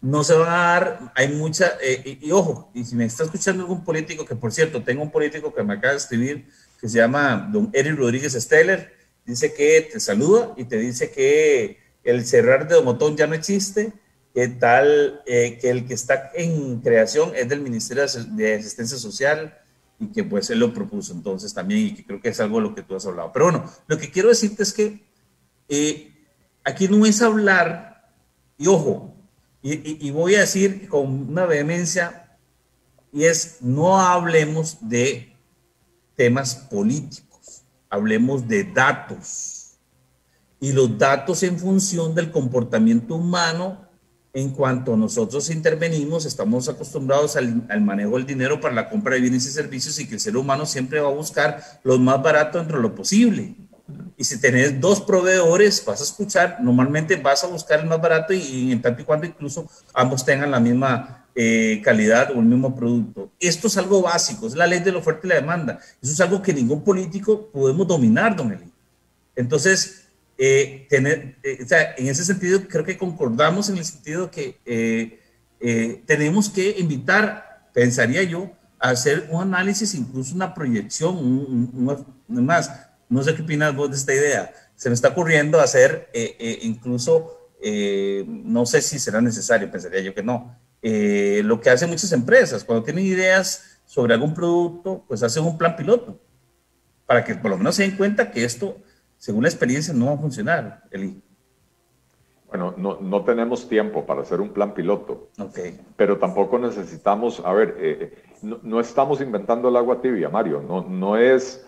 no 0.00 0.22
se 0.22 0.34
van 0.34 0.48
a 0.48 0.56
dar, 0.56 1.12
hay 1.16 1.28
mucha, 1.28 1.78
eh, 1.82 2.18
y, 2.20 2.30
ojo, 2.30 2.70
y 2.74 2.84
si 2.84 2.94
me 2.94 3.06
está 3.06 3.24
escuchando 3.24 3.64
algún 3.64 3.82
político, 3.82 4.24
que 4.24 4.36
por 4.36 4.52
cierto, 4.52 4.84
tengo 4.84 5.02
un 5.02 5.10
político 5.10 5.52
que 5.52 5.64
me 5.64 5.74
acaba 5.74 5.94
de 5.94 5.98
escribir, 5.98 6.46
que 6.80 6.88
se 6.88 6.98
llama 6.98 7.48
don 7.52 7.70
Eric 7.72 7.96
Rodríguez 7.96 8.34
Steller, 8.34 8.94
dice 9.26 9.52
que 9.52 9.88
te 9.92 9.98
saluda 9.98 10.54
y 10.56 10.64
te 10.64 10.78
dice 10.78 11.10
que 11.10 11.83
el 12.04 12.24
cerrar 12.26 12.68
de 12.68 12.76
Domotón 12.76 13.16
ya 13.16 13.26
no 13.26 13.34
existe, 13.34 13.92
que 14.34 14.48
tal, 14.48 15.22
eh, 15.26 15.58
que 15.60 15.70
el 15.70 15.86
que 15.86 15.94
está 15.94 16.30
en 16.34 16.80
creación 16.80 17.32
es 17.34 17.48
del 17.48 17.60
Ministerio 17.60 18.04
de 18.04 18.54
Asistencia 18.54 18.98
Social 18.98 19.56
y 19.98 20.08
que 20.08 20.24
pues 20.24 20.50
él 20.50 20.58
lo 20.58 20.74
propuso 20.74 21.12
entonces 21.12 21.54
también 21.54 21.86
y 21.86 21.94
que 21.94 22.04
creo 22.04 22.20
que 22.20 22.30
es 22.30 22.40
algo 22.40 22.60
lo 22.60 22.74
que 22.74 22.82
tú 22.82 22.96
has 22.96 23.06
hablado. 23.06 23.30
Pero 23.32 23.46
bueno, 23.46 23.72
lo 23.86 23.98
que 23.98 24.10
quiero 24.10 24.28
decirte 24.28 24.64
es 24.64 24.72
que 24.72 25.00
eh, 25.68 26.12
aquí 26.64 26.88
no 26.88 27.06
es 27.06 27.22
hablar, 27.22 28.12
y 28.58 28.66
ojo, 28.66 29.14
y, 29.62 30.10
voy 30.10 30.34
a 30.34 30.40
decir 30.40 30.88
con 30.88 31.30
una 31.30 31.46
vehemencia, 31.46 32.36
y 33.12 33.24
es, 33.24 33.58
no 33.62 33.98
hablemos 33.98 34.76
de 34.80 35.34
temas 36.16 36.54
políticos, 36.54 37.62
hablemos 37.88 38.46
de 38.46 38.64
datos. 38.64 39.63
Y 40.64 40.72
los 40.72 40.96
datos 40.96 41.42
en 41.42 41.58
función 41.58 42.14
del 42.14 42.30
comportamiento 42.30 43.16
humano, 43.16 43.86
en 44.32 44.48
cuanto 44.48 44.96
nosotros 44.96 45.50
intervenimos, 45.50 46.24
estamos 46.24 46.70
acostumbrados 46.70 47.36
al, 47.36 47.66
al, 47.68 47.82
manejo 47.82 48.16
del 48.16 48.24
dinero 48.24 48.62
para 48.62 48.74
la 48.74 48.88
compra 48.88 49.14
de 49.14 49.20
bienes 49.20 49.44
y 49.44 49.50
servicios 49.50 49.98
y 49.98 50.08
que 50.08 50.14
el 50.14 50.20
ser 50.20 50.38
humano 50.38 50.64
siempre 50.64 51.00
va 51.00 51.08
a 51.10 51.12
buscar 51.12 51.62
los 51.82 52.00
más 52.00 52.22
baratos 52.22 52.62
dentro 52.62 52.78
de 52.78 52.82
lo 52.82 52.94
posible. 52.94 53.54
Y 54.16 54.24
si 54.24 54.40
tenés 54.40 54.80
dos 54.80 55.02
proveedores, 55.02 55.84
vas 55.84 56.00
a 56.00 56.04
escuchar, 56.04 56.56
normalmente 56.62 57.16
vas 57.16 57.44
a 57.44 57.48
buscar 57.48 57.80
el 57.80 57.86
más 57.86 58.00
barato 58.00 58.32
y, 58.32 58.72
en 58.72 58.80
tanto 58.80 59.02
y 59.02 59.04
cuando 59.04 59.26
incluso 59.26 59.68
ambos 59.92 60.24
tengan 60.24 60.50
la 60.50 60.60
misma 60.60 61.26
eh, 61.34 61.82
calidad 61.84 62.30
o 62.30 62.40
el 62.40 62.46
mismo 62.46 62.74
producto. 62.74 63.30
Esto 63.38 63.66
es 63.66 63.76
algo 63.76 64.00
básico, 64.00 64.46
es 64.46 64.54
la 64.54 64.66
ley 64.66 64.80
de 64.80 64.92
la 64.92 64.98
oferta 65.00 65.26
y 65.26 65.28
la 65.28 65.34
demanda. 65.34 65.78
Eso 66.00 66.14
es 66.14 66.20
algo 66.22 66.40
que 66.40 66.54
ningún 66.54 66.82
político 66.82 67.50
podemos 67.52 67.86
dominar, 67.86 68.34
don 68.34 68.50
Eli. 68.50 68.72
Entonces, 69.36 70.03
eh, 70.38 70.86
tener, 70.88 71.36
eh, 71.42 71.58
o 71.62 71.68
sea, 71.68 71.94
en 71.96 72.08
ese 72.08 72.24
sentido 72.24 72.66
creo 72.68 72.84
que 72.84 72.98
concordamos 72.98 73.68
en 73.68 73.78
el 73.78 73.84
sentido 73.84 74.30
que 74.30 74.58
tenemos 76.06 76.50
que 76.50 76.76
invitar, 76.78 77.68
pensaría 77.72 78.22
yo, 78.22 78.50
a 78.84 78.90
hacer 78.90 79.28
un 79.30 79.40
análisis, 79.40 79.94
incluso 79.94 80.34
una 80.34 80.52
proyección, 80.52 81.16
un, 81.16 82.06
un, 82.28 82.44
más, 82.44 82.70
no 83.08 83.22
sé 83.22 83.34
qué 83.34 83.40
opinas 83.40 83.74
vos 83.74 83.90
de 83.90 83.96
esta 83.96 84.12
idea. 84.12 84.52
Se 84.74 84.90
me 84.90 84.94
está 84.94 85.08
ocurriendo 85.08 85.58
hacer 85.58 86.10
eh, 86.12 86.36
eh, 86.38 86.58
incluso, 86.62 87.50
eh, 87.62 88.24
no 88.26 88.66
sé 88.66 88.82
si 88.82 88.98
será 88.98 89.22
necesario, 89.22 89.70
pensaría 89.70 90.00
yo 90.00 90.14
que 90.14 90.22
no, 90.22 90.58
lo 90.82 91.60
que 91.62 91.70
hacen 91.70 91.88
muchas 91.88 92.12
empresas, 92.12 92.62
cuando 92.62 92.84
tienen 92.84 93.06
ideas 93.06 93.80
sobre 93.86 94.12
algún 94.12 94.34
producto, 94.34 95.02
pues 95.08 95.22
hacen 95.22 95.44
un 95.44 95.56
plan 95.56 95.76
piloto, 95.76 96.20
para 97.06 97.24
que 97.24 97.34
por 97.36 97.50
lo 97.50 97.56
menos 97.56 97.76
se 97.76 97.84
den 97.84 97.96
cuenta 97.96 98.30
que 98.30 98.44
esto, 98.44 98.82
según 99.24 99.44
la 99.44 99.48
experiencia, 99.48 99.94
no 99.94 100.06
va 100.06 100.12
a 100.12 100.18
funcionar, 100.18 100.82
Eli. 100.90 101.22
Bueno, 102.48 102.74
no, 102.76 102.98
no, 103.00 103.24
tenemos 103.24 103.66
tiempo 103.66 104.04
para 104.04 104.20
hacer 104.20 104.38
un 104.38 104.50
plan 104.50 104.74
piloto. 104.74 105.30
Okay. 105.38 105.80
Pero 105.96 106.18
tampoco 106.18 106.58
necesitamos, 106.58 107.40
a 107.42 107.54
ver, 107.54 108.12
no, 108.42 108.60
no, 108.62 108.80
estamos 108.80 109.22
inventando 109.22 109.70
el 109.70 109.76
agua 109.76 110.02
tibia, 110.02 110.28
Mario. 110.28 110.62
No, 110.62 110.82
no 110.82 111.16
es 111.16 111.66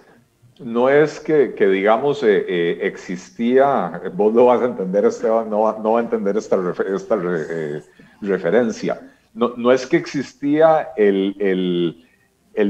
no 0.59 0.91
es 0.91 1.19
que, 1.21 1.49
digamos, 1.49 2.23
eh, 2.23 2.45
eh, 2.47 2.79
existía, 2.83 4.03
vos 4.15 4.35
lo 4.35 4.47
vas 4.47 4.61
a 4.63 4.67
entender, 4.67 5.07
Esteban, 5.07 5.49
no, 5.49 5.79
no 5.79 5.93
va 5.93 6.01
a 6.01 6.03
entender 6.03 6.37
esta, 6.37 6.59
esta 6.95 7.17
eh, 7.17 7.83
referencia. 8.21 9.01
No, 9.35 9.55
no, 9.57 9.71
es 9.71 9.87
que 9.87 9.97
existía 9.97 10.89
el, 10.97 11.37
el, 11.39 12.06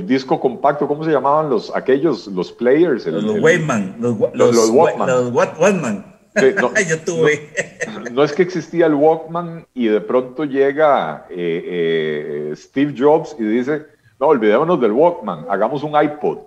disco 0.07 0.41
compacto, 0.41 0.89
¿cómo 0.89 1.05
se 1.05 1.11
llamaban 1.11 1.49
los, 1.49 1.75
aquellos, 1.75 2.27
los 2.29 2.53
players? 2.53 3.07
los. 3.07 3.23
Los, 3.23 3.39
los, 4.35 4.71
Walkman. 4.71 5.09
Los 5.09 5.33
Walkman. 5.33 6.17
no, 6.35 6.73
Yo 6.89 7.01
tuve. 7.01 7.51
No, 8.13 8.25
es 8.25 8.33
que 8.33 8.43
existía 8.43 8.87
el 8.87 8.95
Walkman 8.95 9.67
y 9.75 9.87
de 9.87 10.01
pronto 10.01 10.45
llega 10.45 11.27
Steve 11.29 12.95
Jobs 12.97 13.37
y 13.39 13.45
dice, 13.45 13.87
no, 14.19 14.27
olvidémonos 14.27 14.81
del 14.81 14.93
Walkman, 14.93 15.47
hagamos 15.49 15.83
un 15.83 15.93
iPod, 16.01 16.39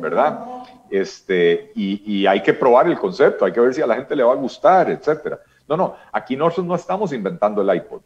¿verdad? 0.00 0.60
este, 0.90 1.70
y, 1.74 2.26
hay 2.26 2.42
que 2.42 2.52
probar 2.52 2.88
el 2.88 2.98
concepto, 2.98 3.44
hay 3.44 3.52
que 3.52 3.60
ver 3.60 3.72
si 3.72 3.80
a 3.80 3.86
la 3.86 3.94
gente 3.94 4.16
le 4.16 4.24
va 4.24 4.32
a 4.32 4.36
gustar, 4.36 4.90
etc. 4.90 5.36
No, 5.68 5.76
no, 5.76 5.94
aquí 6.12 6.36
nosotros 6.36 6.66
no 6.66 6.74
estamos 6.74 7.12
inventando 7.12 7.62
el 7.62 7.76
iPod. 7.76 8.00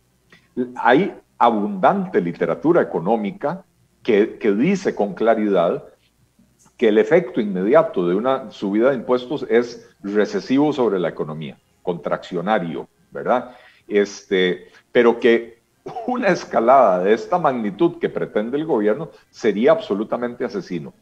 Hay 0.77 1.15
abundante 1.39 2.21
literatura 2.21 2.83
económica 2.83 3.65
que, 4.05 4.53
dice 4.53 4.95
con 4.95 5.15
claridad 5.15 5.85
que 6.77 6.89
el 6.89 6.99
efecto 6.99 7.41
inmediato 7.41 8.07
de 8.07 8.15
una 8.15 8.51
subida 8.51 8.91
de 8.91 8.97
impuestos 8.97 9.47
es 9.49 9.91
recesivo 10.03 10.73
sobre 10.73 10.99
la 10.99 11.09
economía, 11.09 11.59
contraccionario, 11.83 12.87
¿verdad? 13.11 13.57
Este, 13.89 14.69
pero 14.93 15.19
que 15.19 15.63
una 16.07 16.29
escalada 16.29 17.03
de 17.03 17.15
esta 17.15 17.39
magnitud 17.39 17.99
que 17.99 18.09
pretende 18.09 18.59
el 18.59 18.67
gobierno 18.67 19.11
sería 19.31 19.73
absolutamente 19.73 20.45
asesino. 20.45 20.93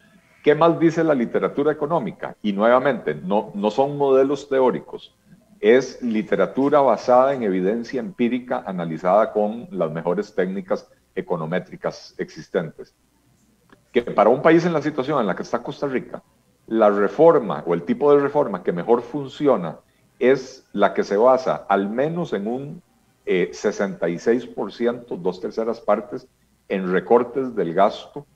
¿Qué 0.42 0.54
más 0.54 0.78
dice 0.78 1.04
la 1.04 1.14
literatura 1.14 1.72
económica? 1.72 2.36
Y 2.42 2.52
nuevamente, 2.52 3.14
no, 3.14 3.50
no 3.54 3.70
son 3.70 3.96
modelos 3.96 4.48
teóricos, 4.48 5.14
es 5.60 6.02
literatura 6.02 6.80
basada 6.80 7.34
en 7.34 7.44
evidencia 7.44 8.00
empírica 8.00 8.64
analizada 8.66 9.32
con 9.32 9.68
las 9.70 9.90
mejores 9.92 10.34
técnicas 10.34 10.88
econométricas 11.14 12.14
existentes. 12.18 12.94
Que 13.92 14.02
para 14.02 14.30
un 14.30 14.42
país 14.42 14.64
en 14.64 14.72
la 14.72 14.82
situación 14.82 15.20
en 15.20 15.26
la 15.26 15.36
que 15.36 15.42
está 15.42 15.62
Costa 15.62 15.86
Rica, 15.86 16.22
la 16.66 16.90
reforma 16.90 17.62
o 17.66 17.74
el 17.74 17.82
tipo 17.82 18.12
de 18.14 18.20
reforma 18.20 18.62
que 18.62 18.72
mejor 18.72 19.02
funciona 19.02 19.78
es 20.18 20.64
la 20.72 20.94
que 20.94 21.04
se 21.04 21.16
basa 21.16 21.66
al 21.68 21.88
menos 21.88 22.32
en 22.32 22.46
un 22.46 22.82
66%, 23.26 25.14
eh, 25.14 25.18
dos 25.20 25.40
terceras 25.40 25.80
partes, 25.80 26.26
en 26.68 26.90
recortes 26.90 27.54
del 27.54 27.74
gasto 27.74 28.26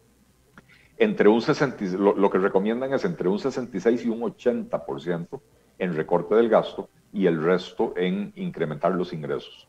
entre 0.98 1.28
un 1.28 1.42
60, 1.42 1.84
lo, 1.98 2.30
que 2.30 2.38
recomiendan 2.38 2.92
es 2.94 3.04
entre 3.04 3.28
un 3.28 3.38
66 3.38 4.06
y 4.06 4.08
un 4.08 4.20
80% 4.20 5.40
en 5.78 5.94
recorte 5.94 6.34
del 6.34 6.48
gasto 6.48 6.88
y 7.12 7.26
el 7.26 7.42
resto 7.42 7.92
en 7.96 8.32
incrementar 8.36 8.92
los 8.92 9.12
ingresos. 9.12 9.68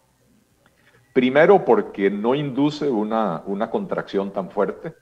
Primero 1.18 1.65
porque 1.65 2.11
no 2.11 2.36
induce 2.36 2.88
una, 2.88 3.41
contracción 3.72 4.32
tan 4.32 4.51
fuerte. 4.51 4.93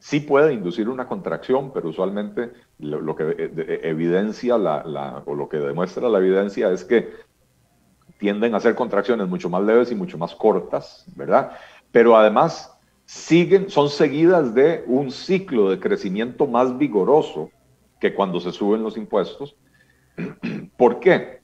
Sí 0.00 0.18
puede 0.18 0.54
inducir 0.54 0.88
una 0.88 1.06
contracción, 1.06 1.72
pero 1.72 1.90
usualmente 1.90 2.50
lo, 2.80 3.14
que 3.14 3.36
eh, 3.38 3.80
evidencia 3.84 4.56
o 4.56 5.34
lo 5.36 5.48
que 5.48 5.58
demuestra 5.58 6.08
la 6.08 6.18
evidencia 6.18 6.68
es 6.72 6.82
que 6.82 7.12
tienden 8.18 8.56
a 8.56 8.58
ser 8.58 8.74
contracciones 8.74 9.28
mucho 9.28 9.48
más 9.48 9.62
leves 9.62 9.92
y 9.92 9.94
mucho 9.94 10.18
más 10.18 10.34
cortas, 10.34 11.04
¿verdad? 11.14 11.52
Pero 11.92 12.16
además 12.16 12.76
siguen, 13.04 13.70
son 13.70 13.88
seguidas 13.88 14.56
de 14.56 14.82
un 14.88 15.12
ciclo 15.12 15.70
de 15.70 15.78
crecimiento 15.78 16.48
más 16.48 16.76
vigoroso 16.76 17.50
que 18.00 18.14
cuando 18.14 18.40
se 18.40 18.50
suben 18.50 18.82
los 18.82 18.96
impuestos. 18.96 19.54
¿Por 20.76 20.98
qué? 20.98 21.40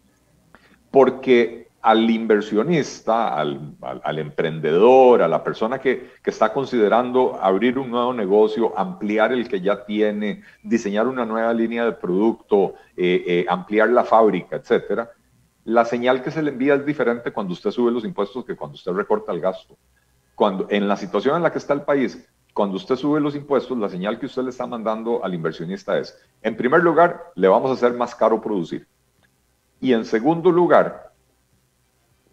Porque 0.90 1.67
al 1.80 2.10
inversionista, 2.10 3.36
al, 3.38 4.18
emprendedor, 4.18 5.22
a 5.22 5.28
la 5.28 5.44
persona 5.44 5.78
que, 5.78 6.18
está 6.24 6.52
considerando 6.52 7.38
abrir 7.40 7.78
un 7.78 7.90
nuevo 7.90 8.12
negocio, 8.12 8.78
ampliar 8.78 9.32
el 9.32 9.48
que 9.48 9.60
ya 9.60 9.84
tiene, 9.84 10.42
diseñar 10.62 11.06
una 11.06 11.24
nueva 11.24 11.52
línea 11.54 11.84
de 11.84 11.92
producto, 11.92 12.74
eh, 12.96 13.24
eh, 13.26 13.46
ampliar 13.48 13.88
la 13.90 14.04
fábrica, 14.04 14.56
etcétera, 14.56 15.10
la 15.64 15.84
señal 15.84 16.22
que 16.22 16.30
se 16.30 16.42
le 16.42 16.50
envía 16.50 16.74
es 16.74 16.84
diferente 16.84 17.32
cuando 17.32 17.52
usted 17.52 17.70
sube 17.70 17.90
los 17.90 18.04
impuestos 18.04 18.44
que 18.44 18.56
cuando 18.56 18.74
usted 18.74 18.92
recorta 18.92 19.32
el 19.32 19.40
gasto 19.40 19.76
cuando, 20.38 20.68
en 20.70 20.86
la 20.86 20.96
situación 20.96 21.34
en 21.34 21.42
la 21.42 21.50
que 21.50 21.58
está 21.58 21.74
el 21.74 21.82
país, 21.82 22.24
cuando 22.54 22.76
usted 22.76 22.94
sube 22.94 23.20
los 23.20 23.34
impuestos, 23.34 23.76
la 23.76 23.88
señal 23.88 24.20
que 24.20 24.26
usted 24.26 24.42
le 24.42 24.50
está 24.50 24.68
mandando 24.68 25.24
al 25.24 25.34
inversionista 25.34 25.98
es, 25.98 26.16
en 26.42 26.56
primer 26.56 26.80
lugar, 26.80 27.32
le 27.34 27.48
vamos 27.48 27.72
a 27.72 27.74
hacer 27.74 27.92
más 27.94 28.14
caro 28.14 28.40
producir. 28.40 28.86
Y 29.80 29.92
en 29.92 30.04
segundo 30.04 30.52
lugar, 30.52 31.10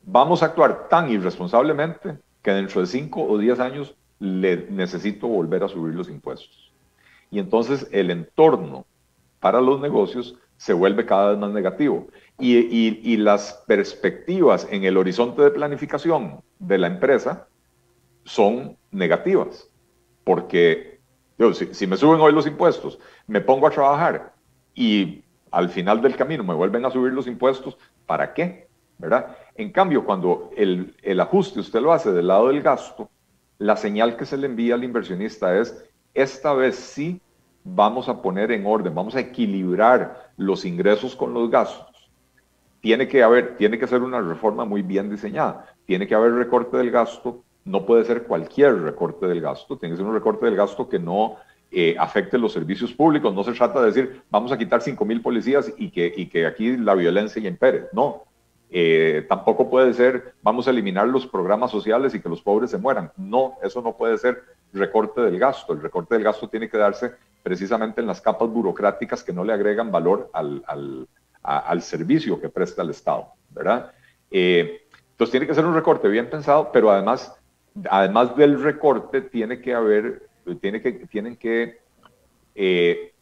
vamos 0.06 0.43
a 0.43 0.47
actuar 0.47 0.88
tan 0.88 1.10
irresponsablemente 1.10 2.18
que 2.41 2.51
dentro 2.51 2.82
de 2.82 2.88
5 2.88 3.24
o 3.24 3.38
10 3.38 3.60
años 3.60 3.95
le 4.20 4.68
necesito 4.70 5.28
volver 5.28 5.64
a 5.64 5.68
subir 5.68 5.95
los 5.95 6.10
impuestos. 6.10 6.72
Y 7.32 7.39
entonces 7.39 7.88
el 7.91 8.12
entorno 8.12 8.86
para 9.39 9.62
los 9.62 9.82
negocios 9.82 10.38
se 10.58 10.74
vuelve 10.74 11.06
cada 11.06 11.32
vez 11.32 11.39
más 11.39 11.51
negativo. 11.51 12.08
Y, 12.39 12.56
y, 12.58 13.18
las 13.18 13.64
perspectivas 13.66 14.68
en 14.70 14.84
el 14.84 14.97
horizonte 14.97 15.41
de 15.41 15.51
planificación 15.51 16.41
de 16.60 16.78
la 16.78 16.88
empresa 16.88 17.47
son 18.26 18.78
negativas. 18.91 19.70
Porque 20.24 20.99
si, 21.53 21.74
si, 21.74 21.88
me 21.88 21.97
suben 21.97 22.20
hoy 22.20 22.34
los 22.34 22.47
impuestos, 22.47 22.99
me 23.28 23.41
pongo 23.41 23.68
a 23.68 23.72
trabajar 23.72 24.34
y 24.74 25.24
al 25.51 25.70
final 25.70 26.01
del 26.01 26.16
camino 26.16 26.43
me 26.43 26.53
vuelven 26.53 26.86
a 26.86 26.91
subir 26.91 27.14
los 27.14 27.28
impuestos, 27.28 27.78
¿para 28.06 28.34
qué? 28.34 28.68
¿Verdad? 28.97 29.38
En 29.56 29.72
cambio, 29.72 30.03
cuando 30.03 30.49
el, 30.58 30.93
ajuste 31.20 31.62
usted 31.62 31.80
lo 31.80 31.93
hace 31.93 32.12
del 32.12 32.28
lado 32.28 32.49
del 32.49 32.62
gasto, 32.62 33.10
la 33.58 33.78
señal 33.78 34.18
que 34.18 34.26
se 34.26 34.38
le 34.38 34.47
envía 34.47 34.76
al 34.76 34.84
inversionista 34.84 35.58
es, 35.58 35.86
esta 36.14 36.53
vez 36.53 36.76
sí 36.76 37.22
vamos 37.64 38.10
a 38.10 38.22
poner 38.22 38.51
en 38.51 38.66
orden, 38.66 38.93
vamos 38.93 39.16
a 39.16 39.22
equilibrar 39.22 40.32
los 40.36 40.66
ingresos 40.66 41.16
con 41.16 41.34
los 41.34 41.49
gastos. 41.49 42.10
Tiene 42.82 43.08
que 43.08 43.24
haber, 43.24 43.56
tiene 43.56 43.80
que 43.80 43.88
ser 43.88 44.01
una 44.01 44.22
reforma 44.22 44.66
muy 44.66 44.82
bien 44.82 45.10
diseñada. 45.10 45.74
Tiene 45.86 46.06
que 46.06 46.14
haber 46.14 46.34
recorte 46.34 46.78
del 46.78 46.91
gasto. 46.91 47.43
No 47.64 47.86
puede 47.86 48.03
ser 48.03 48.24
cualquier 48.24 48.82
recorte 48.82 49.26
del 49.26 49.41
gasto. 49.41 49.78
Tiene 49.78 49.93
que 49.93 49.97
ser 49.97 50.06
un 50.06 50.14
recorte 50.14 50.45
del 50.45 50.56
gasto 50.56 50.88
que 50.88 50.99
no 50.99 51.38
eh, 51.72 51.95
afecte 51.97 52.38
los 52.38 52.53
servicios 52.53 52.93
públicos. 52.93 53.34
No 53.34 53.43
se 53.43 53.53
trata 53.53 53.80
de 53.80 53.88
decir, 53.88 54.22
vamos 54.30 54.51
a 54.51 54.58
quitar 54.58 54.82
5 54.82 55.03
mil 55.03 55.22
policías 55.22 55.74
y 55.78 55.89
que, 55.89 56.14
y 56.16 56.28
que 56.28 56.45
aquí 56.45 56.78
la 56.78 56.93
violencia 56.93 57.41
impere. 57.47 57.86
No, 57.91 58.26
eh, 58.78 59.26
tampoco 59.30 59.69
puede 59.69 59.93
ser, 59.93 60.34
vamos 60.41 60.67
a 60.67 60.71
eliminar 60.71 61.07
los 61.07 61.26
programas 61.26 61.71
sociales 61.71 62.13
y 62.13 62.19
que 62.19 62.28
los 62.28 62.41
pobres 62.41 62.71
se 62.71 62.78
mueran. 62.78 63.09
No, 63.15 63.55
eso 63.63 63.82
no 63.82 63.95
puede 63.95 64.17
ser 64.17 64.43
recorte 64.73 65.21
del 65.21 65.39
gasto. 65.39 65.71
El 65.71 65.82
recorte 65.82 66.15
del 66.15 66.26
gasto 66.26 66.49
tiene 66.49 66.67
que 66.67 66.78
darse 66.78 67.13
precisamente 67.41 68.01
en 68.01 68.07
las 68.07 68.19
capas 68.19 68.49
burocráticas 68.49 69.23
que 69.23 69.32
no 69.32 69.45
le 69.45 69.53
agregan 69.53 69.93
valor 69.93 70.30
al, 70.34 70.61
al, 70.67 71.07
al 71.41 71.82
servicio 71.84 72.41
que 72.41 72.49
presta 72.49 72.82
el 72.82 72.89
Estado, 72.89 73.30
¿verdad? 73.49 73.93
Eh, 74.30 74.82
entonces 75.11 75.32
tiene 75.32 75.47
que 75.47 75.55
ser 75.55 75.65
un 75.65 75.73
recorte 75.73 76.09
bien 76.09 76.30
pensado, 76.30 76.69
pero 76.73 76.91
además, 76.91 77.34
además 77.89 78.36
del 78.36 78.61
recorte 78.61 79.21
tiene 79.21 79.61
que 79.61 79.73
haber, 79.73 80.28
tiene 80.59 80.82
que, 80.82 80.91
tienen 81.07 81.38
que 81.38 81.80
eh, 82.55 83.13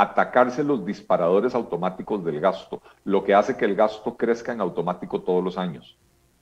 atacarse 0.00 0.64
los 0.64 0.86
disparadores 0.86 1.54
automáticos 1.54 2.24
del 2.24 2.40
gasto, 2.40 2.80
lo 3.04 3.22
que 3.22 3.34
hace 3.34 3.58
que 3.58 3.66
el 3.66 3.74
gasto 3.74 4.16
crezca 4.16 4.50
en 4.50 4.62
automático 4.62 5.20
todos 5.20 5.44
los 5.44 5.58
años. 5.58 5.98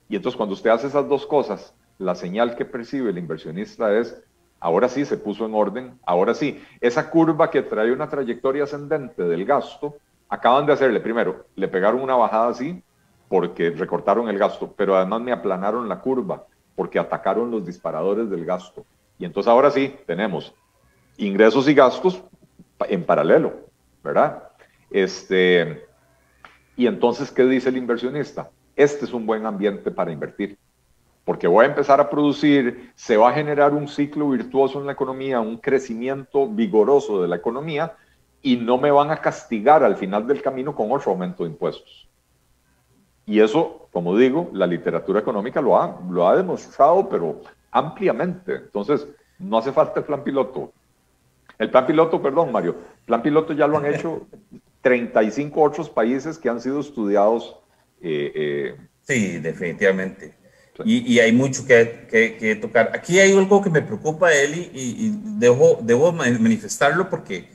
Y 0.07 0.15
entonces 0.15 0.37
cuando 0.37 0.53
usted 0.53 0.69
hace 0.69 0.87
esas 0.87 1.09
dos 1.09 1.25
cosas, 1.25 1.75
la 1.97 2.15
señal 2.15 2.55
que 2.55 2.63
percibe 2.63 3.09
el 3.09 3.17
inversionista 3.17 3.93
es, 3.97 4.23
ahora 4.61 4.87
sí 4.87 5.03
se 5.03 5.17
puso 5.17 5.45
en 5.45 5.53
orden, 5.55 5.99
ahora 6.05 6.33
sí, 6.33 6.63
esa 6.79 7.09
curva 7.09 7.49
que 7.49 7.61
trae 7.61 7.91
una 7.91 8.07
trayectoria 8.07 8.63
ascendente 8.63 9.23
del 9.23 9.43
gasto, 9.43 9.97
acaban 10.29 10.65
de 10.65 10.73
hacerle, 10.73 11.01
primero, 11.01 11.45
le 11.57 11.67
pegaron 11.67 12.01
una 12.01 12.15
bajada 12.15 12.47
así 12.47 12.81
porque 13.27 13.71
recortaron 13.71 14.29
el 14.29 14.39
gasto, 14.39 14.73
pero 14.75 14.95
además 14.95 15.19
me 15.19 15.33
aplanaron 15.33 15.89
la 15.89 15.99
curva 15.99 16.45
porque 16.75 16.97
atacaron 16.97 17.51
los 17.51 17.65
disparadores 17.65 18.29
del 18.29 18.45
gasto. 18.45 18.85
Y 19.17 19.25
entonces 19.25 19.51
ahora 19.51 19.69
sí 19.69 19.93
tenemos 20.07 20.55
ingresos 21.17 21.67
y 21.67 21.73
gastos 21.73 22.23
en 22.87 23.03
paralelo, 23.03 23.53
¿verdad? 24.03 24.43
Este, 24.89 25.85
y 26.75 26.87
entonces, 26.87 27.31
¿qué 27.31 27.45
dice 27.45 27.69
el 27.69 27.77
inversionista? 27.77 28.49
Este 28.75 29.05
es 29.05 29.13
un 29.13 29.25
buen 29.25 29.45
ambiente 29.45 29.91
para 29.91 30.11
invertir, 30.11 30.57
porque 31.25 31.47
voy 31.47 31.65
a 31.65 31.69
empezar 31.69 31.99
a 31.99 32.09
producir, 32.09 32.91
se 32.95 33.17
va 33.17 33.29
a 33.29 33.33
generar 33.33 33.73
un 33.73 33.87
ciclo 33.87 34.29
virtuoso 34.29 34.79
en 34.79 34.85
la 34.85 34.93
economía, 34.93 35.41
un 35.41 35.57
crecimiento 35.57 36.47
vigoroso 36.47 37.21
de 37.21 37.27
la 37.27 37.35
economía, 37.35 37.95
y 38.41 38.55
no 38.55 38.77
me 38.77 38.91
van 38.91 39.11
a 39.11 39.17
castigar 39.17 39.83
al 39.83 39.97
final 39.97 40.25
del 40.25 40.41
camino 40.41 40.73
con 40.73 40.91
otro 40.91 41.11
aumento 41.11 41.43
de 41.43 41.49
impuestos. 41.49 42.07
Y 43.25 43.41
eso, 43.41 43.89
como 43.91 44.15
digo, 44.17 44.49
la 44.53 44.65
literatura 44.65 45.19
económica 45.19 45.61
lo 45.61 45.79
ha, 45.79 45.99
lo 46.09 46.27
ha 46.27 46.35
demostrado, 46.35 47.07
pero 47.09 47.41
ampliamente. 47.71 48.55
Entonces, 48.55 49.07
no 49.37 49.57
hace 49.57 49.71
falta 49.71 49.99
el 49.99 50.05
plan 50.05 50.23
piloto. 50.23 50.71
El 51.59 51.69
plan 51.69 51.85
piloto, 51.85 52.21
perdón, 52.21 52.51
Mario, 52.51 52.75
plan 53.05 53.21
piloto 53.21 53.53
ya 53.53 53.67
lo 53.67 53.77
han 53.77 53.85
hecho 53.93 54.27
35 54.81 55.61
otros 55.61 55.89
países 55.89 56.37
que 56.37 56.49
han 56.49 56.59
sido 56.59 56.79
estudiados. 56.79 57.57
Eh, 58.01 58.31
eh, 58.33 58.77
sí, 59.03 59.39
definitivamente. 59.39 60.39
Y, 60.85 61.19
hay 61.19 61.33
mucho 61.33 61.67
que, 61.67 62.07
que, 62.09 62.55
tocar. 62.55 62.91
Aquí 62.93 63.19
hay 63.19 63.33
algo 63.33 63.61
que 63.61 63.69
me 63.69 63.81
preocupa, 63.81 64.33
Eli, 64.33 64.71
y, 64.73 65.07
y 65.07 65.11
debo, 65.37 65.77
debo 65.81 66.13
manifestarlo 66.13 67.09
porque 67.09 67.49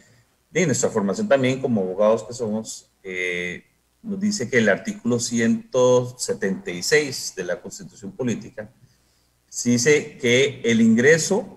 en 0.52 0.66
nuestra 0.66 0.90
formación 0.90 1.28
también 1.28 1.60
como 1.60 1.80
abogados 1.80 2.22
que 2.22 2.32
somos, 2.32 2.88
eh, 3.02 3.64
nos 4.02 4.20
dice 4.20 4.48
que 4.48 4.58
el 4.58 4.68
artículo 4.68 5.18
176 5.18 7.34
de 7.36 7.44
la 7.44 7.60
Constitución 7.60 8.12
Política 8.12 8.70
dice 9.64 10.16
que 10.18 10.60
el 10.64 10.80
ingreso 10.80 11.53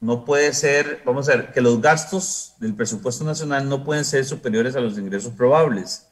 no 0.00 0.24
puede 0.24 0.54
ser, 0.54 1.02
vamos 1.04 1.28
a 1.28 1.36
ver, 1.36 1.52
que 1.52 1.60
los 1.60 1.80
gastos 1.80 2.54
del 2.58 2.74
presupuesto 2.74 3.22
nacional 3.22 3.68
no 3.68 3.84
pueden 3.84 4.04
ser 4.04 4.24
superiores 4.24 4.74
a 4.74 4.80
los 4.80 4.96
ingresos 4.96 5.34
probables. 5.34 6.06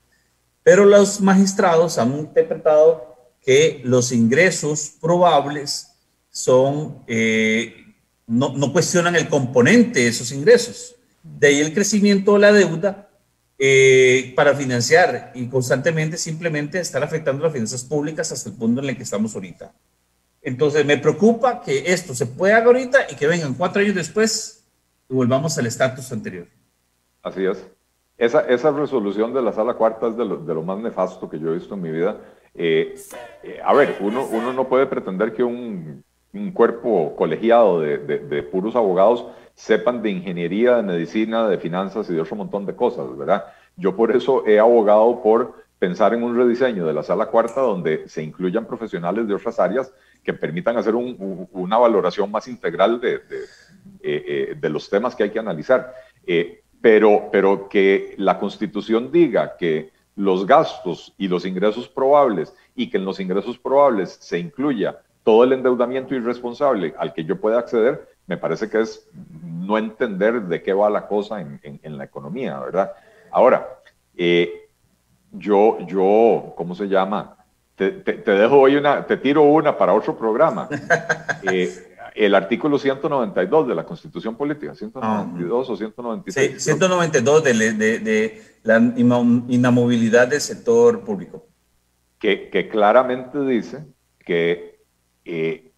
Pero 0.62 0.84
los 0.84 1.22
magistrados 1.22 1.96
han 1.96 2.18
interpretado 2.18 3.16
que 3.40 3.80
los 3.84 4.12
ingresos 4.12 4.92
probables 5.00 5.88
son, 6.30 7.02
eh, 7.06 7.74
no, 8.26 8.72
cuestionan 8.74 9.16
el 9.16 9.28
componente 9.30 10.00
de 10.00 10.08
esos 10.08 10.32
ingresos. 10.32 10.94
De 11.22 11.46
ahí 11.46 11.60
el 11.60 11.72
crecimiento 11.72 12.34
de 12.34 12.38
la 12.40 12.52
deuda 12.52 13.08
eh, 13.58 14.34
para 14.36 14.54
financiar 14.54 15.32
y 15.34 15.46
constantemente 15.46 16.18
simplemente 16.18 16.78
estar 16.78 17.02
afectando 17.02 17.42
las 17.44 17.54
finanzas 17.54 17.84
públicas 17.84 18.30
hasta 18.30 18.50
el 18.50 18.56
punto 18.56 18.82
en 18.82 18.90
el 18.90 18.96
que 18.98 19.02
estamos 19.02 19.34
ahorita. 19.34 19.72
Entonces 20.48 20.86
me 20.86 20.96
preocupa 20.96 21.60
que 21.60 21.92
esto 21.92 22.14
se 22.14 22.24
pueda 22.24 22.56
hacer 22.56 22.68
ahorita 22.68 22.98
y 23.10 23.16
que 23.16 23.26
vengan 23.26 23.52
cuatro 23.52 23.82
años 23.82 23.94
después 23.94 24.66
y 25.06 25.14
volvamos 25.14 25.58
al 25.58 25.66
estatus 25.66 26.10
anterior. 26.10 26.46
Así 27.22 27.44
es. 27.44 27.66
Esa, 28.16 28.70
resolución 28.70 29.34
de 29.34 29.42
la 29.42 29.52
sala 29.52 29.74
cuarta 29.74 30.08
es 30.08 30.16
de 30.16 30.24
lo, 30.24 30.62
más 30.62 30.78
nefasto 30.78 31.28
que 31.28 31.38
yo 31.38 31.50
he 31.50 31.56
visto 31.56 31.74
en 31.74 31.82
mi 31.82 31.90
vida. 31.90 32.16
Eh, 32.54 32.94
eh, 33.42 33.60
a 33.62 33.74
ver, 33.74 33.98
uno, 34.00 34.52
no 34.54 34.68
puede 34.68 34.86
pretender 34.86 35.34
que 35.34 35.44
un, 35.44 36.02
cuerpo 36.54 37.14
colegiado 37.14 37.80
de, 37.80 37.98
de, 37.98 38.42
puros 38.42 38.74
abogados 38.74 39.26
sepan 39.54 40.02
de 40.02 40.10
ingeniería, 40.10 40.76
de 40.76 40.82
medicina, 40.82 41.46
de 41.48 41.58
finanzas 41.58 42.08
y 42.08 42.14
de 42.14 42.22
otro 42.22 42.36
montón 42.36 42.64
de 42.64 42.74
cosas, 42.74 43.16
¿verdad? 43.18 43.44
Yo 43.76 43.94
por 43.94 44.16
eso 44.16 44.46
he 44.46 44.58
abogado 44.58 45.20
por 45.22 45.54
pensar 45.78 46.14
en 46.14 46.22
un 46.22 46.36
rediseño 46.36 46.86
de 46.86 46.94
la 46.94 47.02
sala 47.02 47.26
cuarta 47.26 47.60
donde 47.60 48.08
se 48.08 48.22
incluyan 48.22 48.66
profesionales 48.66 49.28
de 49.28 49.34
otras 49.34 49.58
áreas 49.60 49.92
que 50.28 50.34
permitan 50.34 50.76
hacer 50.76 50.94
una 50.94 51.78
valoración 51.78 52.30
más 52.30 52.48
integral 52.48 53.00
de, 53.00 53.12
de, 53.20 53.44
eh, 54.02 54.58
eh, 54.62 54.68
los 54.68 54.90
temas 54.90 55.16
que 55.16 55.22
hay 55.22 55.30
que 55.30 55.38
analizar. 55.38 55.94
Eh, 56.26 56.60
pero, 56.82 57.30
pero 57.32 57.66
que 57.66 58.14
la 58.18 58.38
Constitución 58.38 59.10
diga 59.10 59.56
que 59.56 59.90
los 60.16 60.46
gastos 60.46 61.14
y 61.16 61.28
los 61.28 61.46
ingresos 61.46 61.88
probables 61.88 62.54
y 62.76 62.90
que 62.90 62.98
en 62.98 63.06
los 63.06 63.20
ingresos 63.20 63.56
probables 63.56 64.18
se 64.20 64.38
incluya 64.38 65.00
todo 65.24 65.44
el 65.44 65.54
endeudamiento 65.54 66.14
irresponsable 66.14 66.94
al 66.98 67.14
que 67.14 67.24
yo 67.24 67.40
pueda 67.40 67.60
acceder, 67.60 68.06
me 68.26 68.36
parece 68.36 68.68
que 68.68 68.82
es 68.82 69.08
no 69.42 69.78
entender 69.78 70.42
de 70.42 70.62
qué 70.62 70.74
va 70.74 70.90
la 70.90 71.06
cosa 71.06 71.40
en, 71.40 71.58
en, 71.62 71.96
la 71.96 72.04
economía, 72.04 72.58
¿verdad? 72.58 72.92
Ahora, 73.30 73.66
yo, 75.32 75.78
yo, 75.86 76.52
¿cómo 76.54 76.74
se 76.74 76.86
llama? 76.86 77.37
Te, 77.78 77.92
dejo 78.24 78.58
hoy 78.58 78.74
una, 78.74 79.06
te 79.06 79.16
tiro 79.16 79.42
una 79.42 79.78
para 79.78 79.94
otro 79.94 80.16
programa. 80.16 80.68
Eh, 81.50 81.94
el 82.16 82.34
artículo 82.34 82.78
192 82.78 83.68
de 83.68 83.74
la 83.76 83.84
Constitución 83.84 84.34
Política, 84.34 84.74
192 84.74 85.70
o 85.70 85.76
196. 85.76 86.54
Sí, 86.54 86.60
192 86.60 87.44
de, 87.44 87.54
de, 87.54 87.98
de, 88.00 88.42
la 88.64 88.78
inamovilidad 88.78 90.26
del 90.26 90.40
sector 90.40 91.04
público. 91.04 91.46
Que, 92.18 92.50
que 92.50 92.68
claramente 92.68 93.38
dice 93.44 93.86
que 94.18 94.80
eh, 95.24 95.70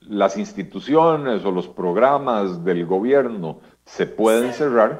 las 0.00 0.36
instituciones 0.36 1.44
o 1.44 1.52
los 1.52 1.68
programas 1.68 2.64
del 2.64 2.84
gobierno 2.84 3.60
se 3.84 4.06
pueden 4.06 4.52
cerrar 4.52 4.98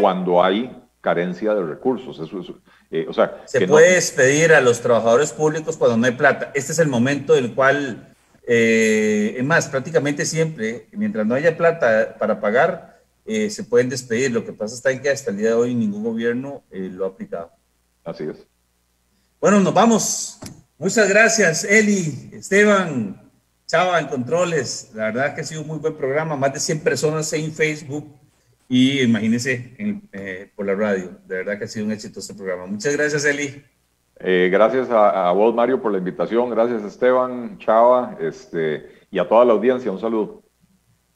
cuando 0.00 0.44
hay 0.44 0.80
carencia 1.06 1.54
de 1.54 1.62
recursos. 1.62 2.18
Eso, 2.18 2.40
eso 2.40 2.58
eh, 2.90 3.06
o 3.08 3.12
sea, 3.12 3.44
se 3.46 3.68
puede 3.68 3.94
despedir 3.94 4.52
a 4.52 4.60
los 4.60 4.80
trabajadores 4.80 5.32
públicos 5.32 5.76
cuando 5.76 5.96
no 5.96 6.04
hay 6.04 6.14
plata. 6.14 6.50
Este 6.52 6.72
es 6.72 6.80
el 6.80 6.88
momento 6.88 7.34
del 7.34 7.54
cual, 7.54 8.12
eh, 8.44 9.36
es 9.38 9.44
más, 9.44 9.68
prácticamente 9.68 10.26
siempre, 10.26 10.88
mientras 10.90 11.24
no 11.24 11.36
haya 11.36 11.56
plata 11.56 12.16
para 12.18 12.40
pagar, 12.40 13.00
eh, 13.24 13.50
se 13.50 13.62
pueden 13.62 13.88
despedir. 13.88 14.32
Lo 14.32 14.44
que 14.44 14.52
pasa 14.52 14.74
está 14.74 14.90
en 14.90 15.00
que 15.00 15.10
hasta 15.10 15.30
el 15.30 15.36
día 15.36 15.50
de 15.50 15.54
hoy 15.54 15.76
ningún 15.76 16.02
gobierno 16.02 16.64
lo 16.72 17.04
ha 17.04 17.08
aplicado. 17.10 17.52
Así 18.04 18.24
es. 18.24 18.44
Bueno, 19.40 19.60
nos 19.60 19.74
vamos. 19.74 20.40
Muchas 20.76 21.08
gracias, 21.08 21.62
Eli, 21.62 22.30
Esteban, 22.32 23.30
Chava 23.68 24.00
en 24.00 24.08
Controles. 24.08 24.90
La 24.92 25.04
verdad 25.04 25.36
que 25.36 25.42
ha 25.42 25.44
sido 25.44 25.60
un 25.60 25.68
muy 25.68 25.78
buen 25.78 25.96
programa, 25.96 26.34
más 26.34 26.52
de 26.52 26.58
100 26.58 26.80
personas 26.80 27.32
en 27.32 27.52
Facebook 27.52 28.12
y 28.68 29.02
imagínense 29.02 29.74
eh, 30.12 30.50
por 30.54 30.66
la 30.66 30.74
radio. 30.74 31.18
De 31.26 31.36
verdad 31.36 31.58
que 31.58 31.64
ha 31.64 31.68
sido 31.68 31.86
un 31.86 31.92
éxito 31.92 32.20
este 32.20 32.34
programa. 32.34 32.66
Muchas 32.66 32.96
gracias, 32.96 33.24
Eli. 33.24 33.64
Eh, 34.18 34.48
gracias 34.50 34.88
a, 34.90 35.30
vos, 35.32 35.54
Mario, 35.54 35.80
por 35.80 35.92
la 35.92 35.98
invitación. 35.98 36.50
Gracias, 36.50 36.82
Esteban, 36.82 37.58
Chava, 37.58 38.16
este, 38.20 38.86
y 39.10 39.18
a 39.18 39.28
toda 39.28 39.44
la 39.44 39.52
audiencia. 39.52 39.90
Un 39.92 40.00
saludo. 40.00 40.42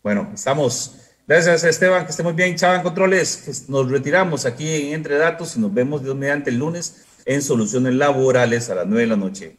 Bueno, 0.03 0.30
estamos. 0.34 1.09
Gracias, 1.26 1.64
Esteban. 1.64 2.05
Que 2.05 2.11
estemos 2.11 2.34
bien, 2.34 2.57
Chava 2.57 2.76
en 2.76 2.82
Controles. 2.82 3.68
Nos 3.68 3.90
retiramos 3.90 4.46
aquí 4.46 4.88
en 4.88 4.94
Entre 4.94 5.16
Datos 5.16 5.57
y 5.57 5.61
nos 5.61 5.72
vemos 5.72 6.03
Dios 6.03 6.14
mediante 6.14 6.51
el 6.51 6.59
lunes 6.59 7.07
en 7.24 7.42
Soluciones 7.42 7.94
Laborales 7.94 8.70
a 8.70 8.74
las 8.76 8.86
9 8.86 9.03
de 9.03 9.07
la 9.07 9.16
noche. 9.16 9.57